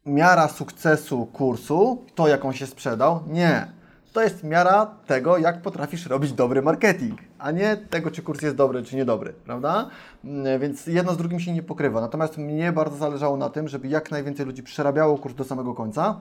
miara 0.06 0.48
sukcesu 0.48 1.26
kursu, 1.26 2.06
to 2.16 2.28
jak 2.28 2.46
on 2.46 2.54
się 2.54 2.68
sprzedał? 2.68 3.24
Nie. 3.28 3.79
To 4.14 4.22
jest 4.22 4.44
miara 4.44 4.86
tego, 5.08 5.38
jak 5.38 5.62
potrafisz 5.62 6.06
robić 6.06 6.34
dobry 6.34 6.62
marketing, 6.62 7.20
a 7.40 7.52
nie 7.52 7.78
tego, 7.78 8.12
czy 8.12 8.22
kurs 8.22 8.42
jest 8.42 8.56
dobry, 8.56 8.84
czy 8.84 8.96
niedobry, 8.96 9.34
prawda? 9.46 9.90
Mm, 10.26 10.60
Więc 10.62 10.88
jedno 10.88 11.14
z 11.14 11.18
drugim 11.18 11.40
się 11.40 11.54
nie 11.54 11.64
pokrywa. 11.64 12.02
Natomiast 12.02 12.38
mnie 12.38 12.72
bardzo 12.72 12.98
zależało 12.98 13.38
na 13.38 13.50
tym, 13.50 13.68
żeby 13.68 13.88
jak 13.88 14.12
najwięcej 14.12 14.46
ludzi 14.46 14.64
przerabiało 14.64 15.18
kurs 15.18 15.36
do 15.36 15.44
samego 15.44 15.74
końca. 15.74 16.20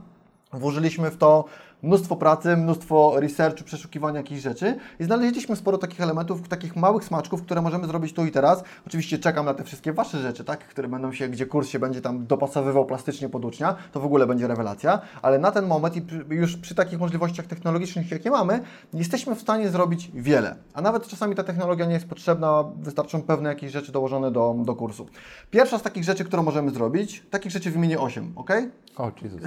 Włożyliśmy 0.53 1.11
w 1.11 1.17
to 1.17 1.45
mnóstwo 1.83 2.17
pracy, 2.17 2.57
mnóstwo 2.57 3.13
researchu, 3.17 3.65
przeszukiwania 3.65 4.17
jakichś 4.17 4.43
rzeczy 4.43 4.77
i 5.01 5.05
znaleźliśmy 5.05 5.57
sporo 5.57 5.79
takich 5.79 6.01
elementów, 6.01 6.49
takich 6.49 6.77
małych 6.77 7.05
smaczków, 7.05 7.43
które 7.43 7.63
możemy 7.63 7.87
zrobić 7.87 8.13
tu 8.13 8.27
i 8.27 8.31
teraz. 8.31 8.63
Oczywiście 8.87 9.19
czekam 9.19 9.47
na 9.47 9.55
te 9.55 9.65
wszystkie 9.65 9.93
Wasze 9.93 10.19
rzeczy, 10.19 10.45
tak, 10.45 10.69
które 10.69 10.89
będą 10.89 11.13
się, 11.13 11.29
gdzie 11.29 11.47
kurs 11.47 11.69
się 11.69 11.79
będzie 11.79 12.01
tam 12.01 12.27
dopasowywał 12.27 12.87
plastycznie 12.87 13.29
pod 13.29 13.45
ucznia, 13.45 13.77
to 13.93 14.01
w 14.01 14.05
ogóle 14.05 14.27
będzie 14.27 14.47
rewelacja, 14.47 15.01
ale 15.23 15.39
na 15.39 15.51
ten 15.51 15.67
moment 15.67 15.97
i 15.97 16.03
już 16.31 16.57
przy 16.57 16.75
takich 16.75 16.99
możliwościach 16.99 17.47
technologicznych, 17.47 18.11
jakie 18.11 18.31
mamy, 18.31 18.61
jesteśmy 18.95 19.35
w 19.35 19.41
stanie 19.41 19.69
zrobić 19.69 20.11
wiele. 20.15 20.57
A 20.75 20.83
nawet 20.83 21.09
czasami 21.09 21.35
ta 21.35 21.45
technologia 21.45 21.87
nie 21.87 21.95
jest 21.95 22.09
potrzebna, 22.09 22.65
wystarczą 22.77 23.23
pewne 23.23 23.49
jakieś 23.49 23.73
rzeczy 23.73 23.93
dołożone 23.93 24.31
do, 24.31 24.55
do 24.65 24.75
kursu. 24.75 25.07
Pierwsza 25.51 25.79
z 25.79 25.83
takich 25.83 26.05
rzeczy, 26.05 26.25
którą 26.25 26.43
możemy 26.43 26.71
zrobić, 26.71 27.23
takich 27.31 27.53
rzeczy 27.53 27.71
wymienię 27.71 28.01
8, 28.01 28.33
ok? 28.37 28.51
O, 28.99 29.13
Jezus. 29.23 29.41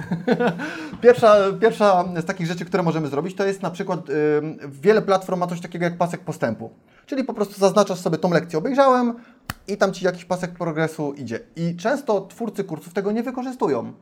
Pierwsza, 1.02 1.36
pierwsza 1.60 2.04
z 2.16 2.24
takich 2.24 2.46
rzeczy, 2.46 2.64
które 2.64 2.82
możemy 2.82 3.08
zrobić, 3.08 3.36
to 3.36 3.44
jest 3.44 3.62
na 3.62 3.70
przykład 3.70 4.00
wiele 4.68 5.02
platform 5.02 5.40
ma 5.40 5.46
coś 5.46 5.60
takiego 5.60 5.84
jak 5.84 5.98
pasek 5.98 6.20
postępu. 6.20 6.70
Czyli 7.06 7.24
po 7.24 7.34
prostu 7.34 7.60
zaznaczasz 7.60 7.98
sobie 7.98 8.18
tą 8.18 8.30
lekcję 8.30 8.58
obejrzałem 8.58 9.14
i 9.68 9.76
tam 9.76 9.92
Ci 9.92 10.04
jakiś 10.04 10.24
pasek 10.24 10.50
progresu 10.50 11.12
idzie. 11.12 11.40
I 11.56 11.76
często 11.76 12.20
twórcy 12.20 12.64
kursów 12.64 12.92
tego 12.92 13.12
nie 13.12 13.22
wykorzystują. 13.22 13.92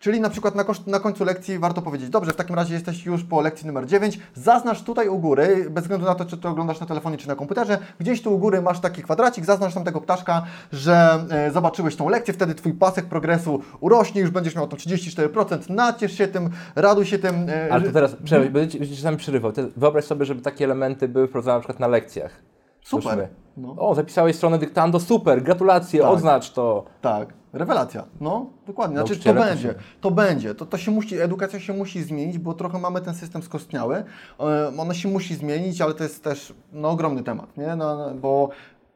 Czyli 0.00 0.20
na 0.20 0.30
przykład 0.30 0.54
na, 0.54 0.64
na 0.86 1.00
końcu 1.00 1.24
lekcji 1.24 1.58
warto 1.58 1.82
powiedzieć, 1.82 2.10
dobrze, 2.10 2.32
w 2.32 2.36
takim 2.36 2.56
razie 2.56 2.74
jesteś 2.74 3.06
już 3.06 3.24
po 3.24 3.40
lekcji 3.40 3.66
numer 3.66 3.86
9, 3.86 4.18
zaznacz 4.34 4.82
tutaj 4.82 5.08
u 5.08 5.18
góry, 5.18 5.66
bez 5.70 5.84
względu 5.84 6.06
na 6.06 6.14
to, 6.14 6.24
czy 6.24 6.36
to 6.36 6.48
oglądasz 6.48 6.80
na 6.80 6.86
telefonie, 6.86 7.16
czy 7.16 7.28
na 7.28 7.34
komputerze, 7.34 7.78
gdzieś 8.00 8.22
tu 8.22 8.34
u 8.34 8.38
góry 8.38 8.62
masz 8.62 8.80
taki 8.80 9.02
kwadracik, 9.02 9.44
zaznacz 9.44 9.74
tam 9.74 9.84
tego 9.84 10.00
ptaszka, 10.00 10.42
że 10.72 11.24
e, 11.30 11.50
zobaczyłeś 11.50 11.96
tą 11.96 12.08
lekcję, 12.08 12.34
wtedy 12.34 12.54
Twój 12.54 12.72
pasek 12.72 13.06
progresu 13.06 13.62
urośnie, 13.80 14.20
już 14.20 14.30
będziesz 14.30 14.54
miał 14.54 14.68
to 14.68 14.76
34%, 14.76 15.70
naciesz 15.70 16.18
się 16.18 16.28
tym, 16.28 16.50
raduj 16.76 17.06
się 17.06 17.18
tym. 17.18 17.48
e, 17.48 17.72
Ale 17.72 17.84
to 17.84 17.92
teraz, 17.92 18.16
przerwę, 18.24 18.46
ci 18.46 18.78
będę 18.78 18.88
ci 18.88 18.96
czasami 18.96 19.16
przerywał. 19.16 19.52
Wyobraź 19.76 20.04
sobie, 20.04 20.24
żeby 20.24 20.42
takie 20.42 20.64
elementy 20.64 21.08
były 21.08 21.28
wprowadzone 21.28 21.54
na 21.54 21.60
przykład 21.60 21.80
na 21.80 21.88
lekcjach. 21.88 22.57
Super. 22.88 23.28
No. 23.56 23.74
O, 23.78 23.94
zapisałeś 23.94 24.36
stronę 24.36 24.58
dyktando, 24.58 25.00
super, 25.00 25.42
gratulacje, 25.42 26.00
Tak. 26.00 26.10
odznacz 26.10 26.50
to. 26.50 26.84
Tak, 27.00 27.34
rewelacja. 27.52 28.04
No, 28.20 28.46
dokładnie. 28.66 28.96
Znaczy, 28.96 29.16
to 29.16 29.34
będzie, 29.34 29.74
to 30.00 30.10
będzie. 30.10 30.54
To, 30.54 30.66
to 30.66 30.78
się 30.78 30.90
musi, 30.90 31.20
edukacja 31.20 31.60
się 31.60 31.72
musi 31.72 32.02
zmienić, 32.02 32.38
bo 32.38 32.54
trochę 32.54 32.78
mamy 32.78 33.00
ten 33.00 33.14
system 33.14 33.42
skostniały. 33.42 34.04
E, 34.40 34.72
Ona 34.78 34.94
się 34.94 35.08
musi 35.08 35.34
zmienić, 35.34 35.80
ale 35.80 35.94
to 35.94 36.02
jest 36.02 36.24
też 36.24 36.54
no, 36.72 36.90
ogromny 36.90 37.22
temat, 37.22 37.56
nie? 37.56 37.76
No, 37.76 37.96
no, 37.96 38.14
bo 38.14 38.48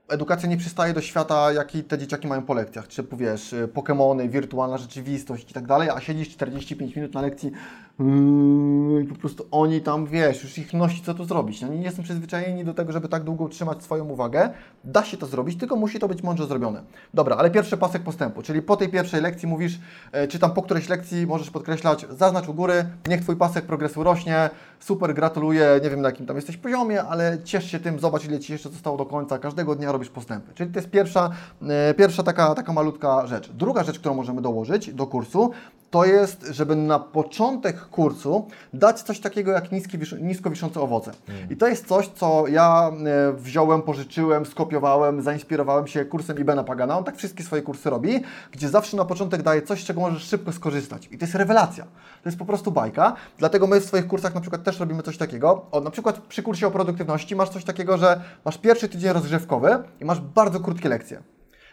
edukacja 0.09 0.49
nie 0.49 0.57
przystaje 0.57 0.93
do 0.95 1.01
świata, 1.01 1.53
jaki 1.53 1.85
te 1.85 1.99
dzieciaki 1.99 2.27
mają 2.29 2.43
po 2.43 2.55
lekcjach. 2.55 2.89
Czy 2.89 3.03
powiesz, 3.05 3.53
y, 3.53 3.69
Pokemony, 3.69 4.29
wirtualna 4.29 4.79
rzeczywistość 4.79 5.51
i 5.51 5.55
tak 5.55 5.67
dalej, 5.67 5.91
a 5.91 6.01
siedzisz 6.01 6.29
45 6.29 6.97
minut 6.97 7.15
na 7.15 7.21
lekcji 7.21 7.53
yy, 8.01 9.05
po 9.05 9.15
prostu 9.15 9.47
oni 9.51 9.81
tam, 9.81 10.07
wiesz, 10.07 10.43
już 10.43 10.59
ich 10.59 10.75
nosi, 10.75 11.03
co 11.03 11.15
tu 11.15 11.25
zrobić. 11.25 11.65
Oni 11.65 11.79
nie 11.79 11.91
są 11.91 12.03
przyzwyczajeni 12.03 12.65
do 12.65 12.75
tego, 12.75 12.93
żeby 12.93 13.09
tak 13.09 13.25
długo 13.25 13.45
utrzymać 13.45 13.83
swoją 13.83 14.05
uwagę. 14.05 14.51
Da 14.85 15.05
się 15.05 15.17
to 15.17 15.27
zrobić, 15.27 15.59
tylko 15.59 15.77
musi 15.77 15.99
to 15.99 16.09
być 16.09 16.23
mądrze 16.23 16.47
zrobione. 16.47 16.83
Dobra, 17.15 17.37
ale 17.37 17.51
pierwszy 17.51 17.77
pasek 17.77 18.03
postępu, 18.03 18.43
czyli 18.43 18.63
po 18.63 18.77
tej 18.77 18.89
pierwszej 18.89 19.21
lekcji 19.21 19.49
mówisz, 19.49 19.79
e, 20.13 20.29
czy 20.29 20.39
tam 20.39 20.51
po 20.51 20.63
którejś 20.63 20.89
lekcji 20.89 21.27
możesz 21.27 21.51
podkreślać, 21.51 22.07
zaznacz 22.11 22.49
u 22.49 22.55
góry, 22.55 22.85
niech 23.09 23.21
Twój 23.21 23.37
pasek 23.37 23.65
progresu 23.65 24.03
rośnie, 24.03 24.51
super, 24.81 25.15
gratuluję, 25.15 25.81
nie 25.83 25.91
wiem 25.91 26.01
na 26.01 26.09
jakim 26.09 26.27
tam 26.27 26.37
jesteś 26.37 26.57
poziomie, 26.57 27.03
ale 27.03 27.39
ciesz 27.45 27.71
się 27.71 27.81
tym, 27.81 27.99
zobacz 27.99 28.25
ile 28.25 28.41
Ci 28.41 28.53
jeszcze 28.53 28.69
zostało 28.69 28.97
do 28.97 29.07
końca, 29.07 29.39
każdego 29.39 29.75
dnia 29.75 29.93
robisz 29.93 30.09
postępy. 30.09 30.53
Czyli 30.55 30.73
to 30.73 30.79
jest 30.79 30.91
pierwsza, 30.91 31.31
e, 31.69 31.95
pierwsza 31.95 32.23
taka, 32.23 32.55
taka 32.55 32.73
malutka 32.73 33.27
rzecz. 33.27 33.51
Druga 33.53 33.85
rzecz, 33.85 33.99
którą 33.99 34.15
możemy 34.15 34.43
dołożyć 34.43 34.95
do 34.95 35.07
kursu, 35.07 35.51
to 35.93 36.05
jest, 36.05 36.47
żeby 36.51 36.77
na 36.77 36.99
początek 36.99 37.81
kursu 37.81 38.49
dać 38.73 39.03
coś 39.03 39.21
takiego 39.21 39.53
jak 39.53 39.73
niski, 39.73 39.99
nisko 40.21 40.51
wiszące 40.51 40.81
owoce. 40.81 41.11
I 41.51 41.57
to 41.57 41.69
jest 41.69 41.87
coś, 41.87 42.09
co 42.09 42.47
ja 42.47 42.91
e, 43.07 43.33
wziąłem, 43.33 43.83
pożyczyłem, 43.83 44.47
skopiowałem, 44.47 45.23
zainspirowałem 45.23 45.87
się 45.87 46.05
kursem 46.05 46.39
Ibena 46.39 46.65
Pagana. 46.65 46.99
On 46.99 47.05
tak 47.05 47.17
wszystkie 47.17 47.45
swoje 47.45 47.63
kursy 47.63 47.91
robi, 47.91 48.21
gdzie 48.53 48.69
zawsze 48.69 48.97
na 48.97 49.05
początek 49.05 49.43
daje 49.43 49.63
coś, 49.63 49.83
z 49.83 49.85
czego 49.85 50.01
możesz 50.01 50.23
szybko 50.23 50.53
skorzystać. 50.53 51.09
I 51.11 51.19
to 51.19 51.25
jest 51.25 51.35
rewelacja. 51.35 51.85
To 52.23 52.29
jest 52.29 52.39
po 52.39 52.45
prostu 52.45 52.73
bajka. 52.73 53.17
Dlatego 53.39 53.67
my 53.67 53.81
w 53.81 53.85
swoich 53.85 54.07
kursach 54.07 54.35
na 54.35 54.41
przykład 54.41 54.65
też 54.65 54.81
robimy 54.81 55.03
coś 55.03 55.17
takiego. 55.17 55.67
O, 55.71 55.81
na 55.81 55.91
przykład 55.91 56.19
przy 56.19 56.43
kursie 56.43 56.67
o 56.67 56.71
produktywności 56.71 57.37
masz 57.37 57.49
coś 57.49 57.65
takiego, 57.65 57.99
że 57.99 58.21
masz 58.45 58.59
pierwszy 58.59 58.89
tydzień 58.89 59.13
rozgrzewkowy 59.13 59.79
i 60.01 60.05
masz 60.05 60.21
bardzo 60.21 60.61
krótkie 60.61 60.89
lekcje. 60.89 61.23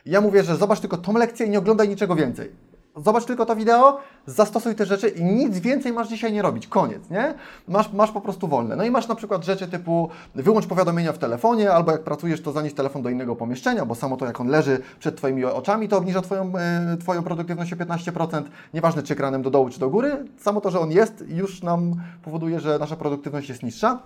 I 0.06 0.12
ja 0.12 0.22
mówię, 0.22 0.44
że 0.44 0.58
zobacz 0.58 0.80
tylko 0.80 0.98
tą 0.98 1.14
lekcję 1.14 1.46
i 1.46 1.50
nie 1.50 1.60
oglądaj 1.60 1.90
niczego 1.90 2.16
więcej. 2.16 2.69
Zobacz 3.06 3.26
tylko 3.26 3.46
to 3.46 3.56
wideo, 3.56 4.00
zastosuj 4.26 4.76
te 4.76 4.86
rzeczy 4.86 5.10
i 5.10 5.24
nic 5.24 5.60
więcej 5.60 5.94
masz 5.94 6.10
dzisiaj 6.10 6.34
nie 6.34 6.42
robić. 6.42 6.68
Koniec, 6.68 7.10
nie? 7.10 7.34
Masz, 7.68 7.94
masz 7.94 8.12
po 8.12 8.22
prostu 8.22 8.48
wolne. 8.48 8.76
No 8.76 8.84
i 8.84 8.92
masz 8.92 9.08
na 9.08 9.16
przykład 9.16 9.46
rzeczy 9.46 9.68
typu 9.68 10.10
wyłącz 10.36 10.68
powiadomienia 10.68 11.14
w 11.14 11.18
telefonie, 11.18 11.72
albo 11.72 11.92
jak 11.92 12.04
pracujesz, 12.04 12.42
to 12.42 12.52
zanieś 12.52 12.74
telefon 12.74 13.02
do 13.02 13.10
innego 13.10 13.36
pomieszczenia, 13.36 13.86
bo 13.86 13.96
samo 13.96 14.18
to, 14.18 14.26
jak 14.26 14.42
on 14.42 14.48
leży 14.48 14.82
przed 15.00 15.18
Twoimi 15.18 15.46
oczami, 15.46 15.88
to 15.88 15.98
obniża 15.98 16.22
Twoją, 16.22 16.54
e, 16.58 16.98
twoją 16.98 17.24
produktywność 17.24 17.74
o 17.74 17.76
15%. 17.76 18.44
Nieważne, 18.74 19.04
czy 19.04 19.14
ekranem 19.14 19.42
do 19.42 19.50
dołu, 19.50 19.70
czy 19.70 19.80
do 19.80 19.90
góry, 19.90 20.26
samo 20.38 20.62
to, 20.62 20.72
że 20.72 20.80
on 20.80 20.92
jest, 20.92 21.24
już 21.28 21.64
nam 21.64 21.96
powoduje, 22.24 22.60
że 22.60 22.80
nasza 22.80 22.96
produktywność 22.96 23.50
jest 23.50 23.64
niższa. 23.64 24.00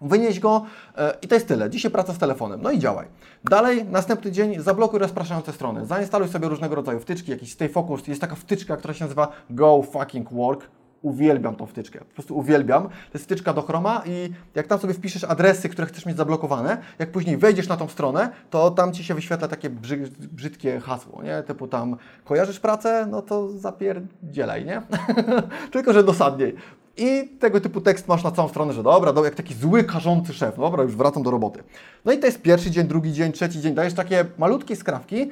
Wynieś 0.00 0.40
go 0.40 0.64
e, 0.96 1.14
i 1.22 1.28
to 1.28 1.34
jest 1.34 1.48
tyle. 1.48 1.70
Dzisiaj 1.70 1.90
praca 1.90 2.12
z 2.12 2.18
telefonem. 2.18 2.62
No 2.62 2.70
i 2.70 2.78
działaj. 2.78 3.06
Dalej, 3.44 3.84
następny 3.84 4.32
dzień 4.32 4.60
zablokuj 4.62 4.98
rozpraszające 4.98 5.52
strony. 5.52 5.86
Zainstaluj 5.86 6.28
sobie 6.28 6.48
różnego 6.48 6.74
rodzaju 6.74 7.00
wtyczki, 7.00 7.30
jakiś 7.30 7.52
Stay 7.52 7.68
Focus. 7.68 8.08
Jest 8.08 8.20
taka 8.20 8.34
wtyczka, 8.34 8.76
która 8.76 8.94
się 8.94 9.04
nazywa 9.04 9.28
Go 9.50 9.82
Fucking 9.82 10.32
Work. 10.32 10.79
Uwielbiam 11.02 11.56
tą 11.56 11.66
wtyczkę. 11.66 11.98
Po 11.98 12.14
prostu 12.14 12.36
uwielbiam. 12.36 12.82
To 12.82 13.14
jest 13.14 13.24
wtyczka 13.24 13.52
do 13.52 13.62
Chroma 13.62 14.02
i 14.06 14.32
jak 14.54 14.66
tam 14.66 14.78
sobie 14.78 14.94
wpiszesz 14.94 15.24
adresy, 15.24 15.68
które 15.68 15.86
chcesz 15.86 16.06
mieć 16.06 16.16
zablokowane, 16.16 16.78
jak 16.98 17.12
później 17.12 17.36
wejdziesz 17.36 17.68
na 17.68 17.76
tą 17.76 17.88
stronę, 17.88 18.30
to 18.50 18.70
tam 18.70 18.92
Ci 18.92 19.04
się 19.04 19.14
wyświetla 19.14 19.48
takie 19.48 19.70
brzy, 19.70 20.10
brzydkie 20.32 20.80
hasło, 20.80 21.22
nie? 21.22 21.42
Typu 21.42 21.68
tam 21.68 21.96
kojarzysz 22.24 22.60
pracę, 22.60 23.06
no 23.10 23.22
to 23.22 23.48
zapierdzielaj, 23.48 24.64
nie? 24.64 24.82
Tylko, 25.72 25.92
że 25.92 26.04
dosadniej. 26.04 26.56
I 26.96 27.28
tego 27.38 27.60
typu 27.60 27.80
tekst 27.80 28.08
masz 28.08 28.24
na 28.24 28.30
całą 28.30 28.48
stronę, 28.48 28.72
że 28.72 28.82
dobra, 28.82 29.12
do, 29.12 29.24
jak 29.24 29.34
taki 29.34 29.54
zły, 29.54 29.84
karzący 29.84 30.32
szef, 30.32 30.56
dobra, 30.56 30.82
już 30.82 30.96
wracam 30.96 31.22
do 31.22 31.30
roboty. 31.30 31.62
No 32.04 32.12
i 32.12 32.18
to 32.18 32.26
jest 32.26 32.42
pierwszy 32.42 32.70
dzień, 32.70 32.86
drugi 32.86 33.12
dzień, 33.12 33.32
trzeci 33.32 33.60
dzień, 33.60 33.74
dajesz 33.74 33.94
takie 33.94 34.24
malutkie 34.38 34.76
skrawki 34.76 35.30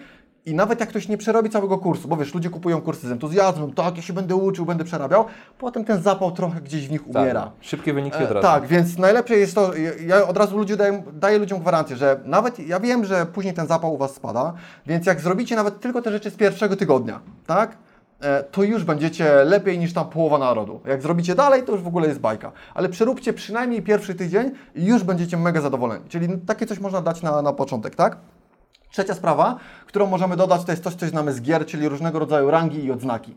i 0.49 0.55
nawet 0.55 0.81
jak 0.81 0.89
ktoś 0.89 1.09
nie 1.09 1.19
przerobi 1.19 1.51
całego 1.51 1.79
kursu, 1.79 2.09
bo 2.09 2.17
wiesz, 2.17 2.35
ludzie 2.35 2.51
kupują 2.51 2.81
kursy 2.81 3.09
z 3.09 3.11
entuzjazmem, 3.11 3.73
tak, 3.73 3.97
ja 3.97 4.03
się 4.03 4.13
będę 4.13 4.35
uczył, 4.37 4.67
będę 4.67 4.85
przerabiał, 4.85 5.25
potem 5.59 5.85
ten 5.85 6.03
zapał 6.03 6.33
trochę 6.33 6.61
gdzieś 6.61 6.89
w 6.89 6.91
nich 6.91 7.07
umiera. 7.09 7.43
Tak, 7.43 7.51
szybkie 7.61 7.93
wyniki 7.95 8.17
E, 8.19 8.25
od 8.25 8.31
razu. 8.31 8.43
Tak, 8.47 8.67
więc 8.67 8.99
najlepsze 8.99 9.37
jest 9.37 9.55
to, 9.55 9.71
ja- 10.07 10.27
od 10.29 10.37
razu 10.37 10.59
ludzie 10.59 10.77
daję, 10.77 11.03
daję 11.13 11.39
ludziom 11.39 11.61
gwarancję, 11.61 11.97
że 11.97 12.21
nawet 12.25 12.59
ja 12.59 12.81
wiem, 12.81 13.05
że 13.05 13.27
później 13.27 13.55
ten 13.55 13.67
zapał 13.67 13.95
u 13.95 13.97
Was 13.97 14.15
spada, 14.15 14.53
więc 14.87 15.07
jak 15.07 15.21
zrobicie 15.21 15.57
nawet 15.57 15.81
tylko 15.81 16.03
te 16.03 16.11
rzeczy 16.11 16.31
z 16.31 16.35
pierwszego 16.37 16.77
tygodnia, 16.77 17.21
tak? 17.47 17.77
e, 18.21 18.43
To 18.43 18.63
już 18.63 18.85
będziecie 18.85 19.45
lepiej 19.45 19.79
niż 19.79 19.93
tam 19.93 20.09
połowa 20.09 20.39
narodu. 20.39 20.81
Jak 20.87 21.03
zrobicie 21.03 21.35
dalej, 21.35 21.63
to 21.63 21.73
już 21.73 21.81
w 21.83 21.87
ogóle 21.87 22.09
jest 22.09 22.21
bajka. 22.21 22.53
Ale 22.75 22.89
przeróbcie 22.89 23.33
przynajmniej 23.33 23.83
pierwszy 23.83 24.15
tydzień 24.15 24.51
i 24.75 24.85
już 24.87 25.05
będziecie 25.05 25.37
mega 25.37 25.61
zadowoleni. 25.61 26.05
Czyli 26.09 26.29
takie 26.47 26.67
coś 26.67 26.79
można 26.81 27.01
dać 27.01 27.23
na, 27.23 27.43
na 27.43 27.53
początek, 27.53 27.95
tak? 27.95 28.17
Trzecia 28.91 29.15
sprawa, 29.15 29.59
którą 29.87 30.07
możemy 30.07 30.37
dodać, 30.37 30.65
to 30.65 30.73
jest 30.73 30.85
coś, 30.85 30.95
co 30.95 31.07
znamy 31.07 31.33
z 31.33 31.43
gier, 31.43 31.67
czyli 31.67 31.89
różnego 31.89 32.19
rodzaju 32.19 32.51
rangi 32.51 32.85
i 32.85 32.93
odznaki. 32.93 33.35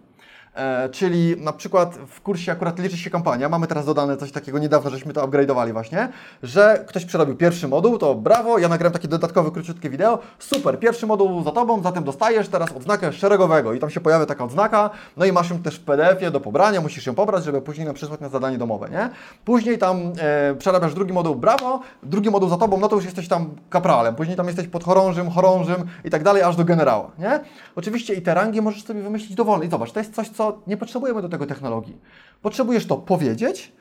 E, 0.56 0.89
czyli 0.89 1.36
na 1.38 1.54
przykład 1.54 1.95
w 2.08 2.22
kursie 2.22 2.52
akurat 2.52 2.80
liczy 2.80 2.97
się 2.97 3.10
kampania, 3.10 3.49
mamy 3.49 3.68
teraz 3.68 3.86
dodane 3.86 4.18
coś 4.18 4.32
takiego, 4.32 4.60
niedawno 4.60 4.89
żeśmy 4.89 5.14
to 5.14 5.28
upgrade'owali 5.28 5.74
właśnie, 5.74 6.10
że 6.43 6.86
ktoś 6.88 7.06
przerobił 7.06 7.36
pierwszy 7.36 7.68
moduł, 7.68 7.97
to 7.97 8.16
brawo, 8.16 8.58
ja 8.58 8.68
nagrałem 8.68 8.93
takie 8.93 9.08
dodatkowe, 9.08 9.52
króciutkie 9.52 9.89
wideo, 9.89 10.20
super, 10.39 10.80
pierwszy 10.80 11.08
moduł 11.08 11.43
za 11.43 11.52
Tobą, 11.52 11.82
zatem 11.82 12.04
dostajesz 12.04 12.47
teraz 12.47 12.72
odznakę 12.72 13.14
szeregowego 13.14 13.74
i 13.74 13.80
tam 13.80 13.89
się 13.89 13.99
pojawia 13.99 14.26
taka 14.26 14.43
odznaka, 14.43 14.89
no 15.18 15.26
i 15.26 15.32
masz 15.32 15.49
ją 15.49 15.60
też 15.60 15.76
w 15.76 15.84
PDF-ie 15.84 16.32
do 16.32 16.39
pobrania, 16.39 16.82
musisz 16.82 17.06
ją 17.06 17.16
pobrać, 17.16 17.43
żeby 17.43 17.62
później 17.62 17.86
nam 17.86 17.95
przysłać 17.95 18.20
na 18.20 18.30
zadanie 18.30 18.58
domowe, 18.58 18.89
nie? 18.89 19.10
Później 19.45 19.78
tam 19.78 20.14
e, 20.20 20.56
przerabiasz 20.56 20.93
drugi 20.93 21.14
moduł, 21.14 21.36
brawo, 21.36 21.80
drugi 22.04 22.30
moduł 22.30 22.49
za 22.49 22.58
Tobą, 22.58 22.78
no 22.78 22.88
to 22.88 22.95
już 22.95 23.06
jesteś 23.06 23.28
tam 23.28 23.49
kapralem, 23.70 24.16
później 24.16 24.38
tam 24.38 24.47
jesteś 24.47 24.68
podchorążym, 24.68 25.30
chorążym 25.30 25.88
i 26.06 26.10
tak 26.10 26.24
dalej, 26.24 26.43
aż 26.43 26.56
do 26.56 26.66
generała, 26.66 27.12
nie? 27.20 27.39
Oczywiście 27.76 28.14
i 28.14 28.22
te 28.22 28.34
rangi 28.34 28.62
możesz 28.62 28.84
sobie 28.84 29.02
wymyślić 29.02 29.36
dowolnie. 29.36 29.68
I 29.68 29.70
zobacz, 29.70 29.91
to 29.91 29.99
jest 29.99 30.16
coś, 30.16 30.30
co 30.30 30.41
nie 30.68 30.78
potrzebujemy 30.78 31.22
do 31.22 31.30
tego 31.30 31.46
technologii. 31.46 31.98
Potrzebujesz 32.42 32.86
to 32.86 32.98
powiedzieć 32.98 33.72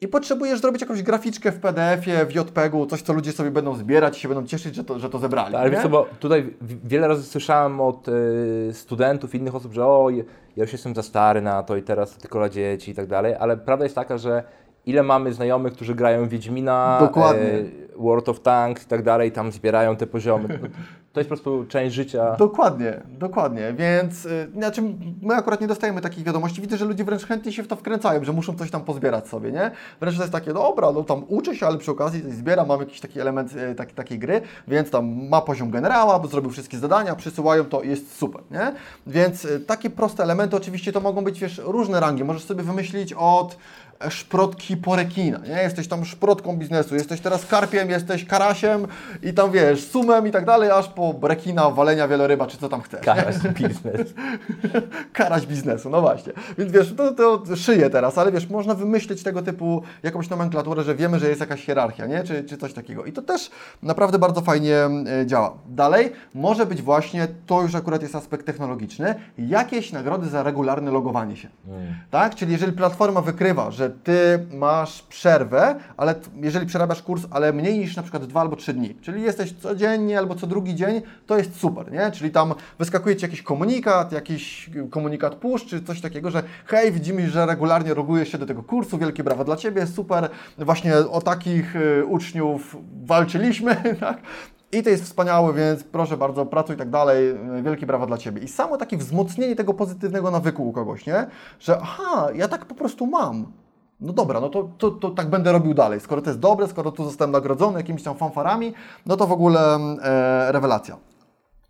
i 0.00 0.08
potrzebujesz 0.08 0.60
zrobić 0.60 0.80
jakąś 0.80 1.02
graficzkę 1.02 1.52
w 1.52 1.60
PDF-ie, 1.60 2.26
w 2.26 2.34
JPEG-u, 2.34 2.86
coś, 2.86 3.02
co 3.02 3.12
ludzie 3.12 3.32
sobie 3.32 3.50
będą 3.50 3.74
zbierać 3.76 4.18
i 4.18 4.20
się 4.20 4.28
będą 4.28 4.46
cieszyć, 4.46 4.74
że 4.74 4.84
to, 4.84 4.98
że 4.98 5.10
to 5.10 5.18
zebrali. 5.18 5.52
Tak, 5.52 5.60
ale 5.60 5.70
wiesz 5.70 5.82
co, 5.82 5.88
bo 5.88 6.06
tutaj 6.20 6.54
wiele 6.84 7.08
razy 7.08 7.22
słyszałem 7.22 7.80
od 7.80 8.08
y, 8.08 8.70
studentów, 8.72 9.34
innych 9.34 9.54
osób, 9.54 9.72
że 9.72 9.86
o, 9.86 10.10
ja 10.10 10.24
już 10.56 10.72
jestem 10.72 10.94
za 10.94 11.02
stary 11.02 11.42
na 11.42 11.62
to 11.62 11.76
i 11.76 11.82
teraz 11.82 12.14
to 12.14 12.20
tylko 12.20 12.38
dla 12.38 12.48
dzieci 12.48 12.90
i 12.90 12.94
tak 12.94 13.06
dalej, 13.06 13.34
ale 13.40 13.56
prawda 13.56 13.84
jest 13.84 13.94
taka, 13.94 14.18
że 14.18 14.42
ile 14.86 15.02
mamy 15.02 15.32
znajomych, 15.32 15.72
którzy 15.72 15.94
grają 15.94 16.26
w 16.26 16.28
Wiedźmina, 16.28 16.98
Dokładnie. 17.00 17.42
y, 17.42 17.70
World 17.96 18.28
of 18.28 18.40
Tanks 18.40 18.84
i 18.84 18.86
tak 18.86 19.02
dalej, 19.02 19.32
tam 19.32 19.52
zbierają 19.52 19.96
te 19.96 20.06
poziomy. 20.06 20.58
To, 21.14 21.20
jest 21.20 21.30
po 21.30 21.36
prostu 21.36 21.64
część 21.68 21.94
życia. 21.94 22.36
Dokładnie, 22.36 23.00
dokładnie, 23.08 23.74
więc 23.78 24.24
y, 24.24 24.48
znaczy 24.54 24.82
my 25.22 25.34
akurat 25.34 25.60
nie 25.60 25.66
dostajemy 25.66 26.00
takich 26.00 26.24
wiadomości, 26.24 26.60
widzę, 26.60 26.76
że 26.76 26.84
ludzie 26.84 27.04
wręcz 27.04 27.24
chętnie 27.26 27.52
się 27.52 27.62
w 27.62 27.68
to 27.68 27.76
wkręcają, 27.76 28.24
że 28.24 28.32
muszą 28.32 28.54
coś 28.54 28.70
tam 28.70 28.84
pozbierać 28.84 29.28
sobie, 29.28 29.52
nie? 29.52 29.70
Wręcz 30.00 30.16
to 30.16 30.22
jest 30.22 30.32
takie, 30.32 30.52
dobra, 30.52 30.92
no 30.92 31.04
tam 31.04 31.24
uczę 31.28 31.56
się, 31.56 31.66
ale 31.66 31.78
przy 31.78 31.90
okazji 31.90 32.22
zbieram, 32.32 32.68
mam 32.68 32.80
jakiś 32.80 33.00
taki 33.00 33.20
element 33.20 33.52
y, 33.56 33.74
taki, 33.74 33.94
takiej 33.94 34.18
gry, 34.18 34.40
więc 34.68 34.90
tam 34.90 35.28
ma 35.28 35.40
poziom 35.40 35.70
generała, 35.70 36.18
bo 36.18 36.28
zrobił 36.28 36.50
wszystkie 36.50 36.78
zadania, 36.78 37.14
przysyłają 37.14 37.64
to 37.64 37.82
i 37.82 37.88
jest 37.88 38.16
super, 38.16 38.42
nie? 38.50 38.72
Więc 39.06 39.44
y, 39.44 39.60
takie 39.60 39.90
proste 39.90 40.22
elementy 40.22 40.56
oczywiście 40.56 40.92
to 40.92 41.00
mogą 41.00 41.24
być, 41.24 41.40
wiesz, 41.40 41.60
różne 41.64 42.00
rangi, 42.00 42.24
możesz 42.24 42.44
sobie 42.44 42.62
wymyślić 42.62 43.12
od 43.12 43.56
szprotki 44.10 44.76
po 44.76 44.96
rekina, 44.96 45.38
nie? 45.38 45.62
Jesteś 45.62 45.88
tam 45.88 46.04
szprotką 46.04 46.56
biznesu, 46.56 46.94
jesteś 46.94 47.20
teraz 47.20 47.46
karpiem, 47.46 47.90
jesteś 47.90 48.24
karasiem 48.24 48.86
i 49.22 49.34
tam 49.34 49.52
wiesz, 49.52 49.84
sumem 49.84 50.26
i 50.26 50.30
tak 50.30 50.44
dalej, 50.44 50.70
aż 50.70 50.88
po 50.88 51.14
rekina, 51.22 51.70
walenia 51.70 52.08
wieloryba, 52.08 52.46
czy 52.46 52.58
co 52.58 52.68
tam 52.68 52.82
chcesz. 52.82 53.00
Karaś 53.00 53.38
biznes. 53.38 54.14
Karaś 55.12 55.46
biznesu, 55.46 55.90
no 55.90 56.00
właśnie. 56.00 56.32
Więc 56.58 56.72
wiesz, 56.72 56.94
to, 56.96 57.12
to 57.12 57.56
szyję 57.56 57.90
teraz, 57.90 58.18
ale 58.18 58.32
wiesz, 58.32 58.48
można 58.50 58.74
wymyślić 58.74 59.22
tego 59.22 59.42
typu 59.42 59.82
jakąś 60.02 60.30
nomenklaturę, 60.30 60.82
że 60.82 60.94
wiemy, 60.94 61.18
że 61.18 61.28
jest 61.28 61.40
jakaś 61.40 61.64
hierarchia, 61.64 62.06
nie? 62.06 62.24
Czy, 62.24 62.44
czy 62.44 62.58
coś 62.58 62.72
takiego. 62.72 63.04
I 63.04 63.12
to 63.12 63.22
też 63.22 63.50
naprawdę 63.82 64.18
bardzo 64.18 64.40
fajnie 64.40 64.76
e, 64.76 65.26
działa. 65.26 65.54
Dalej, 65.68 66.12
może 66.34 66.66
być 66.66 66.82
właśnie, 66.82 67.28
to 67.46 67.62
już 67.62 67.74
akurat 67.74 68.02
jest 68.02 68.14
aspekt 68.14 68.46
technologiczny, 68.46 69.14
jakieś 69.38 69.92
nagrody 69.92 70.28
za 70.28 70.42
regularne 70.42 70.90
logowanie 70.90 71.36
się. 71.36 71.48
Tak? 72.10 72.34
Czyli 72.34 72.52
jeżeli 72.52 72.72
platforma 72.72 73.20
wykrywa, 73.20 73.70
że 73.70 73.90
ty 74.04 74.46
masz 74.52 75.02
przerwę, 75.02 75.74
ale 75.96 76.14
jeżeli 76.40 76.66
przerabiasz 76.66 77.02
kurs, 77.02 77.22
ale 77.30 77.52
mniej 77.52 77.78
niż 77.78 77.96
na 77.96 78.02
przykład 78.02 78.26
dwa 78.26 78.40
albo 78.40 78.56
trzy 78.56 78.74
dni, 78.74 78.94
czyli 78.94 79.22
jesteś 79.22 79.52
codziennie 79.52 80.18
albo 80.18 80.34
co 80.34 80.46
drugi 80.46 80.74
dzień, 80.74 81.02
to 81.26 81.38
jest 81.38 81.60
super, 81.60 81.92
nie? 81.92 82.10
Czyli 82.10 82.30
tam 82.30 82.54
wyskakuje 82.78 83.16
ci 83.16 83.24
jakiś 83.24 83.42
komunikat, 83.42 84.12
jakiś 84.12 84.70
komunikat 84.90 85.34
push, 85.34 85.64
czy 85.64 85.82
coś 85.82 86.00
takiego, 86.00 86.30
że 86.30 86.42
hej, 86.66 86.92
widzimy, 86.92 87.30
że 87.30 87.46
regularnie 87.46 87.94
logujesz 87.94 88.28
się 88.28 88.38
do 88.38 88.46
tego 88.46 88.62
kursu, 88.62 88.98
wielkie 88.98 89.24
brawa 89.24 89.44
dla 89.44 89.56
Ciebie, 89.56 89.86
super, 89.86 90.28
właśnie 90.58 90.96
o 90.96 91.20
takich 91.20 91.76
y, 91.76 92.04
uczniów 92.06 92.76
walczyliśmy, 93.04 93.76
tak? 94.00 94.18
I 94.72 94.82
to 94.82 94.90
jest 94.90 95.04
wspaniałe, 95.04 95.52
więc 95.52 95.84
proszę 95.84 96.16
bardzo, 96.16 96.46
pracuj 96.46 96.74
i 96.74 96.78
tak 96.78 96.90
dalej, 96.90 97.30
y, 97.58 97.62
wielkie 97.62 97.86
brawa 97.86 98.06
dla 98.06 98.18
Ciebie. 98.18 98.42
I 98.42 98.48
samo 98.48 98.76
takie 98.76 98.96
wzmocnienie 98.96 99.56
tego 99.56 99.74
pozytywnego 99.74 100.30
nawyku 100.30 100.68
u 100.68 100.72
kogoś, 100.72 101.06
nie? 101.06 101.26
Że 101.60 101.78
aha, 101.82 102.28
ja 102.34 102.48
tak 102.48 102.64
po 102.64 102.74
prostu 102.74 103.06
mam. 103.06 103.46
No 104.04 104.12
dobra, 104.12 104.40
no 104.40 104.48
to, 104.48 104.68
to, 104.78 104.90
to 104.90 105.10
tak 105.10 105.30
będę 105.30 105.52
robił 105.52 105.74
dalej. 105.74 106.00
Skoro 106.00 106.22
to 106.22 106.30
jest 106.30 106.40
dobre, 106.40 106.68
skoro 106.68 106.92
tu 106.92 107.04
zostałem 107.04 107.30
nagrodzony 107.30 107.78
jakimiś 107.78 108.02
tam 108.02 108.16
fanfarami, 108.16 108.74
no 109.06 109.16
to 109.16 109.26
w 109.26 109.32
ogóle 109.32 109.78
e, 110.02 110.52
rewelacja. 110.52 110.96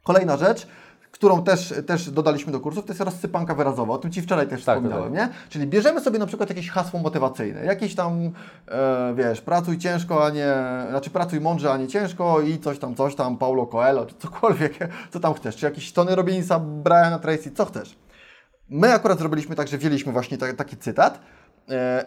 Kolejna 0.02 0.36
rzecz, 0.36 0.66
którą 1.10 1.42
też, 1.42 1.74
też 1.86 2.10
dodaliśmy 2.10 2.52
do 2.52 2.60
kursów, 2.60 2.84
to 2.84 2.92
jest 2.92 3.00
rozsypanka 3.00 3.54
wyrazowa. 3.54 3.94
O 3.94 3.98
tym 3.98 4.12
Ci 4.12 4.22
wczoraj 4.22 4.48
też 4.48 4.64
Tak, 4.64 4.76
wspominałem, 4.76 5.14
tak. 5.14 5.22
nie? 5.22 5.48
Czyli 5.48 5.66
bierzemy 5.66 6.00
sobie 6.00 6.18
na 6.18 6.26
przykład 6.26 6.48
jakieś 6.48 6.70
hasło 6.70 7.00
motywacyjne, 7.00 7.64
jakieś 7.64 7.94
tam, 7.94 8.30
e, 8.68 9.14
wiesz, 9.16 9.40
pracuj 9.40 9.78
ciężko, 9.78 10.26
a 10.26 10.30
nie, 10.30 10.54
znaczy 10.90 11.10
pracuj 11.10 11.40
mądrze, 11.40 11.72
a 11.72 11.76
nie 11.76 11.88
ciężko 11.88 12.40
i 12.40 12.58
coś 12.58 12.78
tam, 12.78 12.94
coś 12.94 13.14
tam, 13.14 13.36
Paulo 13.36 13.66
Coelho, 13.66 14.06
czy 14.06 14.14
cokolwiek, 14.14 14.78
co 15.12 15.20
tam 15.20 15.34
chcesz, 15.34 15.56
czy 15.56 15.66
jakiś 15.66 15.92
Tony 15.92 16.14
Robbinsa, 16.14 16.58
Briana 16.58 17.18
Tracy, 17.18 17.50
co 17.50 17.64
chcesz. 17.64 17.96
My 18.68 18.94
akurat 18.94 19.18
zrobiliśmy 19.18 19.56
tak, 19.56 19.68
że 19.68 19.78
wzięliśmy 19.78 20.12
właśnie 20.12 20.38
ta, 20.38 20.52
taki 20.52 20.76
cytat 20.76 21.20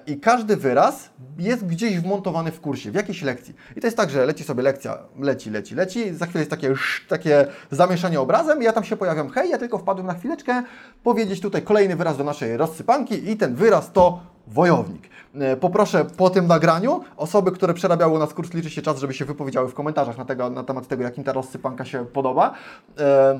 I 0.07 0.19
każdy 0.19 0.57
wyraz 0.57 1.09
jest 1.37 1.65
gdzieś 1.65 1.99
wmontowany 1.99 2.51
w 2.51 2.61
kursie, 2.61 2.91
w 2.91 2.95
jakiejś 2.95 3.21
lekcji. 3.21 3.55
I 3.75 3.81
to 3.81 3.87
jest 3.87 3.97
tak, 3.97 4.09
że 4.09 4.25
leci 4.25 4.43
sobie 4.43 4.63
lekcja, 4.63 4.97
leci, 5.19 5.49
leci, 5.49 5.75
leci, 5.75 6.13
za 6.13 6.25
chwilę 6.25 6.39
jest 6.39 6.51
takie, 6.51 6.73
takie 7.07 7.47
zamieszanie 7.71 8.19
obrazem 8.19 8.61
ja 8.61 8.73
tam 8.73 8.83
się 8.83 8.97
pojawiam, 8.97 9.29
hej, 9.29 9.49
ja 9.49 9.57
tylko 9.57 9.77
wpadłem 9.77 10.07
na 10.07 10.13
chwileczkę 10.13 10.63
powiedzieć 11.03 11.41
tutaj 11.41 11.61
kolejny 11.61 11.95
wyraz 11.95 12.17
do 12.17 12.23
naszej 12.23 12.57
rozsypanki 12.57 13.31
i 13.31 13.37
ten 13.37 13.55
wyraz 13.55 13.91
to 13.91 14.19
wojownik. 14.47 15.09
E, 15.35 15.57
Poproszę 15.57 16.05
po 16.17 16.29
tym 16.29 16.47
nagraniu 16.47 17.01
osoby, 17.17 17.51
które 17.51 17.73
przerabiały 17.73 18.13
u 18.13 18.19
nas 18.19 18.33
kurs 18.33 18.53
Liczy 18.53 18.69
się 18.69 18.81
czas, 18.81 18.99
żeby 18.99 19.13
się 19.13 19.25
wypowiedziały 19.25 19.69
w 19.69 19.73
komentarzach 19.73 20.17
na, 20.17 20.25
tego, 20.25 20.49
na 20.49 20.63
temat 20.63 20.87
tego, 20.87 21.03
jak 21.03 21.17
im 21.17 21.23
ta 21.23 21.33
rozsypanka 21.33 21.85
się 21.85 22.05
podoba. 22.05 22.53
E, 22.99 23.39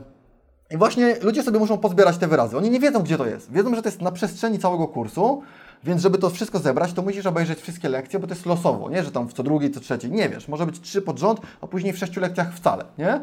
I 0.71 0.77
właśnie 0.77 1.15
ludzie 1.21 1.43
sobie 1.43 1.59
muszą 1.59 1.77
pozbierać 1.77 2.17
te 2.17 2.27
wyrazy. 2.27 2.57
Oni 2.57 2.69
nie 2.69 2.79
wiedzą, 2.79 2.99
gdzie 2.99 3.17
to 3.17 3.25
jest. 3.25 3.51
Wiedzą, 3.51 3.75
że 3.75 3.81
to 3.81 3.87
jest 3.87 4.01
na 4.01 4.11
przestrzeni 4.11 4.59
całego 4.59 4.87
kursu, 4.87 5.43
więc 5.83 6.01
żeby 6.01 6.17
to 6.17 6.29
wszystko 6.29 6.59
zebrać, 6.59 6.93
to 6.93 7.01
musisz 7.01 7.25
obejrzeć 7.25 7.61
wszystkie 7.61 7.89
lekcje, 7.89 8.19
bo 8.19 8.27
to 8.27 8.33
jest 8.33 8.45
losowo, 8.45 8.89
nie? 8.89 9.03
Że 9.03 9.11
tam 9.11 9.27
w 9.27 9.33
co 9.33 9.43
drugiej, 9.43 9.71
co 9.71 9.79
trzeciej, 9.79 10.11
nie 10.11 10.29
wiesz. 10.29 10.47
Może 10.47 10.65
być 10.65 10.79
trzy 10.79 11.01
pod 11.01 11.19
rząd, 11.19 11.39
a 11.61 11.67
później 11.67 11.93
w 11.93 11.97
sześciu 11.97 12.21
lekcjach 12.21 12.53
wcale, 12.53 12.85
nie? 12.97 13.21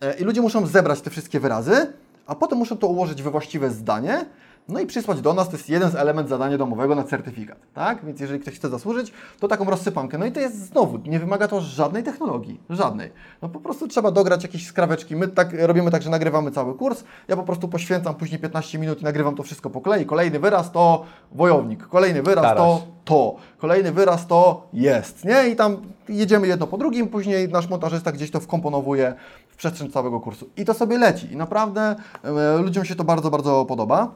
E, 0.00 0.14
I 0.20 0.24
ludzie 0.24 0.40
muszą 0.40 0.66
zebrać 0.66 1.00
te 1.00 1.10
wszystkie 1.10 1.40
wyrazy, 1.40 1.92
a 2.26 2.34
potem 2.34 2.58
muszą 2.58 2.76
to 2.76 2.86
ułożyć 2.86 3.22
we 3.22 3.30
właściwe 3.30 3.70
zdanie, 3.70 4.24
no 4.68 4.80
i 4.80 4.86
przysłać 4.86 5.20
do 5.20 5.34
nas, 5.34 5.48
to 5.48 5.56
jest 5.56 5.68
jeden 5.68 5.90
z 5.90 5.94
element 5.94 6.28
zadania 6.28 6.58
domowego 6.58 6.94
na 6.94 7.04
certyfikat, 7.04 7.58
tak? 7.74 8.04
Więc 8.04 8.20
jeżeli 8.20 8.40
ktoś 8.40 8.54
chce 8.54 8.68
zasłużyć, 8.68 9.12
to 9.40 9.48
taką 9.48 9.64
rozsypankę. 9.64 10.18
No 10.18 10.26
i 10.26 10.32
to 10.32 10.40
jest 10.40 10.66
znowu, 10.66 10.98
nie 11.06 11.18
wymaga 11.18 11.48
to 11.48 11.60
żadnej 11.60 12.02
technologii, 12.02 12.60
żadnej. 12.70 13.10
No 13.42 13.48
po 13.48 13.60
prostu 13.60 13.88
trzeba 13.88 14.10
dograć 14.10 14.42
jakieś 14.42 14.66
skraweczki. 14.66 15.16
My 15.16 15.28
tak 15.28 15.52
robimy 15.58 15.90
tak, 15.90 16.02
że 16.02 16.10
nagrywamy 16.10 16.50
cały 16.50 16.74
kurs, 16.74 17.04
ja 17.28 17.36
po 17.36 17.42
prostu 17.42 17.68
poświęcam 17.68 18.14
później 18.14 18.40
15 18.40 18.78
minut 18.78 19.00
i 19.00 19.04
nagrywam 19.04 19.34
to 19.34 19.42
wszystko 19.42 19.70
po 19.70 19.80
kolei. 19.80 20.06
Kolejny 20.06 20.38
wyraz 20.38 20.72
to 20.72 21.04
wojownik, 21.32 21.86
kolejny 21.86 22.22
wyraz 22.22 22.56
to 22.56 22.82
to, 23.04 23.36
kolejny 23.58 23.92
wyraz 23.92 24.26
to 24.26 24.66
jest, 24.72 25.24
nie? 25.24 25.48
I 25.48 25.56
tam 25.56 25.76
jedziemy 26.08 26.46
jedno 26.46 26.66
po 26.66 26.78
drugim, 26.78 27.08
później 27.08 27.48
nasz 27.48 27.68
montażysta 27.68 28.12
gdzieś 28.12 28.30
to 28.30 28.40
wkomponowuje 28.40 29.14
w 29.48 29.56
przestrzeń 29.56 29.90
całego 29.90 30.20
kursu. 30.20 30.50
I 30.56 30.64
to 30.64 30.74
sobie 30.74 30.98
leci. 30.98 31.32
I 31.32 31.36
naprawdę 31.36 31.96
e, 32.24 32.58
ludziom 32.58 32.84
się 32.84 32.94
to 32.94 33.04
bardzo, 33.04 33.30
bardzo 33.30 33.64
podoba. 33.64 34.10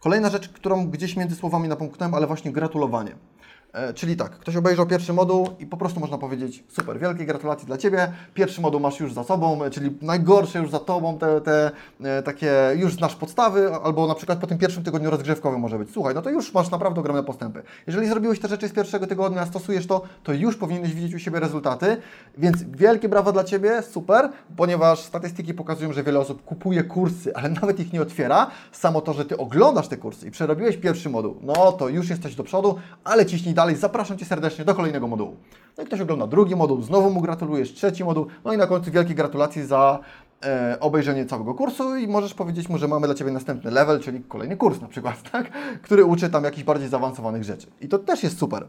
Kolejna 0.00 0.30
rzecz, 0.30 0.48
którą 0.48 0.86
gdzieś 0.90 1.16
między 1.16 1.36
słowami 1.36 1.68
napomknąłem, 1.68 2.14
ale 2.14 2.26
właśnie 2.26 2.52
gratulowanie. 2.52 3.16
E, 3.72 3.94
Czyli 3.94 4.16
tak, 4.16 4.30
ktoś 4.30 4.56
obejrzał 4.56 4.86
pierwszy 4.86 5.12
moduł 5.12 5.48
i 5.58 5.66
po 5.66 5.76
prostu 5.76 6.00
można 6.00 6.18
powiedzieć 6.18 6.64
super, 6.68 6.98
wielkie 6.98 7.26
gratulacje 7.26 7.66
dla 7.66 7.78
Ciebie, 7.78 8.12
pierwszy 8.34 8.60
moduł 8.60 8.80
masz 8.80 9.00
już 9.00 9.12
za 9.12 9.24
sobą, 9.24 9.64
e, 9.64 9.70
czyli 9.70 9.98
najgorsze 10.02 10.58
już 10.58 10.70
za 10.70 10.78
Tobą, 10.78 11.18
te, 11.18 11.40
te 11.40 11.70
e, 12.04 12.22
takie 12.22 12.52
już 12.76 12.94
znasz 12.94 13.16
podstawy, 13.16 13.74
albo 13.74 14.06
na 14.06 14.14
przykład 14.14 14.38
po 14.38 14.46
tym 14.46 14.58
pierwszym 14.58 14.84
tygodniu 14.84 15.10
rozgrzewkowym 15.10 15.60
może 15.60 15.78
być, 15.78 15.90
słuchaj, 15.92 16.14
no 16.14 16.22
to 16.22 16.30
już 16.30 16.54
masz 16.54 16.70
naprawdę 16.70 17.00
ogromne 17.00 17.22
postępy. 17.22 17.62
Jeżeli 17.86 18.08
zrobiłeś 18.08 18.40
te 18.40 18.48
rzeczy 18.48 18.68
z 18.68 18.72
pierwszego 18.72 19.06
tygodnia, 19.06 19.46
stosujesz 19.46 19.86
to, 19.86 20.02
to 20.24 20.32
już 20.32 20.56
powinieneś 20.56 20.94
widzieć 20.94 21.14
u 21.14 21.18
siebie 21.18 21.40
rezultaty, 21.40 21.96
więc 22.38 22.62
wielkie 22.62 23.08
brawa 23.08 23.32
dla 23.32 23.44
Ciebie, 23.44 23.82
super, 23.82 24.30
ponieważ 24.56 25.00
statystyki 25.00 25.54
pokazują, 25.54 25.92
że 25.92 26.02
wiele 26.02 26.18
osób 26.18 26.44
kupuje 26.44 26.84
kursy, 26.84 27.36
ale 27.36 27.48
nawet 27.60 27.80
ich 27.80 27.92
nie 27.92 28.02
otwiera, 28.02 28.50
samo 28.72 29.00
to, 29.00 29.12
że 29.12 29.24
Ty 29.24 29.36
oglądasz 29.36 29.88
te 29.88 29.96
kursy 29.96 30.28
i 30.28 30.30
przerobiłeś 30.30 30.76
pierwszy 30.76 31.10
moduł, 31.10 31.36
no 31.42 31.72
to 31.72 31.88
już 31.88 32.10
jesteś 32.10 32.34
do 32.34 32.44
przodu, 32.44 32.78
ale 33.04 33.26
ciśnij 33.26 33.54
dalej, 33.54 33.65
zapraszam 33.74 34.18
Cię 34.18 34.24
serdecznie 34.24 34.64
do 34.64 34.74
kolejnego 34.74 35.08
modułu. 35.08 35.36
No 35.78 35.84
i 35.84 35.86
ktoś 35.86 36.00
ogląda 36.00 36.26
drugi 36.26 36.56
moduł, 36.56 36.82
znowu 36.82 37.10
mu 37.10 37.20
gratulujesz, 37.20 37.72
trzeci 37.72 38.04
moduł, 38.04 38.26
no 38.44 38.52
i 38.52 38.56
na 38.56 38.66
końcu 38.66 38.90
wielkie 38.90 39.14
gratulacje 39.14 39.66
za 39.66 39.98
e, 40.44 40.76
obejrzenie 40.80 41.26
całego 41.26 41.54
kursu 41.54 41.96
i 41.96 42.08
możesz 42.08 42.34
powiedzieć 42.34 42.68
mu, 42.68 42.78
że 42.78 42.88
mamy 42.88 43.06
dla 43.06 43.14
Ciebie 43.14 43.30
następny 43.30 43.70
level, 43.70 44.00
czyli 44.00 44.20
kolejny 44.20 44.56
kurs 44.56 44.80
na 44.80 44.88
przykład, 44.88 45.22
tak? 45.32 45.50
który 45.82 46.04
uczy 46.04 46.30
tam 46.30 46.44
jakichś 46.44 46.64
bardziej 46.64 46.88
zaawansowanych 46.88 47.44
rzeczy. 47.44 47.66
I 47.80 47.88
to 47.88 47.98
też 47.98 48.22
jest 48.22 48.38
super. 48.38 48.66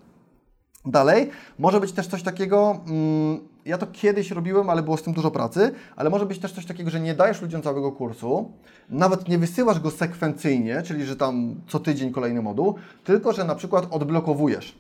Dalej, 0.86 1.30
może 1.60 1.80
być 1.80 1.92
też 1.92 2.08
coś 2.08 2.24
takiego, 2.24 2.80
mm, 2.88 3.40
ja 3.68 3.78
to 3.78 3.88
kiedyś 3.88 4.32
robiłem, 4.32 4.70
ale 4.70 4.84
było 4.84 4.98
z 4.98 5.04
tym 5.04 5.14
dużo 5.14 5.32
pracy, 5.32 5.72
ale 5.96 6.10
może 6.10 6.26
być 6.26 6.40
też 6.40 6.52
coś 6.52 6.66
takiego, 6.66 6.90
że 6.90 7.00
nie 7.00 7.14
dajesz 7.14 7.42
ludziom 7.42 7.62
całego 7.62 7.92
kursu, 7.92 8.52
nawet 8.90 9.28
nie 9.28 9.38
wysyłasz 9.38 9.80
go 9.80 9.92
sekwencyjnie, 9.92 10.82
czyli 10.82 11.06
że 11.06 11.16
tam 11.16 11.56
co 11.68 11.80
tydzień 11.80 12.12
kolejny 12.12 12.42
moduł, 12.42 12.76
tylko 13.04 13.34
że 13.34 13.44
na 13.44 13.56
przykład 13.56 13.88
odblokowujesz. 13.92 14.76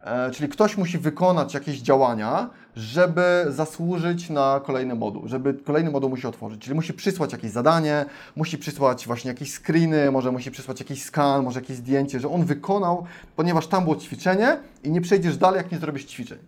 E, 0.00 0.30
czyli 0.30 0.48
ktoś 0.48 0.76
musi 0.76 0.98
wykonać 0.98 1.54
jakieś 1.54 1.78
działania, 1.78 2.50
żeby 2.76 3.46
zasłużyć 3.48 4.30
na 4.30 4.60
kolejny 4.64 4.94
moduł, 4.94 5.28
żeby 5.28 5.54
kolejny 5.54 5.90
moduł 5.90 6.10
musi 6.10 6.26
otworzyć. 6.26 6.60
Czyli 6.60 6.74
musi 6.74 6.94
przysłać 6.94 7.32
jakieś 7.32 7.50
zadanie, 7.50 8.04
musi 8.36 8.58
przysłać 8.58 9.06
właśnie 9.06 9.28
jakieś 9.28 9.52
screeny, 9.52 10.10
może 10.10 10.32
musi 10.32 10.50
przysłać 10.50 10.80
jakiś 10.80 11.04
skan, 11.04 11.44
może 11.44 11.60
jakieś 11.60 11.76
zdjęcie, 11.76 12.20
że 12.20 12.28
on 12.28 12.44
wykonał, 12.44 13.04
ponieważ 13.36 13.66
tam 13.66 13.84
było 13.84 13.96
ćwiczenie 13.96 14.58
i 14.84 14.90
nie 14.90 15.00
przejdziesz 15.00 15.36
dalej, 15.36 15.58
jak 15.58 15.72
nie 15.72 15.78
zrobisz 15.78 16.04
ćwiczeń. 16.04 16.38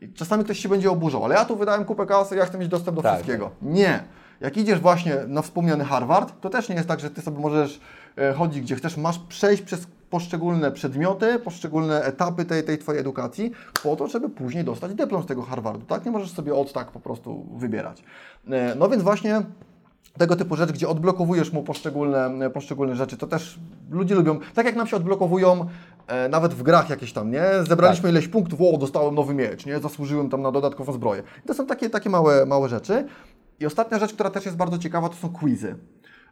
I 0.00 0.12
czasami 0.12 0.44
ktoś 0.44 0.58
się 0.58 0.68
będzie 0.68 0.90
oburzał, 0.90 1.24
ale 1.24 1.34
ja 1.34 1.44
tu 1.44 1.56
wydałem 1.56 1.84
kupę 1.84 2.06
kasy, 2.06 2.36
ja 2.36 2.46
chcę 2.46 2.58
mieć 2.58 2.68
dostęp 2.68 2.96
do 2.96 3.02
Tak, 3.02 3.14
wszystkiego. 3.14 3.50
Nie. 3.62 4.02
Jak 4.40 4.56
idziesz 4.56 4.80
właśnie 4.80 5.16
na 5.28 5.42
wspomniany 5.42 5.84
Harvard, 5.84 6.40
to 6.40 6.50
też 6.50 6.68
nie 6.68 6.74
jest 6.74 6.88
tak, 6.88 7.00
że 7.00 7.10
ty 7.10 7.22
sobie 7.22 7.38
możesz 7.38 7.80
e, 8.18 8.32
chodzić 8.32 8.60
gdzie 8.62 8.76
chcesz, 8.76 8.96
masz 8.96 9.18
przejść 9.18 9.62
przez 9.62 9.86
poszczególne 10.10 10.72
przedmioty, 10.72 11.38
poszczególne 11.38 12.02
etapy 12.02 12.44
tej, 12.44 12.64
tej 12.64 12.78
Twojej 12.78 13.00
edukacji, 13.00 13.52
po 13.82 13.96
to, 13.96 14.08
żeby 14.08 14.28
później 14.28 14.64
dostać 14.64 14.94
dyplom 14.94 15.22
z 15.22 15.26
tego 15.26 15.42
Harvardu, 15.42 15.86
tak? 15.86 16.04
Nie 16.04 16.10
możesz 16.10 16.30
sobie 16.32 16.54
od 16.54 16.72
tak 16.72 16.90
po 16.90 17.00
prostu 17.00 17.46
wybierać. 17.56 18.02
E, 18.50 18.74
No 18.74 18.88
więc 18.88 19.02
właśnie 19.02 19.42
tego 20.18 20.36
typu 20.36 20.56
rzecz, 20.56 20.72
gdzie 20.72 20.88
odblokowujesz 20.88 21.52
mu 21.52 21.62
poszczególne, 21.62 22.50
poszczególne 22.50 22.96
rzeczy, 22.96 23.16
to 23.16 23.26
też 23.26 23.58
ludzie 23.90 24.14
lubią, 24.14 24.38
tak 24.54 24.66
jak 24.66 24.76
nam 24.76 24.86
się 24.86 24.96
odblokowują 24.96 25.66
e, 26.06 26.28
nawet 26.28 26.54
w 26.54 26.62
grach 26.62 26.90
jakieś 26.90 27.12
tam, 27.12 27.30
nie? 27.30 27.44
Zebraliśmy 27.68 28.10
ileś 28.10 28.28
punktów, 28.28 28.60
o, 28.60 28.78
dostałem 28.78 29.14
nowy 29.14 29.34
miecz, 29.34 29.66
nie? 29.66 29.78
Zasłużyłem 29.78 30.30
tam 30.30 30.42
na 30.42 30.52
dodatkową 30.52 30.92
zbroję. 30.92 31.22
I 31.44 31.48
to 31.48 31.54
są 31.54 31.66
takie, 31.66 31.90
takie 31.90 32.10
małe, 32.10 32.46
małe 32.46 32.68
rzeczy. 32.68 33.04
I 33.60 33.66
ostatnia 33.66 33.98
rzecz, 33.98 34.12
która 34.12 34.30
też 34.30 34.44
jest 34.44 34.56
bardzo 34.56 34.78
ciekawa, 34.78 35.08
to 35.08 35.14
są 35.14 35.28
quizy. 35.28 35.76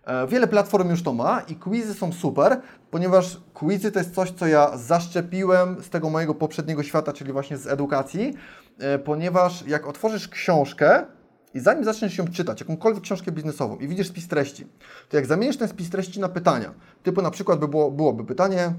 E, 0.07 0.27
Wiele 0.27 0.47
platform 0.47 0.91
już 0.91 1.03
to 1.03 1.13
ma 1.13 1.41
i 1.41 1.57
quizy 1.57 1.95
są 1.95 2.13
super, 2.13 2.61
ponieważ 2.91 3.41
quizy 3.55 3.93
to 3.93 3.99
jest 3.99 4.15
coś, 4.15 4.31
co 4.31 4.47
ja 4.47 4.77
zaszczepiłem 4.77 5.83
z 5.83 5.91
tego 5.91 6.11
mojego 6.11 6.35
poprzedniego 6.35 6.83
świata, 6.83 7.13
czyli 7.13 7.33
właśnie 7.33 7.57
z 7.57 7.67
edukacji, 7.67 8.35
e, 8.79 8.99
ponieważ 8.99 9.67
jak 9.67 9.87
otworzysz 9.87 10.29
książkę 10.29 11.07
i 11.55 11.61
zanim 11.61 11.85
zaczniesz 11.85 12.19
ją 12.19 12.29
czytać, 12.29 12.61
jakąkolwiek 12.61 13.03
książkę 13.03 13.33
biznesową 13.33 13.77
i 13.77 13.89
widzisz 13.89 14.09
spis 14.09 14.29
treści, 14.29 14.67
to 15.09 15.17
jak 15.17 15.27
zamienisz 15.27 15.57
ten 15.57 15.69
spis 15.69 15.91
treści 15.91 16.21
na 16.21 16.29
pytania, 16.29 16.75
typu 17.03 17.23
na 17.23 17.31
przykład 17.31 17.59
by 17.59 17.69
było, 17.69 17.91
byłoby 17.91 18.25
pytanie, 18.25 18.73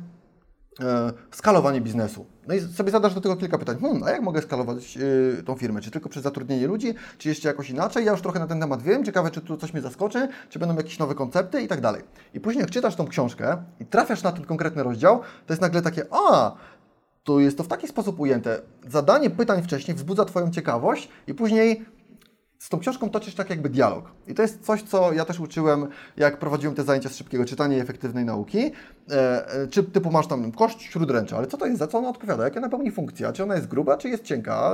e, 0.79 1.13
skalowanie 1.31 1.81
biznesu. 1.81 2.25
No 2.47 2.53
i 2.53 2.61
sobie 2.61 2.91
zadasz 2.91 3.13
do 3.13 3.21
tego 3.21 3.35
kilka 3.35 3.57
pytań. 3.57 3.77
Hmm, 3.81 4.03
a 4.03 4.09
jak 4.09 4.21
mogę 4.21 4.41
skalować 4.41 4.97
e, 5.37 5.43
tą 5.43 5.55
firmę? 5.55 5.81
Czy 5.81 5.91
tylko 5.91 6.09
przez 6.09 6.23
zatrudnienie 6.23 6.67
ludzi, 6.67 6.93
czy 7.17 7.29
jeszcze 7.29 7.47
jakoś 7.47 7.69
inaczej? 7.69 8.05
Ja 8.05 8.11
już 8.11 8.21
trochę 8.21 8.39
na 8.39 8.47
ten 8.47 8.59
temat 8.59 8.81
wiem. 8.81 9.05
Ciekawe, 9.05 9.31
czy 9.31 9.41
tu 9.41 9.57
coś 9.57 9.73
mnie 9.73 9.81
zaskoczy, 9.81 10.27
czy 10.49 10.59
będą 10.59 10.75
jakieś 10.75 10.99
nowe 10.99 11.15
koncepty 11.15 11.61
i 11.61 11.67
tak 11.67 11.81
dalej. 11.81 12.01
I 12.33 12.39
później 12.39 12.61
jak 12.61 12.71
czytasz 12.71 12.95
tą 12.95 13.07
książkę 13.07 13.57
i 13.79 13.85
trafiasz 13.85 14.23
na 14.23 14.31
ten 14.31 14.45
konkretny 14.45 14.83
rozdział, 14.83 15.19
to 15.19 15.53
jest 15.53 15.61
nagle 15.61 15.81
takie, 15.81 16.05
a, 16.11 16.55
to 17.23 17.39
jest 17.39 17.57
to 17.57 17.63
w 17.63 17.67
taki 17.67 17.87
sposób 17.87 18.19
ujęte. 18.19 18.61
Zadanie 18.87 19.29
pytań 19.29 19.63
wcześniej 19.63 19.97
wzbudza 19.97 20.25
Twoją 20.25 20.51
ciekawość 20.51 21.09
i 21.27 21.33
później 21.33 21.85
z 22.65 22.69
tą 22.69 22.79
książką 22.79 23.09
toczysz 23.09 23.35
tak 23.35 23.49
jakby 23.49 23.69
dialog. 23.69 24.11
I 24.27 24.33
to 24.33 24.41
jest 24.41 24.65
coś, 24.65 24.83
co 24.83 25.13
ja 25.13 25.25
też 25.25 25.39
uczyłem, 25.39 25.87
jak 26.17 26.39
prowadziłem 26.39 26.75
te 26.75 26.83
zajęcia 26.83 27.09
z 27.09 27.15
szybkiego 27.15 27.45
czytania 27.45 27.77
i 27.77 27.79
efektywnej 27.79 28.25
nauki. 28.25 28.71
E, 29.11 29.49
e, 29.53 29.67
czy 29.67 29.83
typu 29.83 30.11
masz 30.11 30.27
tam 30.27 30.51
kość 30.51 30.81
śródręcza, 30.81 31.37
ale 31.37 31.47
co 31.47 31.57
to 31.57 31.65
jest, 31.65 31.79
za 31.79 31.87
co 31.87 31.97
ona 31.97 32.09
odpowiada, 32.09 32.43
jakie 32.43 32.57
ona 32.57 32.69
pełni 32.69 32.91
funkcja, 32.91 33.33
czy 33.33 33.43
ona 33.43 33.55
jest 33.55 33.67
gruba, 33.67 33.97
czy 33.97 34.09
jest 34.09 34.23
cienka, 34.23 34.73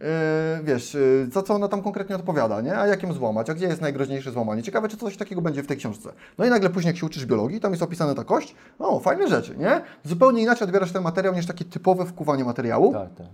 e, 0.00 0.60
wiesz, 0.64 0.94
e, 0.94 0.98
za 1.32 1.42
co 1.42 1.54
ona 1.54 1.68
tam 1.68 1.82
konkretnie 1.82 2.16
odpowiada, 2.16 2.60
nie? 2.60 2.78
A 2.78 2.86
jak 2.86 3.02
ją 3.02 3.12
złamać, 3.12 3.50
a 3.50 3.54
gdzie 3.54 3.66
jest 3.66 3.80
najgroźniejsze 3.80 4.32
złamanie. 4.32 4.62
Ciekawe, 4.62 4.88
czy 4.88 4.96
coś 4.96 5.16
takiego 5.16 5.42
będzie 5.42 5.62
w 5.62 5.66
tej 5.66 5.76
książce. 5.76 6.12
No 6.38 6.44
i 6.44 6.50
nagle 6.50 6.70
później, 6.70 6.90
jak 6.90 6.96
się 6.96 7.06
uczysz 7.06 7.26
biologii, 7.26 7.60
tam 7.60 7.72
jest 7.72 7.82
opisana 7.82 8.14
ta 8.14 8.24
kość, 8.24 8.54
o, 8.78 9.00
fajne 9.00 9.28
rzeczy, 9.28 9.56
nie? 9.56 9.80
Zupełnie 10.04 10.42
inaczej 10.42 10.64
odbierasz 10.64 10.92
ten 10.92 11.02
materiał 11.02 11.34
niż 11.34 11.46
takie 11.46 11.64
typowe 11.64 12.06
wkuwanie 12.06 12.44
materiału. 12.44 12.92
Tak, 12.92 13.14
tak. 13.14 13.26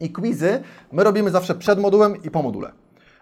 I 0.00 0.10
quizy 0.12 0.62
my 0.92 1.04
robimy 1.04 1.30
zawsze 1.30 1.54
przed 1.54 1.80
modułem 1.80 2.22
i 2.22 2.30
po 2.30 2.42
module. 2.42 2.72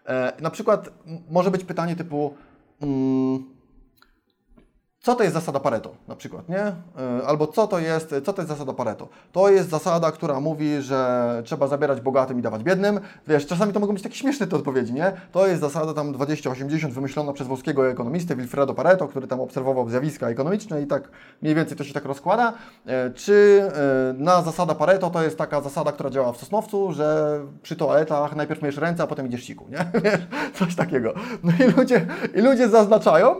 E, 0.09 0.33
na 0.41 0.51
przykład 0.51 0.91
może 1.31 1.51
być 1.51 1.65
pytanie 1.65 1.97
typu 1.97 2.35
mm, 2.81 3.45
co 5.01 5.15
to 5.15 5.23
jest 5.23 5.35
zasada 5.35 5.61
Pareto 5.61 5.95
na 6.09 6.17
przykład, 6.17 6.49
nie? 6.49 6.59
E, 6.59 6.75
Albo 7.27 7.47
co 7.47 7.67
to 7.67 7.79
jest, 7.79 8.15
co 8.25 8.33
to 8.33 8.43
jest 8.43 8.49
zasada 8.49 8.73
Pareto? 8.73 9.09
To 9.33 9.49
jest 9.51 9.71
zasada, 9.71 10.13
która 10.13 10.41
mówi, 10.41 10.83
że 10.83 11.43
trzeba 11.45 11.67
zabierać 11.67 12.01
bogatym 12.01 12.39
i 12.39 12.43
dawać 12.43 12.63
biednym. 12.63 13.01
Wiesz, 13.29 13.47
czasami 13.47 13.73
to 13.73 13.81
mogą 13.81 13.93
być 13.93 14.03
takie 14.03 14.15
śmieszne 14.15 14.47
te 14.47 14.57
odpowiedzi, 14.57 14.93
nie? 14.93 15.13
To 15.33 15.47
jest 15.47 15.61
zasada 15.61 15.95
tam 15.95 16.13
2080 16.13 16.95
wymyślona 16.95 17.33
przez 17.33 17.47
włoskiego 17.47 17.89
ekonomistę 17.89 18.37
Wilfredo 18.37 18.75
Pareto, 18.75 19.09
który 19.09 19.27
tam 19.27 19.41
obserwował 19.41 19.89
zjawiska 19.89 20.29
ekonomiczne 20.29 20.83
i 20.83 20.87
tak 20.87 21.09
mniej 21.43 21.55
więcej 21.55 21.77
to 21.77 21.85
się 21.85 21.95
tak 21.95 22.05
rozkłada. 22.05 22.53
E, 22.87 23.11
Czy 23.11 23.63
e, 24.11 24.13
na 24.23 24.43
zasada 24.43 24.75
Pareto 24.75 25.11
to 25.11 25.23
jest 25.23 25.39
taka 25.39 25.61
zasada, 25.61 25.93
która 25.93 26.11
działa 26.11 26.33
w 26.33 26.37
Sosnowcu, 26.37 26.93
że 26.93 27.41
przy 27.63 27.77
toaletach 27.77 28.37
najpierw 28.37 28.63
myjesz 28.63 28.77
ręce, 28.77 29.03
a 29.03 29.07
potem 29.07 29.27
idziesz 29.27 29.45
siku, 29.45 29.67
nie? 29.71 29.79
Wiesz, 30.05 30.21
Coś 30.55 30.75
takiego. 30.75 31.15
No 31.43 31.53
i 31.67 31.71
ludzie, 31.73 32.07
i 32.35 32.41
ludzie 32.41 32.69
zaznaczają, 32.69 33.35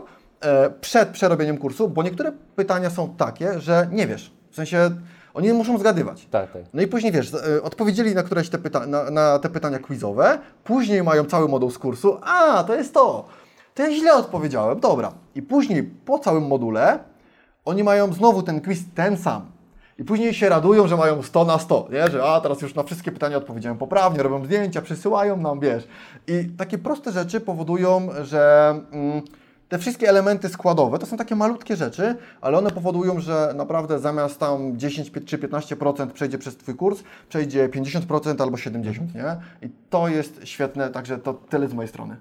przed 0.81 1.09
przerobieniem 1.09 1.57
kursu, 1.57 1.89
bo 1.89 2.03
niektóre 2.03 2.31
pytania 2.55 2.89
są 2.89 3.15
takie, 3.15 3.59
że 3.59 3.87
nie 3.91 4.07
wiesz. 4.07 4.31
W 4.51 4.55
sensie 4.55 4.91
Oni 5.33 5.53
muszą 5.53 5.77
zgadywać. 5.77 6.27
Tak, 6.31 6.51
tak. 6.51 6.61
No 6.73 6.81
i 6.81 6.87
później 6.87 7.11
wiesz, 7.11 7.33
y, 7.33 7.63
odpowiedzieli 7.63 8.15
na 8.15 8.23
któreś 8.23 8.49
te 8.49 8.57
pyta- 8.57 8.87
na, 8.87 9.09
na 9.11 9.39
te 9.39 9.49
pytania 9.49 9.79
quizowe, 9.79 10.39
później 10.63 11.03
mają 11.03 11.25
cały 11.25 11.47
moduł 11.47 11.71
z 11.71 11.77
kursu, 11.77 12.17
a 12.21 12.63
to 12.63 12.75
jest 12.75 12.93
to, 12.93 13.25
to 13.75 13.83
ja 13.83 13.91
źle 13.91 14.13
odpowiedziałem, 14.13 14.79
dobra. 14.79 15.11
I 15.35 15.41
później 15.41 15.83
po 15.83 16.19
całym 16.19 16.47
module 16.47 16.99
oni 17.65 17.83
mają 17.83 18.13
znowu 18.13 18.43
ten 18.43 18.61
quiz 18.61 18.79
ten 18.95 19.17
sam. 19.17 19.41
I 19.99 20.03
później 20.03 20.33
się 20.33 20.49
radują, 20.49 20.87
że 20.87 20.97
mają 20.97 21.23
100 21.23 21.45
na 21.45 21.59
100, 21.59 21.87
nie? 21.91 22.11
że 22.11 22.23
a 22.23 22.41
teraz 22.41 22.61
już 22.61 22.75
na 22.75 22.83
wszystkie 22.83 23.11
pytania 23.11 23.37
odpowiedziałem 23.37 23.77
poprawnie, 23.77 24.23
robią 24.23 24.45
zdjęcia, 24.45 24.81
przysyłają 24.81 25.37
nam, 25.37 25.59
wiesz. 25.59 25.87
I 26.27 26.49
takie 26.57 26.77
proste 26.77 27.11
rzeczy 27.11 27.41
powodują, 27.41 28.07
że 28.23 28.69
mm, 28.91 29.21
te 29.69 29.77
wszystkie 29.77 30.09
elementy 30.09 30.49
składowe 30.49 30.99
to 30.99 31.05
są 31.05 31.17
takie 31.17 31.35
malutkie 31.35 31.75
rzeczy, 31.75 32.15
ale 32.41 32.57
one 32.57 32.71
powodują, 32.71 33.19
że 33.19 33.53
naprawdę 33.57 33.99
zamiast 33.99 34.39
tam 34.39 34.77
10 34.77 35.11
czy 35.25 35.37
15% 35.37 36.07
przejdzie 36.07 36.37
przez 36.37 36.57
Twój 36.57 36.75
kurs, 36.75 37.03
przejdzie 37.29 37.69
50% 37.69 38.41
albo 38.41 38.57
70%, 38.57 39.15
nie? 39.15 39.35
I 39.67 39.71
to 39.89 40.07
jest 40.07 40.39
świetne, 40.43 40.89
także 40.89 41.17
to 41.17 41.33
tyle 41.33 41.67
z 41.67 41.73
mojej 41.73 41.89
strony. 41.89 42.15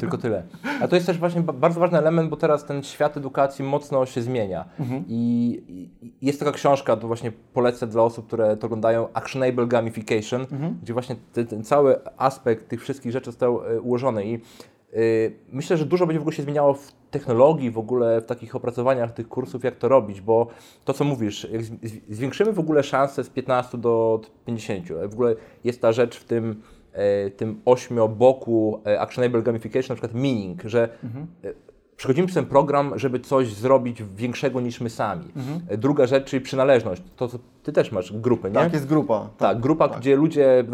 Tylko 0.00 0.18
tyle. 0.18 0.42
A 0.80 0.88
to 0.88 0.94
jest 0.96 1.06
też 1.06 1.18
właśnie 1.18 1.40
ba- 1.40 1.52
bardzo 1.52 1.80
ważny 1.80 1.98
element, 1.98 2.30
bo 2.30 2.36
teraz 2.36 2.64
ten 2.64 2.82
świat 2.82 3.16
edukacji 3.16 3.64
mocno 3.64 4.06
się 4.06 4.22
zmienia. 4.22 4.64
I, 5.08 5.62
I 6.02 6.26
jest 6.26 6.38
taka 6.38 6.52
książka, 6.52 6.96
to 6.96 7.06
właśnie 7.06 7.32
polecę 7.52 7.86
dla 7.86 8.02
osób, 8.02 8.26
które 8.26 8.56
to 8.56 8.66
oglądają, 8.66 9.08
Actionable 9.14 9.66
Gamification, 9.66 10.46
gdzie 10.82 10.92
właśnie 10.92 11.16
ten, 11.32 11.46
ten 11.46 11.64
cały 11.64 11.96
aspekt 12.16 12.68
tych 12.68 12.82
wszystkich 12.82 13.12
rzeczy 13.12 13.26
został 13.26 13.64
e, 13.66 13.80
ułożony. 13.80 14.26
I 14.26 14.40
myślę, 15.52 15.76
że 15.76 15.86
dużo 15.86 16.06
będzie 16.06 16.18
w 16.18 16.22
ogóle 16.22 16.36
się 16.36 16.42
zmieniało 16.42 16.74
w 16.74 16.92
technologii, 17.10 17.70
w 17.70 17.78
ogóle 17.78 18.20
w 18.20 18.26
takich 18.26 18.56
opracowaniach 18.56 19.12
tych 19.12 19.28
kursów, 19.28 19.64
jak 19.64 19.76
to 19.76 19.88
robić, 19.88 20.20
bo 20.20 20.46
to, 20.84 20.92
co 20.92 21.04
mówisz, 21.04 21.46
jak 21.52 21.62
zwiększymy 22.08 22.52
w 22.52 22.58
ogóle 22.58 22.82
szanse 22.82 23.24
z 23.24 23.30
15 23.30 23.78
do 23.78 24.20
50. 24.46 24.88
W 24.88 25.12
ogóle 25.12 25.34
jest 25.64 25.82
ta 25.82 25.92
rzecz 25.92 26.20
w 26.20 26.24
tym, 26.24 26.62
e, 26.92 27.30
tym 27.30 27.60
ośmioboku 27.64 28.80
e, 28.86 29.00
Actionable 29.00 29.42
Gamification, 29.42 29.88
na 29.88 29.94
przykład 29.94 30.22
meaning, 30.22 30.62
że 30.64 30.88
e, 31.44 31.67
przechodzimy 31.98 32.26
przez 32.26 32.34
ten 32.34 32.46
program, 32.46 32.92
żeby 32.98 33.20
coś 33.20 33.52
zrobić 33.54 34.02
większego 34.16 34.60
niż 34.60 34.80
my 34.80 34.90
sami. 34.90 35.24
E, 35.68 35.76
Druga 35.78 36.06
rzecz, 36.06 36.24
czyli 36.24 36.40
przynależność. 36.40 37.02
To, 37.16 37.28
co 37.28 37.38
ty 37.62 37.72
też 37.72 37.92
masz 37.92 38.12
grupy, 38.12 38.48
nie? 38.48 38.54
Tak, 38.54 38.72
jest 38.72 38.86
grupa. 38.86 39.28
Tak, 39.38 39.60
grupa, 39.60 39.88
gdzie 39.88 40.16
ludzie, 40.16 40.64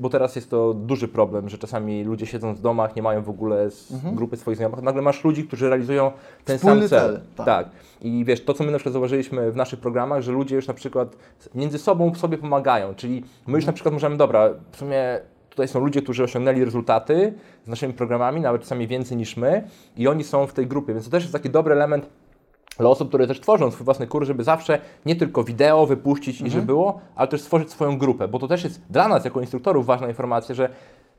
bo 0.00 0.08
teraz 0.10 0.36
jest 0.36 0.50
to 0.50 0.74
duży 0.74 1.08
problem, 1.08 1.48
że 1.48 1.58
czasami 1.58 2.04
ludzie 2.04 2.26
siedzą 2.26 2.54
w 2.54 2.60
domach, 2.60 2.96
nie 2.96 3.02
mają 3.02 3.22
w 3.22 3.28
ogóle 3.30 3.70
z 3.70 3.92
grupy 4.14 4.36
swoich 4.36 4.56
znajomych, 4.56 4.82
nagle 4.82 5.02
masz 5.02 5.24
ludzi, 5.24 5.44
którzy 5.44 5.68
realizują 5.68 6.10
ten 6.44 6.56
Mhm. 6.56 6.58
Wspólny 6.58 6.88
sam 6.88 6.98
cel. 7.00 7.12
cel, 7.14 7.20
tak. 7.36 7.46
tak. 7.46 7.68
I 8.00 8.24
wiesz, 8.24 8.44
to 8.44 8.54
co 8.54 8.64
my 8.64 8.70
na 8.72 8.78
przykład 8.78 8.92
zauważyliśmy 8.92 9.52
w 9.52 9.56
naszych 9.56 9.80
programach, 9.80 10.22
że 10.22 10.32
ludzie 10.32 10.56
już 10.56 10.66
na 10.68 10.74
przykład 10.74 11.16
między 11.54 11.78
sobą 11.78 12.14
sobie 12.14 12.38
pomagają, 12.38 12.94
czyli 12.94 13.14
my 13.20 13.26
Mhm. 13.38 13.54
już 13.56 13.66
na 13.66 13.72
przykład 13.72 13.92
możemy, 13.94 14.16
dobra, 14.16 14.48
w 14.72 14.76
sumie 14.76 15.20
tutaj 15.56 15.68
są 15.68 15.80
ludzie, 15.80 16.02
którzy 16.02 16.24
osiągnęli 16.24 16.64
rezultaty 16.64 17.34
z 17.64 17.68
naszymi 17.68 17.94
programami, 17.94 18.40
nawet 18.40 18.62
czasami 18.62 18.86
więcej 18.86 19.16
niż 19.16 19.36
my 19.36 19.68
i 19.96 20.08
oni 20.08 20.24
są 20.24 20.46
w 20.46 20.52
tej 20.52 20.66
grupie, 20.66 20.92
więc 20.92 21.04
to 21.04 21.10
też 21.10 21.22
jest 21.22 21.32
taki 21.32 21.50
dobry 21.50 21.74
element 21.74 22.08
dla 22.78 22.88
osób, 22.88 23.08
które 23.08 23.26
też 23.26 23.40
tworzą 23.40 23.70
swój 23.70 23.84
własny 23.84 24.06
kurs, 24.06 24.26
żeby 24.26 24.44
zawsze 24.44 24.78
nie 25.06 25.16
tylko 25.16 25.44
wideo 25.44 25.86
wypuścić 25.86 26.40
i 26.40 26.50
żeby 26.50 26.66
było, 26.66 27.00
ale 27.14 27.28
też 27.28 27.40
stworzyć 27.40 27.70
swoją 27.70 27.98
grupę, 27.98 28.28
bo 28.28 28.38
to 28.38 28.48
też 28.48 28.64
jest 28.64 28.80
dla 28.90 29.08
nas 29.08 29.24
jako 29.24 29.40
instruktorów 29.40 29.86
ważna 29.86 30.08
informacja, 30.08 30.54
że 30.54 30.68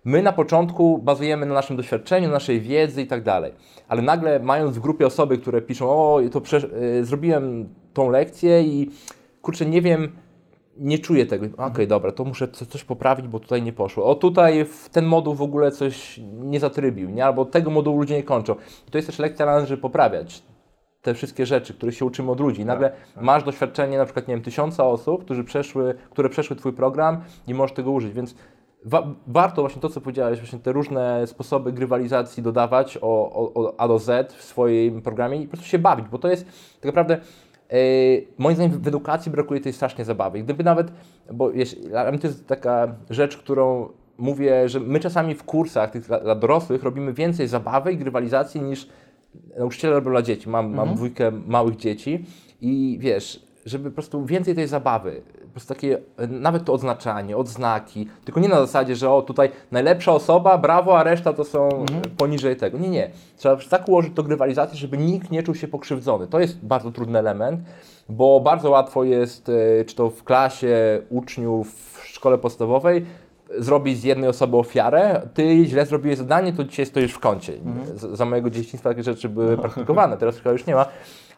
my 0.05 0.23
na 0.23 0.33
początku 0.33 0.97
bazujemy 0.97 1.45
na 1.45 1.53
naszym 1.53 1.77
doświadczeniu, 1.77 2.29
naszej 2.29 2.61
wiedzy 2.61 3.01
i 3.01 3.07
tak 3.07 3.23
dalej, 3.23 3.51
ale 3.87 4.01
nagle 4.01 4.39
mając 4.39 4.77
w 4.77 4.81
grupie 4.81 5.07
osoby, 5.07 5.37
które 5.37 5.61
piszą, 5.61 5.89
o 5.89 6.19
to 6.31 6.41
y, 6.99 7.05
zrobiłem 7.05 7.69
tą 7.93 8.09
lekcję 8.09 8.63
i 8.63 8.91
kurczę, 9.41 9.65
nie 9.65 9.81
wiem, 9.81 10.11
nie 10.79 10.99
czuję 10.99 11.25
tego. 11.25 11.45
Okej, 11.65 11.87
dobra, 11.87 12.11
to 12.11 12.23
muszę 12.23 12.47
co- 12.47 12.65
coś 12.65 12.83
poprawić, 12.83 13.27
bo 13.27 13.39
tutaj 13.39 13.61
nie 13.61 13.73
poszło. 13.73 14.05
O, 14.05 14.15
tutaj 14.15 14.65
w 14.65 14.89
ten 14.89 15.05
moduł 15.05 15.33
w 15.33 15.41
ogóle 15.41 15.71
coś 15.71 16.19
nie 16.33 16.59
zatrybił, 16.59 17.09
nie? 17.09 17.25
Albo 17.25 17.45
tego 17.45 17.71
modułu 17.71 17.99
ludzie 17.99 18.15
nie 18.15 18.23
kończą. 18.23 18.55
I 18.87 18.91
to 18.91 18.97
jest 18.97 19.07
też 19.07 19.19
lekcja 19.19 19.45
na 19.45 19.65
żeby 19.65 19.81
poprawiać 19.81 20.43
te 21.01 21.13
wszystkie 21.13 21.45
rzeczy, 21.45 21.73
których 21.73 21.95
się 21.95 22.05
uczymy 22.05 22.31
od 22.31 22.39
ludzi. 22.39 22.61
I 22.61 22.65
nagle 22.65 22.91
masz 23.21 23.43
doświadczenie 23.43 23.97
na 23.97 24.05
przykład, 24.05 24.27
nie 24.27 24.33
wiem, 24.33 24.43
tysiąca 24.43 24.85
osób, 24.85 25.25
którzy 25.25 25.43
przeszły, 25.43 25.93
które 26.09 26.29
przeszły 26.29 26.55
Twój 26.55 26.73
program 26.73 27.21
i 27.47 27.53
możesz 27.53 27.75
tego 27.75 27.91
użyć, 27.91 28.13
więc 28.13 28.35
wa- 28.85 29.07
warto 29.27 29.61
właśnie 29.61 29.81
to, 29.81 29.89
co 29.89 30.01
powiedziałeś, 30.01 30.39
właśnie 30.39 30.59
te 30.59 30.71
różne 30.71 31.27
sposoby 31.27 31.71
grywalizacji 31.71 32.43
dodawać 32.43 32.97
o, 33.01 33.31
o, 33.31 33.53
od 33.53 33.75
A 33.77 33.87
do 33.87 33.99
Z 33.99 34.33
w 34.33 34.43
swoim 34.43 35.01
programie 35.01 35.37
i 35.37 35.45
po 35.45 35.51
prostu 35.51 35.67
się 35.67 35.79
bawić, 35.79 36.05
bo 36.07 36.17
to 36.17 36.27
jest 36.27 36.45
tak 36.75 36.85
naprawdę 36.85 37.17
moim 38.37 38.55
zdaniem 38.55 38.81
w 38.81 38.87
edukacji 38.87 39.31
brakuje 39.31 39.61
tej 39.61 39.73
strasznie 39.73 40.05
zabawy. 40.05 40.43
Gdyby 40.43 40.63
nawet, 40.63 40.91
bo 41.33 41.49
mnie 41.49 42.19
to 42.19 42.27
jest 42.27 42.47
taka 42.47 42.95
rzecz, 43.09 43.37
którą 43.37 43.89
mówię, 44.17 44.69
że 44.69 44.79
my 44.79 44.99
czasami 44.99 45.35
w 45.35 45.43
kursach 45.43 45.91
tych 45.91 46.07
dla, 46.07 46.19
dla 46.19 46.35
dorosłych 46.35 46.83
robimy 46.83 47.13
więcej 47.13 47.47
zabawy 47.47 47.93
i 47.93 47.97
grywalizacji 47.97 48.61
niż 48.61 48.89
nauczyciele 49.57 49.93
robią 49.93 50.11
dla 50.11 50.21
dzieci. 50.21 50.49
Mam, 50.49 50.73
mam 50.73 50.95
dwójkę 50.95 51.31
małych 51.31 51.75
dzieci 51.75 52.25
i 52.61 52.97
wiesz, 53.01 53.47
żeby 53.65 53.89
po 53.89 53.95
prostu 53.95 54.25
więcej 54.25 54.55
tej 54.55 54.67
zabawy, 54.67 55.21
prostu 55.57 55.73
takie, 55.73 55.97
nawet 56.27 56.65
to 56.65 56.73
odznaczanie, 56.73 57.37
odznaki, 57.37 58.07
tylko 58.25 58.39
nie 58.39 58.49
na 58.49 58.59
zasadzie, 58.59 58.95
że 58.95 59.11
o 59.11 59.21
tutaj 59.21 59.49
najlepsza 59.71 60.11
osoba, 60.11 60.57
brawo, 60.57 60.99
a 60.99 61.03
reszta 61.03 61.33
to 61.33 61.43
są 61.43 61.69
e, 61.69 61.85
poniżej 62.17 62.55
tego. 62.55 62.77
Nie, 62.77 62.89
nie. 62.89 63.11
Trzeba 63.37 63.57
tak 63.69 63.89
ułożyć 63.89 64.13
to 64.15 64.23
grywalizację, 64.23 64.77
żeby 64.77 64.97
nikt 64.97 65.31
nie 65.31 65.43
czuł 65.43 65.55
się 65.55 65.67
pokrzywdzony. 65.67 66.27
To 66.27 66.39
jest 66.39 66.65
bardzo 66.65 66.91
trudny 66.91 67.19
element, 67.19 67.61
bo 68.09 68.39
bardzo 68.39 68.69
łatwo 68.69 69.03
jest, 69.03 69.49
e, 69.49 69.85
czy 69.85 69.95
to 69.95 70.09
w 70.09 70.23
klasie 70.23 71.01
uczniów 71.09 71.93
w 71.93 72.07
szkole 72.07 72.37
podstawowej, 72.37 73.05
zrobić 73.57 73.99
z 73.99 74.03
jednej 74.03 74.29
osoby 74.29 74.57
ofiarę, 74.57 75.21
ty 75.33 75.65
źle 75.65 75.85
zrobiłeś 75.85 76.17
zadanie, 76.17 76.53
to 76.53 76.63
dzisiaj 76.63 76.85
stoisz 76.85 77.13
w 77.13 77.19
kącie. 77.19 77.53
Z, 77.95 78.17
za 78.17 78.25
mojego 78.25 78.49
dzieciństwa 78.49 78.89
takie 78.89 79.03
rzeczy 79.03 79.29
były 79.29 79.57
praktykowane, 79.57 80.17
teraz 80.17 80.37
chyba 80.37 80.51
już 80.51 80.65
nie 80.65 80.75
ma, 80.75 80.85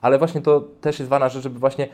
ale 0.01 0.17
właśnie 0.17 0.41
to 0.41 0.63
też 0.81 0.99
jest 0.99 1.09
ważna 1.09 1.29
rzecz, 1.29 1.43
żeby 1.43 1.59
właśnie 1.59 1.87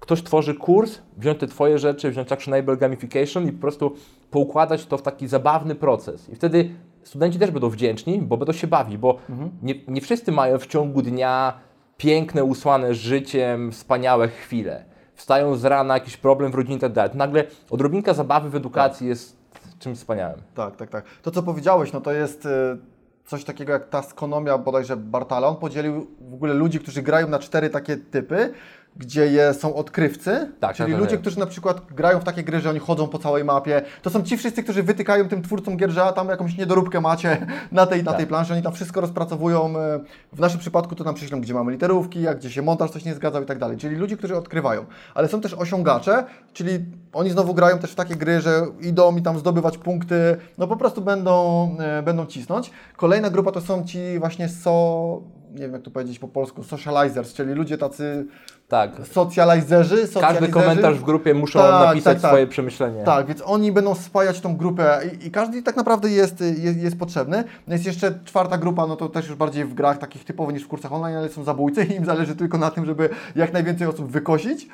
ktoś 0.00 0.22
tworzy 0.22 0.54
kurs, 0.54 0.98
wziąć 1.16 1.38
te 1.38 1.46
twoje 1.46 1.78
rzeczy, 1.78 2.10
wziąć 2.10 2.32
Actionable 2.32 2.76
Gamification 2.76 3.48
i 3.48 3.52
po 3.52 3.60
prostu 3.60 3.94
poukładać 4.30 4.86
to 4.86 4.98
w 4.98 5.02
taki 5.02 5.28
zabawny 5.28 5.74
proces. 5.74 6.28
I 6.28 6.34
wtedy 6.36 6.70
studenci 7.02 7.38
też 7.38 7.50
będą 7.50 7.70
wdzięczni, 7.70 8.18
bo 8.22 8.36
będą 8.36 8.52
się 8.52 8.66
bawić, 8.66 8.96
bo 8.96 9.18
nie, 9.62 9.74
nie 9.88 10.00
wszyscy 10.00 10.32
mają 10.32 10.58
w 10.58 10.66
ciągu 10.66 11.02
dnia 11.02 11.58
piękne, 11.96 12.44
usłane 12.44 12.94
życiem, 12.94 13.72
wspaniałe 13.72 14.28
chwile. 14.28 14.84
Wstają 15.14 15.56
z 15.56 15.64
rana, 15.64 15.94
jakiś 15.94 16.16
problem 16.16 16.52
w 16.52 16.54
rodzinie 16.54 16.76
i 16.76 16.80
tak 16.80 16.92
dalej. 16.92 17.10
Nagle 17.14 17.44
odrobinka 17.70 18.14
zabawy 18.14 18.50
w 18.50 18.54
edukacji 18.54 19.08
jest 19.08 19.36
czymś 19.78 19.98
wspaniałym. 19.98 20.42
Tak, 20.54 20.76
tak, 20.76 20.90
tak. 20.90 21.04
To, 21.22 21.30
co 21.30 21.42
powiedziałeś, 21.42 21.92
no 21.92 22.00
to 22.00 22.12
jest 22.12 22.46
e, 22.46 22.76
coś 23.26 23.44
takiego 23.44 23.72
jak 23.72 23.88
taskonomia 23.88 24.58
bodajże 24.58 24.96
Bartala. 24.96 25.48
On 25.48 25.56
podzielił 25.56 26.06
w 26.20 26.34
ogóle 26.34 26.54
ludzi, 26.54 26.80
którzy 26.80 27.02
grają 27.02 27.28
na 27.28 27.38
cztery 27.38 27.70
takie 27.70 27.96
typy, 27.96 28.52
gdzie 28.98 29.26
je, 29.26 29.54
są 29.54 29.74
odkrywcy, 29.74 30.30
Tak, 30.60 30.76
czyli 30.76 30.86
tak, 30.86 30.94
tak, 30.94 31.00
ludzie, 31.00 31.10
tak. 31.16 31.20
którzy 31.20 31.38
na 31.38 31.46
przykład 31.46 31.80
grają 31.94 32.20
w 32.20 32.24
takie 32.24 32.42
gry, 32.44 32.60
że 32.60 32.70
oni 32.70 32.78
chodzą 32.78 33.08
po 33.08 33.18
całej 33.18 33.44
mapie. 33.44 33.82
To 34.02 34.10
są 34.10 34.22
ci 34.22 34.36
wszyscy, 34.36 34.62
którzy 34.62 34.82
wytykają 34.82 35.28
tym 35.28 35.42
twórcom 35.42 35.76
gier, 35.76 35.90
że 35.90 36.12
tam 36.14 36.28
jakąś 36.28 36.56
niedoróbkę 36.58 37.00
macie 37.00 37.46
na 37.72 37.86
tej, 37.86 38.02
na 38.04 38.10
Tak. 38.10 38.18
tej 38.18 38.26
planszy. 38.26 38.52
Oni 38.52 38.62
tam 38.62 38.72
wszystko 38.72 39.00
rozpracowują. 39.00 39.78
e, 39.78 40.00
W 40.32 40.40
naszym 40.40 40.60
przypadku 40.60 40.94
to 40.94 41.04
nam 41.04 41.14
przyślą, 41.14 41.40
gdzie 41.40 41.54
mamy 41.54 41.72
literówki, 41.72 42.28
a 42.28 42.34
gdzie 42.34 42.50
się 42.50 42.62
montaż 42.62 42.90
coś 42.90 43.04
nie 43.04 43.14
zgadzał 43.14 43.42
i 43.42 43.46
tak 43.46 43.58
dalej. 43.58 43.76
Czyli 43.76 43.96
ludzie, 43.96 44.16
którzy 44.16 44.36
odkrywają. 44.36 44.84
Ale 45.14 45.28
są 45.28 45.40
też 45.40 45.54
osiągacze, 45.54 46.24
czyli 46.52 46.78
oni 47.12 47.30
znowu 47.30 47.54
grają 47.54 47.78
też 47.78 47.92
w 47.92 47.94
takie 47.94 48.16
gry, 48.16 48.40
że 48.40 48.66
idą 48.80 49.16
i 49.16 49.22
tam 49.22 49.38
zdobywać 49.38 49.78
punkty, 49.78 50.36
no 50.58 50.66
po 50.66 50.76
prostu 50.76 51.00
będą, 51.02 51.70
e, 51.80 52.02
będą 52.02 52.26
cisnąć. 52.26 52.70
Kolejna 52.96 53.30
grupa 53.30 53.52
to 53.52 53.60
są 53.60 53.84
ci 53.84 54.18
właśnie 54.18 54.48
so, 54.48 55.20
nie 55.56 55.62
wiem 55.62 55.72
jak 55.72 55.82
to 55.82 55.90
powiedzieć 55.90 56.18
po 56.18 56.28
polsku, 56.28 56.62
socializers, 56.62 57.34
czyli 57.34 57.54
ludzie 57.54 57.78
tacy 57.78 58.26
Tak. 58.68 58.90
socjalizerzy, 59.12 60.08
Każdy 60.20 60.48
komentarz 60.48 60.98
w 60.98 61.02
grupie 61.02 61.34
muszą 61.34 61.58
Tak, 61.58 61.86
napisać 61.86 62.14
tak, 62.14 62.22
tak. 62.22 62.30
swoje 62.30 62.46
przemyślenie. 62.46 63.04
Tak, 63.04 63.26
więc 63.26 63.42
oni 63.44 63.72
będą 63.72 63.94
spajać 63.94 64.40
tą 64.40 64.56
grupę 64.56 65.00
i, 65.22 65.26
i 65.26 65.30
każdy 65.30 65.62
tak 65.62 65.76
naprawdę 65.76 66.10
jest, 66.10 66.40
jest, 66.40 66.78
jest 66.78 66.98
potrzebny. 66.98 67.44
No 67.66 67.74
jest 67.74 67.86
jeszcze 67.86 68.18
czwarta 68.24 68.58
grupa, 68.58 68.86
no 68.86 68.96
to 68.96 69.08
też 69.08 69.26
już 69.28 69.36
bardziej 69.36 69.64
w 69.64 69.74
grach 69.74 69.98
takich 69.98 70.24
typowych 70.24 70.54
niż 70.54 70.64
w 70.64 70.68
kursach 70.68 70.92
online, 70.92 71.16
ale 71.16 71.28
są 71.28 71.44
zabójcy 71.44 71.84
i 71.84 71.94
im 71.94 72.04
zależy 72.04 72.36
tylko 72.36 72.58
na 72.58 72.70
tym, 72.70 72.86
żeby 72.86 73.08
jak 73.36 73.52
najwięcej 73.52 73.86
osób 73.86 74.10
wykosić 74.10 74.68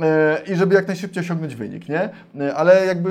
e, 0.00 0.42
i 0.52 0.56
żeby 0.56 0.74
jak 0.74 0.86
najszybciej 0.86 1.20
osiągnąć 1.20 1.54
wynik, 1.54 1.88
nie? 1.88 2.10
E, 2.40 2.54
ale 2.54 2.86
jakby 2.86 3.10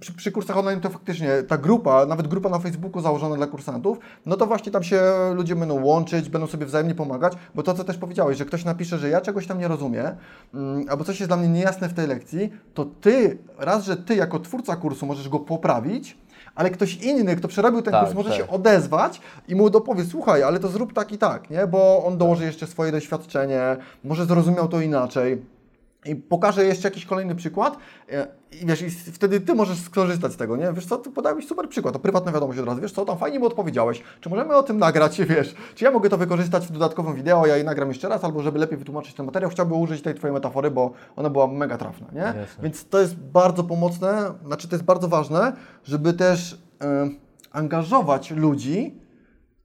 przy, 0.00 0.12
przy 0.12 0.32
kursach 0.32 0.56
online 0.56 0.80
to 0.80 0.90
faktycznie 0.90 1.42
ta 1.42 1.58
grupa, 1.58 2.06
nawet 2.06 2.28
grupa 2.28 2.48
na 2.48 2.58
Facebooku 2.58 3.02
założona 3.02 3.36
dla 3.36 3.46
kursantów, 3.46 3.98
no 4.26 4.36
to 4.36 4.46
właśnie 4.46 4.72
tam 4.72 4.82
się 4.82 5.02
ludzie 5.34 5.56
będą 5.56 5.84
łączyć, 5.84 6.28
będą 6.28 6.46
sobie 6.46 6.66
wzajemnie 6.66 6.94
pomagać, 6.94 7.32
bo 7.54 7.62
to, 7.62 7.74
co 7.74 7.84
też 7.84 7.98
powiedziałeś, 7.98 8.38
że 8.38 8.44
ktoś 8.44 8.64
napisze, 8.64 8.98
że 8.98 9.08
ja 9.08 9.20
czegoś 9.20 9.46
tam 9.46 9.58
nie 9.58 9.68
rozumiem, 9.68 10.06
mm, 10.54 10.86
albo 10.88 11.04
coś 11.04 11.20
jest 11.20 11.30
dla 11.30 11.36
mnie 11.36 11.48
niejasne 11.48 11.88
w 11.88 11.94
tej 11.94 12.06
lekcji, 12.06 12.52
to 12.74 12.84
ty, 13.00 13.38
raz, 13.58 13.84
że 13.84 13.96
ty 13.96 14.14
jako 14.16 14.38
twórca 14.38 14.76
kursu 14.76 15.06
możesz 15.06 15.28
go 15.28 15.40
poprawić, 15.40 16.16
ale 16.54 16.70
ktoś 16.70 16.96
inny, 16.96 17.36
kto 17.36 17.48
przerobił 17.48 17.82
ten 17.82 17.92
Tak, 17.92 18.04
kurs, 18.04 18.14
może 18.14 18.28
tak. 18.28 18.38
się 18.38 18.48
odezwać 18.48 19.20
i 19.48 19.54
mu 19.54 19.70
dopowie, 19.70 20.04
słuchaj, 20.04 20.42
ale 20.42 20.60
to 20.60 20.68
zrób 20.68 20.92
tak 20.92 21.12
i 21.12 21.18
tak, 21.18 21.50
nie? 21.50 21.66
Bo 21.66 22.04
on 22.04 22.18
dołoży 22.18 22.44
jeszcze 22.44 22.66
swoje 22.66 22.92
doświadczenie, 22.92 23.76
może 24.04 24.26
zrozumiał 24.26 24.68
to 24.68 24.80
inaczej. 24.80 25.42
I 26.08 26.16
pokażę 26.16 26.64
jeszcze 26.64 26.88
jakiś 26.88 27.06
kolejny 27.06 27.34
przykład 27.34 27.76
e, 28.12 28.26
i 28.62 28.66
wiesz, 28.66 28.82
i 28.82 28.90
wtedy 28.90 29.40
Ty 29.40 29.54
możesz 29.54 29.78
skorzystać 29.78 30.32
z 30.32 30.36
tego, 30.36 30.56
nie? 30.56 30.72
Wiesz 30.72 30.86
co, 30.86 30.96
Ty 30.96 31.10
podałeś 31.10 31.46
super 31.46 31.68
przykład, 31.68 31.94
to 31.94 32.00
prywatna 32.00 32.32
wiadomość 32.32 32.58
od 32.58 32.66
razu, 32.66 32.80
wiesz 32.80 32.92
co, 32.92 33.04
tam 33.04 33.18
fajnie 33.18 33.38
mi 33.38 33.46
odpowiedziałeś, 33.46 34.02
czy 34.20 34.28
możemy 34.30 34.56
o 34.56 34.62
tym 34.62 34.78
nagrać, 34.78 35.20
wiesz, 35.36 35.54
czy 35.74 35.84
ja 35.84 35.90
mogę 35.90 36.08
to 36.08 36.18
wykorzystać 36.18 36.66
w 36.66 36.70
dodatkowym 36.70 37.14
wideo, 37.14 37.46
ja 37.46 37.56
je 37.56 37.64
nagram 37.64 37.88
jeszcze 37.88 38.08
raz, 38.08 38.24
albo 38.24 38.42
żeby 38.42 38.58
lepiej 38.58 38.78
wytłumaczyć 38.78 39.14
ten 39.14 39.26
materiał, 39.26 39.50
chciałbym 39.50 39.80
użyć 39.80 40.02
tej 40.02 40.14
Twojej 40.14 40.34
metafory, 40.34 40.70
bo 40.70 40.92
ona 41.16 41.30
była 41.30 41.46
mega 41.46 41.78
trafna, 41.78 42.06
nie? 42.12 42.20
Jasne. 42.20 42.62
Więc 42.62 42.88
to 42.88 43.00
jest 43.00 43.16
bardzo 43.16 43.64
pomocne, 43.64 44.32
znaczy 44.46 44.68
to 44.68 44.76
jest 44.76 44.84
bardzo 44.84 45.08
ważne, 45.08 45.52
żeby 45.84 46.12
też 46.12 46.58
e, 46.80 47.08
angażować 47.52 48.30
ludzi, 48.30 49.07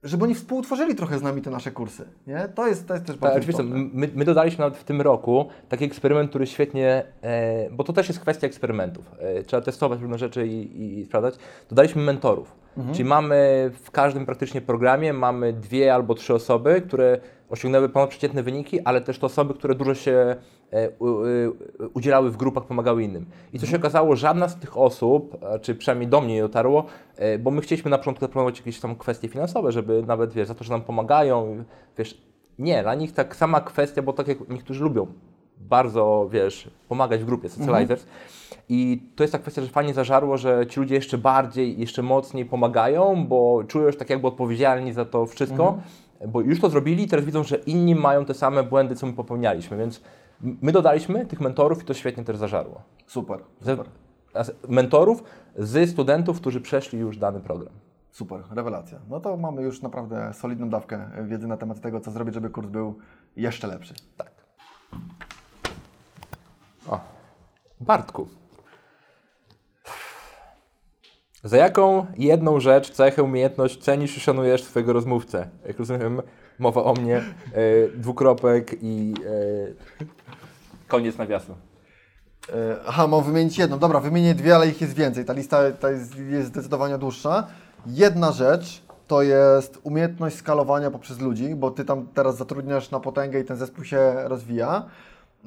żeby 0.04 0.24
oni 0.24 0.34
współtworzyli 0.34 0.94
trochę 0.94 1.18
z 1.18 1.22
nami 1.22 1.42
te 1.42 1.50
nasze 1.50 1.70
kursy, 1.70 2.04
nie? 2.26 2.48
To 2.54 2.66
jest, 2.66 2.88
to 2.88 2.94
jest 2.94 3.06
też 3.06 3.16
Tak, 3.16 3.32
bardzo 3.32 3.50
istotne. 3.50 3.88
My, 3.92 4.08
my 4.14 4.24
dodaliśmy 4.24 4.62
nawet 4.62 4.78
w 4.78 4.84
tym 4.84 5.00
roku 5.00 5.48
taki 5.68 5.84
eksperyment, 5.84 6.30
który 6.30 6.46
świetnie, 6.46 7.04
e, 7.22 7.70
bo 7.70 7.84
to 7.84 7.92
też 7.92 8.08
jest 8.08 8.20
kwestia 8.20 8.46
eksperymentów. 8.46 9.10
E, 9.18 9.42
trzeba 9.42 9.62
testować 9.62 10.00
różne 10.00 10.18
rzeczy 10.18 10.46
i, 10.46 10.82
i, 11.00 11.04
sprawdzać. 11.04 11.34
Dodaliśmy 11.68 12.02
mentorów. 12.02 12.56
Mhm. 12.76 12.94
Czyli 12.94 13.08
mamy 13.08 13.70
w 13.82 13.90
każdym 13.90 14.26
praktycznie 14.26 14.60
programie 14.60 15.12
mamy 15.12 15.52
dwie 15.52 15.94
albo 15.94 16.14
trzy 16.14 16.34
osoby, 16.34 16.82
które 16.86 17.20
osiągnęły 17.50 17.88
ponadprzeciętne 17.88 18.42
wyniki, 18.42 18.80
ale 18.80 19.00
też 19.00 19.18
to 19.18 19.26
osoby, 19.26 19.54
które 19.54 19.74
dużo 19.74 19.94
się 19.94 20.36
udzielały 21.94 22.30
w 22.30 22.36
grupach, 22.36 22.64
pomagały 22.64 23.02
innym. 23.02 23.26
I 23.52 23.58
co 23.58 23.66
się 23.66 23.76
okazało, 23.76 24.16
żadna 24.16 24.48
z 24.48 24.56
tych 24.56 24.78
osób, 24.78 25.44
a 25.44 25.58
czy 25.58 25.74
przynajmniej 25.74 26.08
do 26.08 26.20
mnie 26.20 26.34
nie 26.34 26.42
dotarło, 26.42 26.84
e, 27.16 27.38
bo 27.38 27.50
my 27.50 27.60
chcieliśmy 27.60 27.90
na 27.90 27.98
początku 27.98 28.20
zaproponować 28.20 28.58
jakieś 28.58 28.80
tam 28.80 28.96
kwestie 28.96 29.28
finansowe, 29.28 29.72
żeby 29.72 30.02
nawet, 30.06 30.32
wiesz, 30.32 30.48
za 30.48 30.54
to, 30.54 30.64
że 30.64 30.72
nam 30.72 30.82
pomagają, 30.82 31.64
wiesz, 31.98 32.22
nie, 32.58 32.82
dla 32.82 32.94
nich 32.94 33.12
tak 33.12 33.36
sama 33.36 33.60
kwestia, 33.60 34.02
bo 34.02 34.12
tak 34.12 34.28
jak 34.28 34.48
niektórzy 34.48 34.84
lubią 34.84 35.06
bardzo, 35.60 36.28
wiesz, 36.32 36.70
pomagać 36.88 37.20
w 37.20 37.24
grupie, 37.24 37.48
socializers. 37.48 38.06
I 38.68 39.02
to 39.16 39.24
jest 39.24 39.32
ta 39.32 39.38
kwestia, 39.38 39.62
że 39.62 39.68
fajnie 39.68 39.94
zażarło, 39.94 40.36
że 40.36 40.66
ci 40.66 40.80
ludzie 40.80 40.94
jeszcze 40.94 41.18
bardziej, 41.18 41.80
jeszcze 41.80 42.02
mocniej 42.02 42.44
pomagają, 42.44 43.26
bo 43.26 43.64
czują 43.68 43.90
się 43.90 43.98
tak 43.98 44.10
jakby 44.10 44.26
odpowiedzialni 44.26 44.92
za 44.92 45.04
to 45.04 45.26
wszystko, 45.26 45.78
bo 46.28 46.40
już 46.40 46.60
to 46.60 46.70
zrobili 46.70 47.04
i 47.04 47.08
teraz 47.08 47.24
widzą, 47.24 47.42
że 47.42 47.56
inni 47.56 47.94
mają 47.94 48.24
te 48.24 48.34
same 48.34 48.62
błędy, 48.62 48.96
co 48.96 49.06
my 49.06 49.12
popełnialiśmy, 49.12 49.76
więc 49.76 50.00
my 50.40 50.72
dodaliśmy 50.72 51.26
tych 51.26 51.40
mentorów 51.40 51.82
i 51.82 51.86
to 51.86 51.94
świetnie 51.94 52.24
też 52.24 52.36
zażarło. 52.36 52.82
Super, 53.06 53.40
super. 53.60 53.86
mentorów 54.68 55.24
z 55.56 55.90
studentów, 55.90 56.40
którzy 56.40 56.60
przeszli 56.60 56.98
już 56.98 57.16
dany 57.16 57.40
program. 57.40 57.72
Super, 58.10 58.40
rewelacja. 58.50 58.98
No 59.08 59.20
to 59.20 59.36
mamy 59.36 59.62
już 59.62 59.82
naprawdę 59.82 60.34
solidną 60.34 60.70
dawkę 60.70 61.10
wiedzy 61.24 61.46
na 61.46 61.56
temat 61.56 61.80
tego, 61.80 62.00
co 62.00 62.10
zrobić, 62.10 62.34
żeby 62.34 62.50
kurs 62.50 62.66
był 62.66 62.98
jeszcze 63.36 63.66
lepszy. 63.66 63.94
Tak. 64.16 64.30
O. 66.88 67.00
Bartku. 67.80 68.28
Za 71.44 71.56
jaką 71.56 72.06
jedną 72.16 72.60
rzecz, 72.60 72.90
cechę, 72.90 73.22
umiejętność 73.22 73.82
cenisz 73.82 74.16
i 74.16 74.20
szanujesz 74.20 74.64
swojego 74.64 74.92
rozmówcę? 74.92 75.48
Jak 75.66 75.78
rozumiem, 75.78 76.22
mowa 76.58 76.84
o 76.84 76.94
mnie, 76.94 77.16
e, 77.16 77.22
dwukropek 77.94 78.76
i 78.82 79.14
e, 79.26 80.88
koniec 80.88 81.18
nawiasu. 81.18 81.54
E, 82.52 82.76
Aha, 82.86 83.06
mam 83.06 83.24
wymienić 83.24 83.58
jedną. 83.58 83.78
Dobra, 83.78 84.00
wymienię 84.00 84.34
dwie, 84.34 84.54
ale 84.54 84.68
ich 84.68 84.80
jest 84.80 84.94
więcej. 84.94 85.24
Ta 85.24 85.32
lista 85.32 85.72
ta 85.72 85.90
jest, 85.90 86.18
jest 86.18 86.48
zdecydowanie 86.48 86.98
dłuższa. 86.98 87.46
Jedna 87.86 88.32
rzecz 88.32 88.82
to 89.06 89.22
jest 89.22 89.78
umiejętność 89.82 90.36
skalowania 90.36 90.90
poprzez 90.90 91.20
ludzi, 91.20 91.54
bo 91.54 91.70
Ty 91.70 91.84
tam 91.84 92.06
teraz 92.14 92.36
zatrudniasz 92.36 92.90
na 92.90 93.00
potęgę 93.00 93.40
i 93.40 93.44
ten 93.44 93.56
zespół 93.56 93.84
się 93.84 94.14
rozwija. 94.24 94.84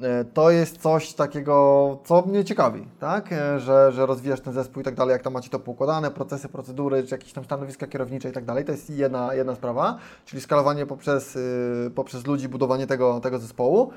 E, 0.02 0.24
To 0.24 0.50
jest 0.50 0.78
coś 0.82 1.12
takiego, 1.14 1.98
co 2.04 2.22
mnie 2.22 2.44
ciekawi, 2.44 2.86
tak? 3.00 3.32
E, 3.32 3.60
Że, 3.60 3.92
że 3.92 4.06
rozwijasz 4.06 4.40
ten 4.40 4.52
zespół 4.52 4.80
i 4.80 4.84
tak 4.84 4.94
dalej, 4.94 5.12
jak 5.12 5.22
tam 5.22 5.32
macie 5.32 5.50
to 5.50 5.58
poukładane, 5.58 6.10
procesy, 6.10 6.48
procedury, 6.48 7.02
czy 7.02 7.14
jakieś 7.14 7.32
tam 7.32 7.44
stanowiska 7.44 7.86
kierownicze 7.86 8.28
i 8.28 8.32
tak 8.32 8.44
dalej. 8.44 8.64
To 8.64 8.72
jest 8.72 8.90
jedna, 8.90 9.34
jedna 9.34 9.54
sprawa, 9.54 9.98
czyli 10.24 10.42
skalowanie 10.42 10.86
poprzez, 10.86 11.36
y, 11.36 11.90
poprzez 11.94 12.26
ludzi, 12.26 12.48
budowanie 12.48 12.86
tego, 12.86 13.20
tego 13.20 13.38
zespołu. 13.38 13.90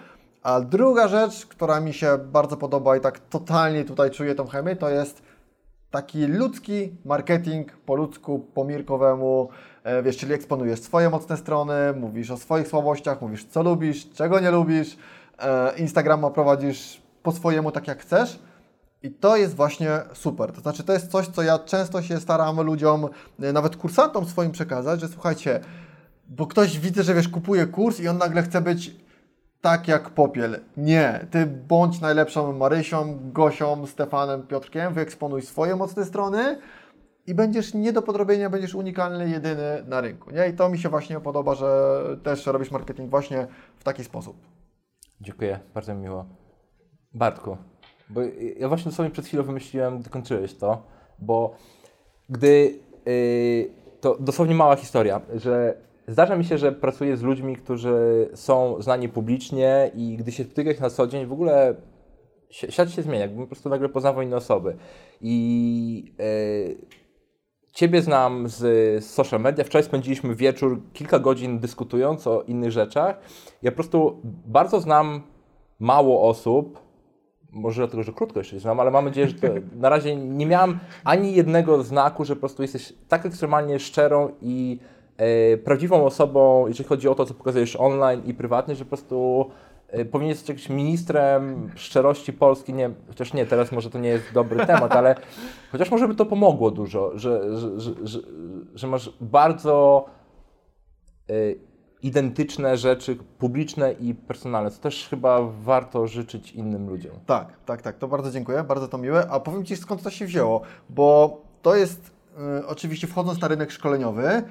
A 0.43 0.61
druga 0.61 1.07
rzecz, 1.07 1.45
która 1.45 1.79
mi 1.79 1.93
się 1.93 2.17
bardzo 2.17 2.57
podoba 2.57 2.97
i 2.97 2.99
tak 3.01 3.19
totalnie 3.19 3.85
tutaj 3.85 4.11
czuję 4.11 4.35
tą 4.35 4.47
chemię, 4.47 4.75
to 4.75 4.89
jest 4.89 5.21
taki 5.91 6.25
ludzki 6.27 6.95
marketing 7.05 7.71
po 7.85 7.95
ludzku, 7.95 8.39
po 8.53 8.63
mirkowemu, 8.63 9.49
e, 9.83 10.03
wiesz, 10.03 10.17
czyli 10.17 10.33
eksponujesz 10.33 10.79
swoje 10.79 11.09
mocne 11.09 11.37
strony, 11.37 11.73
mówisz 11.99 12.31
o 12.31 12.37
swoich 12.37 12.67
słabościach, 12.67 13.21
mówisz 13.21 13.45
co 13.45 13.63
lubisz, 13.63 14.09
czego 14.09 14.39
nie 14.39 14.51
lubisz, 14.51 14.97
Instagrama 15.77 16.29
prowadzisz 16.29 17.01
po 17.23 17.31
swojemu 17.31 17.71
tak 17.71 17.87
jak 17.87 18.01
chcesz 18.01 18.39
i 19.03 19.11
to 19.11 19.37
jest 19.37 19.55
właśnie 19.55 19.99
super. 20.13 20.51
To 20.51 20.61
znaczy 20.61 20.83
to 20.83 20.93
jest 20.93 21.11
coś, 21.11 21.27
co 21.27 21.41
ja 21.41 21.59
często 21.59 22.01
się 22.01 22.19
staram 22.19 22.61
ludziom, 22.61 23.09
e, 23.41 23.53
nawet 23.53 23.75
kursantom 23.75 24.25
swoim 24.25 24.51
przekazać, 24.51 25.01
że 25.01 25.07
słuchajcie, 25.07 25.59
bo 26.27 26.47
ktoś 26.47 26.79
widzę, 26.79 27.03
że 27.03 27.13
wiesz, 27.13 27.29
kupuje 27.29 27.67
kurs 27.67 27.99
i 27.99 28.07
on 28.07 28.17
nagle 28.17 28.43
chce 28.43 28.61
być 28.61 28.95
tak 29.61 29.87
jak 29.87 30.09
popiel. 30.09 30.59
Nie, 30.77 31.27
ty 31.31 31.45
bądź 31.45 32.01
najlepszą 32.01 32.53
Marysią, 32.53 33.19
Gosią, 33.31 33.85
Stefanem, 33.87 34.47
Piotrkiem, 34.47 34.93
wyeksponuj 34.93 35.41
swoje 35.41 35.75
mocne 35.75 36.05
strony 36.05 36.57
i 37.27 37.33
będziesz 37.33 37.73
nie 37.73 37.93
do 37.93 38.01
podrobienia, 38.01 38.49
będziesz 38.49 38.75
unikalny, 38.75 39.29
jedyny 39.29 39.83
na 39.87 40.01
rynku. 40.01 40.31
Nie? 40.31 40.47
I 40.49 40.53
to 40.53 40.69
mi 40.69 40.79
się 40.79 40.89
właśnie 40.89 41.19
podoba, 41.19 41.55
że 41.55 42.01
też 42.23 42.45
robisz 42.45 42.71
marketing 42.71 43.09
właśnie 43.09 43.47
w 43.79 43.83
taki 43.83 44.03
sposób. 44.03 44.60
Dziękuję, 45.21 45.59
bardzo 45.73 45.95
mi 45.95 46.01
miło. 46.01 46.25
Bartku, 47.13 47.57
bo 48.09 48.21
ja 48.57 48.67
właśnie 48.67 48.91
sobie 48.91 49.09
przed 49.09 49.25
chwilą 49.25 49.43
wymyśliłem, 49.43 49.99
gdy 49.99 50.09
kończyłeś 50.09 50.53
to, 50.53 50.83
bo 51.19 51.55
gdy, 52.29 52.79
yy, 53.05 53.69
to 54.01 54.17
dosłownie 54.19 54.55
mała 54.55 54.75
historia, 54.75 55.21
że 55.35 55.77
zdarza 56.07 56.35
mi 56.35 56.45
się, 56.45 56.57
że 56.57 56.71
pracuję 56.71 57.17
z 57.17 57.21
ludźmi, 57.21 57.55
którzy 57.55 58.29
są 58.33 58.81
znani 58.81 59.09
publicznie 59.09 59.91
i 59.95 60.17
gdy 60.17 60.31
się 60.31 60.43
spotykam 60.43 60.73
ich 60.73 60.81
na 60.81 60.89
co 60.89 61.07
dzień, 61.07 61.25
w 61.25 61.33
ogóle 61.33 61.75
świat 62.49 62.91
się 62.91 63.01
zmienia, 63.01 63.21
jakbym 63.21 63.41
po 63.41 63.47
prostu 63.47 63.69
nagle 63.69 63.89
poznawał 63.89 64.21
inne 64.21 64.35
osoby. 64.35 64.77
I 65.21 66.13
yy, 66.19 67.00
Ciebie 67.71 68.01
znam 68.01 68.47
z, 68.47 69.05
social 69.05 69.41
media. 69.41 69.63
Wczoraj 69.63 69.83
spędziliśmy 69.83 70.35
wieczór, 70.35 70.81
kilka 70.93 71.19
godzin 71.19 71.59
dyskutując 71.59 72.27
o 72.27 72.41
innych 72.41 72.71
rzeczach. 72.71 73.19
Ja 73.61 73.71
po 73.71 73.75
prostu 73.75 74.21
bardzo 74.45 74.79
znam 74.79 75.21
mało 75.79 76.29
osób, 76.29 76.79
może 77.51 77.81
dlatego, 77.81 78.03
że 78.03 78.13
krótko 78.13 78.39
jeszcze 78.39 78.59
znam, 78.59 78.79
ale 78.79 78.91
mam 78.91 79.05
nadzieję, 79.05 79.27
że 79.27 79.35
na 79.75 79.89
razie 79.89 80.15
nie 80.15 80.45
miałem 80.45 80.79
ani 81.03 81.35
jednego 81.35 81.83
znaku, 81.83 82.25
że 82.25 82.35
po 82.35 82.39
prostu 82.39 82.61
jesteś 82.61 82.93
tak 83.07 83.25
ekstremalnie 83.25 83.79
szczerą 83.79 84.29
i 84.41 84.79
e, 85.17 85.57
prawdziwą 85.57 86.05
osobą, 86.05 86.67
jeżeli 86.67 86.89
chodzi 86.89 87.07
o 87.07 87.15
to, 87.15 87.25
co 87.25 87.33
pokazujesz 87.33 87.75
online 87.75 88.21
i 88.25 88.33
prywatnie, 88.33 88.75
że 88.75 88.85
po 88.85 88.89
prostu 88.89 89.45
powinien 90.11 90.35
być 90.37 90.49
jakimś 90.49 90.69
ministrem 90.69 91.71
szczerości 91.75 92.33
Polski, 92.33 92.73
nie, 92.73 92.89
chociaż 93.07 93.33
nie, 93.33 93.45
teraz 93.45 93.71
może 93.71 93.89
to 93.89 93.99
nie 93.99 94.09
jest 94.09 94.33
dobry 94.33 94.65
temat, 94.65 94.91
ale 94.91 95.15
chociaż 95.71 95.91
może 95.91 96.07
by 96.07 96.15
to 96.15 96.25
pomogło 96.25 96.71
dużo, 96.71 97.11
że, 97.17 97.57
że, 97.59 97.79
że, 98.03 98.19
że, 98.75 98.87
masz 98.87 99.13
bardzo 99.21 100.05
e, 101.29 101.33
identyczne 102.03 102.77
rzeczy 102.77 103.17
publiczne 103.39 103.93
i 103.93 104.15
personalne, 104.15 104.71
co 104.71 104.81
też 104.81 105.07
chyba 105.09 105.41
warto 105.41 106.07
życzyć 106.07 106.51
innym 106.51 106.89
ludziom. 106.89 107.15
Tak, 107.25 107.59
tak, 107.65 107.81
tak. 107.81 107.97
To 107.97 108.07
bardzo 108.07 108.31
dziękuję, 108.31 108.63
bardzo 108.63 108.87
to 108.87 108.97
miłe. 108.97 109.27
A 109.29 109.39
powiem 109.39 109.65
Ci 109.65 109.75
skąd 109.75 110.03
to 110.03 110.09
się 110.09 110.25
wzięło, 110.25 110.61
bo 110.89 111.41
to 111.61 111.75
jest 111.75 112.11
y, 112.59 112.67
oczywiście 112.67 113.07
wchodząc 113.07 113.41
na 113.41 113.47
rynek 113.47 113.71
szkoleniowy. 113.71 114.43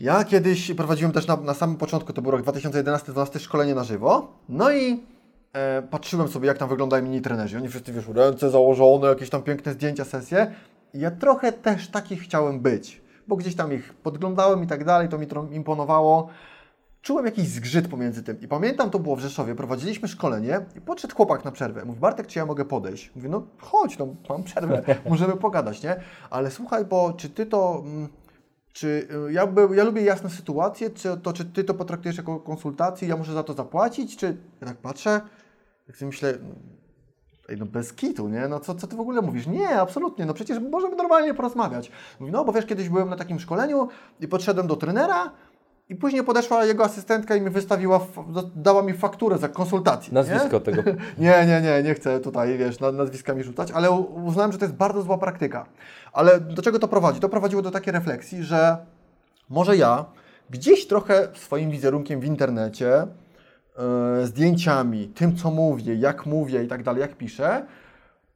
Ja 0.00 0.24
kiedyś 0.24 0.74
prowadziłem 0.74 1.12
też 1.12 1.26
na, 1.26 1.36
na 1.36 1.54
samym 1.54 1.76
początku, 1.76 2.12
to 2.12 2.22
był 2.22 2.30
rok 2.30 2.42
2011-2012, 2.42 3.38
szkolenie 3.38 3.74
na 3.74 3.84
żywo. 3.84 4.32
No 4.48 4.72
i 4.72 5.00
e, 5.52 5.82
patrzyłem 5.82 6.28
sobie, 6.28 6.46
jak 6.46 6.58
tam 6.58 6.68
wyglądają 6.68 7.02
mini 7.02 7.20
trenerzy. 7.20 7.56
Oni 7.56 7.68
wszyscy, 7.68 7.92
wiesz, 7.92 8.08
ręce 8.08 8.50
założone, 8.50 9.08
jakieś 9.08 9.30
tam 9.30 9.42
piękne 9.42 9.72
zdjęcia, 9.72 10.04
sesje. 10.04 10.54
I 10.94 11.00
ja 11.00 11.10
trochę 11.10 11.52
też 11.52 11.88
takich 11.88 12.22
chciałem 12.22 12.60
być, 12.60 13.00
bo 13.28 13.36
gdzieś 13.36 13.54
tam 13.54 13.72
ich 13.72 13.94
podglądałem 13.94 14.64
i 14.64 14.66
tak 14.66 14.84
dalej, 14.84 15.08
to 15.08 15.18
mi 15.18 15.26
to 15.26 15.46
imponowało 15.52 16.28
czułem 17.02 17.26
jakiś 17.26 17.48
zgrzyt 17.48 17.88
pomiędzy 17.88 18.22
tym. 18.22 18.40
I 18.40 18.48
pamiętam, 18.48 18.90
to 18.90 18.98
było 18.98 19.16
w 19.16 19.20
Rzeszowie, 19.20 19.54
prowadziliśmy 19.54 20.08
szkolenie 20.08 20.60
i 20.76 20.80
podszedł 20.80 21.14
chłopak 21.14 21.44
na 21.44 21.52
przerwę. 21.52 21.84
Mówi, 21.84 22.00
Bartek, 22.00 22.26
czy 22.26 22.38
ja 22.38 22.46
mogę 22.46 22.64
podejść? 22.64 23.10
Mówię, 23.16 23.28
no 23.28 23.42
chodź, 23.58 23.98
no 23.98 24.06
mam 24.28 24.42
przerwę, 24.42 24.82
możemy 25.10 25.36
pogadać, 25.36 25.82
nie? 25.82 25.96
Ale 26.30 26.50
słuchaj, 26.50 26.84
bo 26.84 27.12
czy 27.12 27.28
ty 27.28 27.46
to... 27.46 27.82
mm, 27.86 28.08
Czy 28.72 29.08
y, 29.28 29.32
ja, 29.32 29.46
by, 29.46 29.76
ja 29.76 29.84
lubię 29.84 30.02
jasne 30.02 30.30
sytuacje, 30.30 30.90
czy 30.90 31.16
to 31.16 31.32
czy 31.32 31.44
ty 31.44 31.64
to 31.64 31.74
potraktujesz 31.74 32.16
jako 32.16 32.40
konsultację, 32.40 33.08
ja 33.08 33.16
muszę 33.16 33.32
za 33.32 33.42
to 33.42 33.54
zapłacić, 33.54 34.16
czy... 34.16 34.36
Ja 34.60 34.66
tak 34.66 34.76
patrzę, 34.76 35.20
jak 35.88 35.96
sobie 35.96 36.06
myślę, 36.06 36.38
Ej, 37.48 37.56
no 37.56 37.66
bez 37.66 37.92
kitu, 37.92 38.28
nie? 38.28 38.48
No 38.48 38.60
co, 38.60 38.74
co 38.74 38.86
ty 38.86 38.96
w 38.96 39.00
ogóle 39.00 39.22
mówisz? 39.22 39.46
Nie, 39.46 39.80
absolutnie, 39.80 40.26
no 40.26 40.34
przecież 40.34 40.58
możemy 40.58 40.96
normalnie 40.96 41.34
porozmawiać. 41.34 41.90
Mówi, 42.20 42.32
no 42.32 42.44
bo 42.44 42.52
wiesz, 42.52 42.66
kiedyś 42.66 42.88
byłem 42.88 43.10
na 43.10 43.16
takim 43.16 43.40
szkoleniu 43.40 43.88
i 44.20 44.28
podszedłem 44.28 44.66
do 44.66 44.76
trenera 44.76 45.32
I 45.88 45.94
później 45.96 46.24
podeszła 46.24 46.64
jego 46.64 46.84
asystentka 46.84 47.36
i 47.36 47.40
mi 47.40 47.50
wystawiła, 47.50 48.00
dała 48.56 48.82
mi 48.82 48.92
fakturę 48.92 49.38
za 49.38 49.48
konsultację. 49.48 50.10
nie? 50.10 50.14
Nazwisko 50.14 50.60
tego. 50.60 50.82
Nie, 51.18 51.46
nie, 51.46 51.60
nie, 51.60 51.82
nie 51.82 51.94
chcę 51.94 52.20
tutaj, 52.20 52.58
wiesz, 52.58 52.80
na- 52.80 52.92
nazwiskami 52.92 53.42
rzucać, 53.44 53.70
ale 53.70 53.90
uznałem, 53.90 54.52
że 54.52 54.58
to 54.58 54.64
jest 54.64 54.76
bardzo 54.76 55.02
zła 55.02 55.18
praktyka. 55.18 55.66
Ale 56.12 56.40
do 56.40 56.62
czego 56.62 56.78
to 56.78 56.88
prowadzi? 56.88 57.20
To 57.20 57.28
prowadziło 57.28 57.62
do 57.62 57.70
takiej 57.70 57.92
refleksji, 57.92 58.42
że 58.44 58.76
może 59.48 59.76
ja 59.76 60.04
gdzieś 60.50 60.86
trochę 60.86 61.28
swoim 61.34 61.70
wizerunkiem 61.70 62.20
w 62.20 62.24
internecie, 62.24 62.92
e, 62.96 63.06
zdjęciami, 64.26 65.08
tym 65.08 65.36
co 65.36 65.50
mówię, 65.50 65.94
jak 65.94 66.26
mówię 66.26 66.64
i 66.64 66.68
tak 66.68 66.82
dalej, 66.82 67.00
jak 67.00 67.16
piszę, 67.16 67.66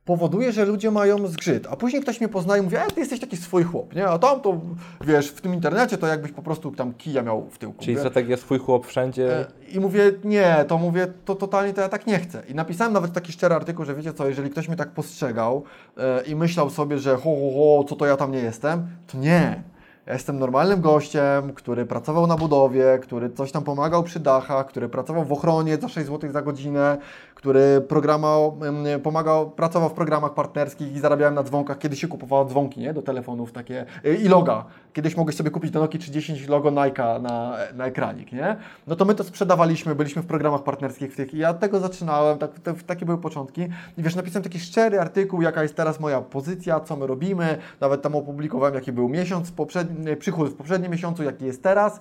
powoduje, 0.05 0.53
że 0.53 0.65
ludzie 0.65 0.91
mają 0.91 1.27
zgrzyt. 1.27 1.67
A 1.71 1.77
później 1.77 2.03
ktoś 2.03 2.21
mnie 2.21 2.29
poznaje 2.29 2.63
i 2.63 2.65
mówi, 2.65 2.77
e, 2.77 2.87
ty 2.95 3.01
jesteś 3.01 3.21
taki 3.21 3.37
swój 3.37 3.63
chłop, 3.63 3.95
nie? 3.95 4.09
A 4.09 4.19
tam 4.19 4.41
to, 4.41 4.61
wiesz, 5.01 5.29
w 5.29 5.41
tym 5.41 5.55
internecie 5.55 5.99
to 5.99 6.07
jakbyś 6.07 6.33
po 6.33 6.43
prostu 6.43 6.71
tam 6.71 6.95
kija 6.95 7.23
miał 7.23 7.49
w 7.51 7.59
tyłku. 7.59 7.81
Czyli 7.81 7.93
Mówię, 7.93 8.01
strategia 8.01 8.37
swój 8.37 8.59
chłop 8.59 8.87
wszędzie. 8.87 9.39
E, 9.39 9.47
I 9.73 9.81
mówię, 9.81 10.13
nie, 10.25 10.65
to 10.69 10.79
mówię, 10.79 11.07
to 11.25 11.35
totalnie 11.35 11.75
to 11.75 11.81
ja 11.81 11.89
tak 11.89 12.07
nie 12.07 12.19
chcę. 12.19 12.43
I 12.49 12.55
napisałem 12.55 12.93
nawet 12.93 13.13
taki 13.13 13.33
szczery 13.33 13.55
artykuł, 13.55 13.85
że 13.85 13.95
wiecie 13.95 14.13
co, 14.13 14.29
jeżeli 14.29 14.51
ktoś 14.51 14.69
mnie 14.69 14.77
tak 14.77 14.91
postrzegał 14.91 15.65
e, 15.97 16.23
i 16.23 16.37
myślał 16.37 16.71
sobie, 16.71 16.99
że 16.99 17.17
ho, 17.17 17.23
ho, 17.23 17.51
ho, 17.55 17.85
co 17.89 17.97
to 17.97 18.07
ja 18.07 18.17
tam 18.17 18.33
nie 18.33 18.39
jestem, 18.39 18.87
to 19.07 19.19
nie. 19.19 19.63
Ja 20.07 20.13
jestem 20.13 20.39
normalnym 20.39 20.81
gościem, 20.81 21.53
który 21.53 21.87
pracował 21.87 22.27
na 22.27 22.37
budowie, 22.37 22.99
który 23.03 23.31
coś 23.31 23.53
tam 23.53 23.65
pomagał 23.65 24.03
przy 24.03 24.21
dachach, 24.21 24.67
który 24.67 24.89
pracował 24.89 25.25
w 25.25 25.33
ochronie 25.33 25.77
za 25.77 25.89
6 25.89 26.07
zł 26.07 26.33
za 26.33 26.43
godzinę, 26.43 26.99
który 27.35 27.81
programał, 27.89 28.59
pomagał, 29.03 29.51
pracował 29.51 29.89
w 29.89 29.93
programach 29.93 30.35
partnerskich 30.35 30.93
i 30.93 31.01
zarabiałem 31.01 31.35
na 31.35 31.43
dzwonkach, 31.43 31.79
kiedy 31.79 31.97
się 31.97 32.09
kupowało 32.09 32.45
dzwonki 32.45 32.81
nie? 32.81 32.95
do 32.95 33.03
telefonów 33.03 33.53
takie 33.53 33.87
e, 34.05 34.15
i 34.15 34.29
loga. 34.29 34.65
Kiedyś 34.93 35.17
mogłeś 35.17 35.37
sobie 35.37 35.51
kupić 35.51 35.71
do 35.71 35.81
Nokii 35.81 36.01
30 36.01 36.47
logo 36.47 36.71
Nike'a 36.71 37.23
na, 37.23 37.57
na 37.75 37.87
ekranik, 37.87 38.33
nie? 38.33 38.57
No 38.87 38.97
to 38.97 39.05
my 39.05 39.15
to 39.15 39.25
sprzedawaliśmy, 39.25 39.95
byliśmy 39.95 40.23
w 40.23 40.27
programach 40.27 40.63
partnerskich 40.63 41.13
w 41.13 41.17
tych 41.17 41.35
i 41.35 41.39
ja 41.39 41.51
od 41.51 41.61
tego 41.61 41.81
zaczynałem, 41.81 42.39
tak, 42.39 42.59
te, 42.59 42.75
takie 42.75 43.07
były 43.07 43.19
początki. 43.19 43.63
I 43.99 44.03
wiesz, 44.03 44.15
napisałem 44.15 44.43
taki 44.43 44.61
szczery 44.61 45.01
artykuł, 45.01 45.43
jaka 45.43 45.63
jest 45.63 45.77
teraz 45.77 46.01
moja 46.01 46.21
pozycja, 46.21 46.81
co 46.81 46.97
my 46.97 47.07
robimy, 47.07 47.59
nawet 47.81 48.03
tam 48.03 48.17
opublikowałem, 48.17 48.75
jaki 48.75 48.93
był 48.93 49.09
miesiąc, 49.09 49.53
poprzedni, 49.53 50.17
przychód 50.17 50.49
w 50.49 50.55
poprzednim 50.55 50.93
miesiącu, 50.93 51.23
jaki 51.23 51.45
jest 51.45 51.63
teraz. 51.63 52.01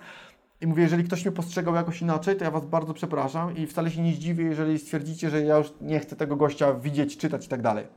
I 0.62 0.68
mówię, 0.68 0.84
jeżeli 0.84 1.04
ktoś 1.04 1.26
mnie 1.26 1.32
postrzegał 1.32 1.76
jakoś 1.76 2.02
inaczej, 2.02 2.36
to 2.36 2.44
ja 2.44 2.52
Was 2.52 2.66
bardzo 2.66 2.94
przepraszam 2.94 3.56
i 3.58 3.68
wcale 3.68 3.92
się 3.92 4.02
nie 4.02 4.14
zdziwię, 4.14 4.44
jeżeli 4.44 4.80
stwierdzicie, 4.80 5.30
że 5.30 5.42
ja 5.42 5.58
już 5.58 5.74
nie 5.82 6.00
chcę 6.00 6.16
tego 6.16 6.36
gościa 6.36 6.74
widzieć, 6.74 7.18
czytać 7.18 7.46
i 7.46 7.50
tak 7.50 7.62
dalej. 7.62 7.88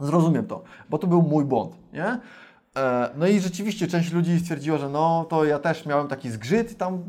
Zrozumiem 0.00 0.46
to, 0.46 0.62
bo 0.90 0.98
to 0.98 1.06
był 1.06 1.22
mój 1.22 1.44
błąd, 1.44 1.76
nie? 1.92 2.18
E, 2.76 3.10
No 3.16 3.26
i 3.26 3.40
rzeczywiście 3.40 3.86
część 3.86 4.12
ludzi 4.12 4.40
stwierdziła, 4.40 4.78
że 4.78 4.88
no 4.88 5.26
to 5.28 5.44
ja 5.44 5.58
też 5.58 5.86
miałem 5.86 6.08
taki 6.08 6.30
zgrzyt 6.30 6.78
tam 6.78 7.02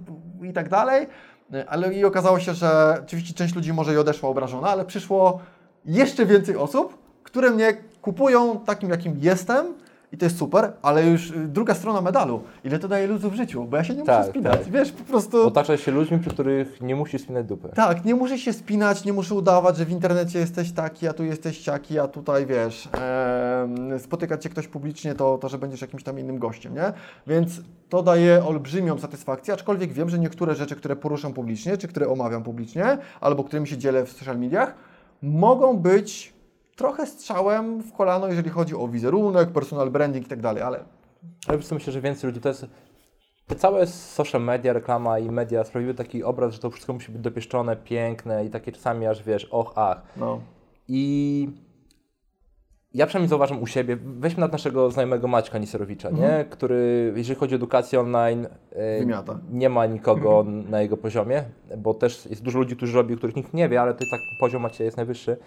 i 0.44 0.54
tak 0.54 0.70
dalej, 0.70 1.08
E, 1.54 1.70
ale 1.70 1.94
i 1.94 2.06
okazało 2.06 2.40
się, 2.40 2.54
że 2.54 2.98
oczywiście 3.04 3.34
część 3.34 3.56
ludzi 3.56 3.74
może 3.74 3.94
i 3.94 3.98
odeszła 3.98 4.30
obrażona, 4.30 4.68
ale 4.68 4.86
przyszło 4.86 5.40
jeszcze 5.86 6.26
więcej 6.26 6.58
osób, 6.58 6.98
które 7.24 7.52
mnie 7.52 7.74
kupują 8.02 8.60
takim, 8.60 8.90
jakim 8.90 9.16
jestem 9.22 9.66
i 10.12 10.18
to 10.18 10.26
jest 10.26 10.38
super, 10.38 10.74
ale 10.82 11.06
już 11.08 11.32
y, 11.32 11.48
druga 11.48 11.74
strona 11.74 12.02
medalu. 12.02 12.42
Ile 12.64 12.80
to 12.80 12.88
daje 12.88 13.08
luzu 13.08 13.30
w 13.30 13.34
życiu, 13.36 13.64
bo 13.64 13.78
ja 13.78 13.84
się 13.84 13.94
nie 13.96 14.04
Tak, 14.04 14.18
muszę 14.20 14.30
spinać, 14.30 14.60
tak. 14.60 14.70
wiesz, 14.72 14.92
po 14.92 15.04
prostu... 15.04 15.48
Otaczaj 15.48 15.78
się 15.78 15.92
ludźmi, 15.92 16.20
przy 16.20 16.30
których 16.30 16.82
nie 16.82 16.96
musisz 16.96 17.22
spinać 17.22 17.46
dupy. 17.46 17.70
Tak, 17.76 18.06
nie 18.06 18.16
muszę 18.16 18.38
się 18.38 18.54
spinać, 18.54 19.06
nie 19.06 19.14
muszę 19.14 19.36
udawać, 19.36 19.78
że 19.78 19.86
w 19.86 19.90
internecie 19.92 20.40
jesteś 20.40 20.72
taki, 20.72 21.08
a 21.08 21.14
tu 21.14 21.24
jesteś 21.24 21.58
siaki, 21.58 22.00
a 22.00 22.08
tutaj 22.08 22.46
wiesz, 22.46 22.90
em, 22.92 23.02
spotykać 24.00 24.44
się 24.44 24.50
ktoś 24.50 24.68
publicznie, 24.68 25.16
to, 25.16 25.38
to 25.38 25.50
że 25.50 25.58
będziesz 25.58 25.82
jakimś 25.82 26.04
tam 26.04 26.20
innym 26.20 26.40
gościem, 26.40 26.76
nie? 26.76 26.94
Więc 27.28 27.62
to 27.90 28.04
daje 28.04 28.46
olbrzymią 28.46 29.00
satysfakcję, 29.00 29.54
aczkolwiek 29.54 29.94
wiem, 29.94 30.10
że 30.10 30.20
niektóre 30.20 30.56
rzeczy, 30.56 30.76
które 30.76 30.96
poruszam 30.96 31.34
publicznie, 31.34 31.78
czy 31.78 31.88
które 31.88 32.10
omawiam 32.10 32.44
publicznie, 32.44 32.98
albo 33.22 33.44
którymi 33.44 33.68
się 33.68 33.78
dzielę 33.78 34.06
w 34.06 34.12
social 34.12 34.40
mediach, 34.40 34.76
mogą 35.22 35.78
być 35.78 36.34
trochę 36.76 37.08
strzałem 37.08 37.82
w 37.82 37.94
kolano, 37.94 38.28
jeżeli 38.28 38.50
chodzi 38.50 38.76
o 38.76 38.88
wizerunek, 38.88 39.50
personal 39.50 39.92
branding 39.92 40.26
i 40.26 40.30
tak 40.30 40.42
dalej, 40.42 40.64
ale 40.64 40.80
Ale 41.48 41.58
myślę, 41.72 41.94
że 41.94 42.02
więcej 42.02 42.30
ludzi 42.30 42.42
to 42.42 42.50
jest. 42.50 42.66
Te 43.48 43.56
całe 43.56 43.88
social 43.88 44.42
media, 44.42 44.74
reklama 44.74 45.20
i 45.20 45.32
media 45.32 45.64
sprawiły 45.64 45.94
taki 45.94 46.24
obraz, 46.24 46.54
że 46.54 46.60
to 46.60 46.70
wszystko 46.70 46.94
musi 46.94 47.12
być 47.12 47.22
dopieszczone, 47.22 47.76
piękne 47.76 48.46
i 48.46 48.50
takie 48.50 48.72
czasami 48.72 49.08
aż 49.08 49.24
wiesz, 49.24 49.46
och, 49.46 49.74
ach. 49.76 50.02
no. 50.18 50.42
I 50.88 51.50
ja 52.94 53.06
przynajmniej 53.06 53.30
zauważam 53.30 53.62
u 53.62 53.68
siebie, 53.68 53.98
weźmy 54.04 54.40
nawet 54.40 54.54
naszego 54.54 54.92
znajomego 54.92 55.28
Maćka 55.28 55.58
Niserowicza, 55.58 56.10
nie? 56.10 56.46
który 56.50 57.14
jeżeli 57.16 57.40
chodzi 57.40 57.56
o 57.56 57.58
edukację 57.58 58.00
online, 58.00 58.48
e, 58.72 59.00
Wymiata. 59.00 59.40
nie 59.52 59.70
ma 59.70 59.86
nikogo 59.86 60.46
na 60.70 60.82
jego 60.82 60.98
poziomie, 60.98 61.44
bo 61.78 61.94
też 61.94 62.26
jest 62.26 62.44
dużo 62.44 62.60
ludzi, 62.60 62.76
którzy 62.76 62.94
robią, 62.94 63.18
których 63.18 63.36
nikt 63.36 63.54
nie 63.54 63.70
wie, 63.70 63.82
ale 63.82 63.94
to 63.94 64.00
tak 64.00 64.20
poziom 64.40 64.62
Macieja 64.62 64.86
jest 64.86 64.98
najwyższy. 64.98 65.38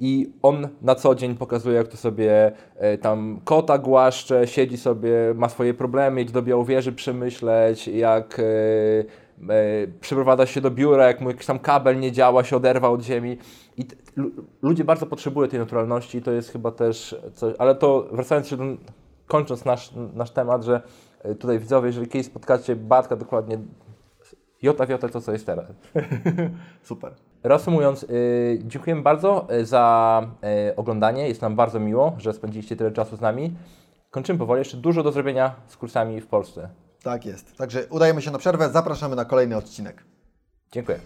I 0.00 0.32
on 0.42 0.68
na 0.82 0.94
co 0.94 1.14
dzień 1.14 1.34
pokazuje, 1.34 1.76
jak 1.76 1.88
to 1.88 1.96
sobie 1.96 2.52
e, 2.76 2.98
tam 2.98 3.40
kota 3.44 3.78
głaszcze, 3.78 4.46
siedzi 4.46 4.76
sobie, 4.76 5.10
ma 5.34 5.48
swoje 5.48 5.74
problemy, 5.74 6.22
idzie 6.22 6.32
do 6.32 6.42
Białowieży 6.42 6.92
przemyśleć, 6.92 7.88
jak 7.88 8.40
e, 8.40 8.44
przyprowadza 10.00 10.46
się 10.46 10.60
do 10.60 10.70
biura, 10.70 11.06
jak 11.06 11.20
mu 11.20 11.30
jakiś 11.30 11.46
tam 11.46 11.58
kabel 11.58 12.00
nie 12.00 12.12
działa, 12.12 12.44
się 12.44 12.56
oderwał 12.56 12.92
od 12.92 13.02
ziemi. 13.02 13.38
Ludzie 14.62 14.84
bardzo 14.84 15.06
potrzebują 15.06 15.48
tej 15.48 15.58
naturalności 15.60 16.18
i 16.18 16.22
to 16.22 16.32
jest 16.32 16.50
chyba 16.50 16.70
też 16.70 17.16
coś, 17.34 17.54
ale 17.58 17.74
to 17.74 18.08
wracając 18.12 18.48
się 18.48 18.56
do, 18.56 18.64
kończąc 19.26 19.64
nasz, 19.64 19.92
nasz 20.14 20.30
temat, 20.30 20.64
że 20.64 20.82
e, 21.22 21.34
tutaj 21.34 21.58
widzowie, 21.58 21.86
jeżeli 21.86 22.08
kiedyś 22.08 22.26
spotkacie 22.26 22.76
Bartka 22.76 23.16
dokładnie 23.16 23.58
jota 24.62 24.86
w 24.86 24.88
jota 24.88 25.08
to, 25.08 25.20
co 25.20 25.32
jest 25.32 25.46
teraz. 25.46 25.66
Super. 26.82 27.14
Reasumując, 27.42 28.02
yy, 28.02 28.58
dziękujemy 28.64 29.02
bardzo 29.02 29.46
y, 29.52 29.66
za 29.66 30.26
y, 30.70 30.76
oglądanie. 30.76 31.28
Jest 31.28 31.42
nam 31.42 31.56
bardzo 31.56 31.80
miło, 31.80 32.16
że 32.18 32.32
spędziliście 32.32 32.76
tyle 32.76 32.92
czasu 32.92 33.16
z 33.16 33.20
nami. 33.20 33.56
Kończymy 34.10 34.38
powoli. 34.38 34.58
Jeszcze 34.58 34.76
dużo 34.76 35.02
do 35.02 35.12
zrobienia 35.12 35.54
z 35.66 35.76
kursami 35.76 36.20
w 36.20 36.26
Polsce. 36.26 36.68
Tak 37.02 37.26
jest. 37.26 37.56
Także 37.56 37.86
udajemy 37.90 38.22
się 38.22 38.30
na 38.30 38.38
przerwę, 38.38 38.70
zapraszamy 38.70 39.16
na 39.16 39.24
kolejny 39.24 39.56
odcinek. 39.56 40.04
Dziękuję. 40.72 40.98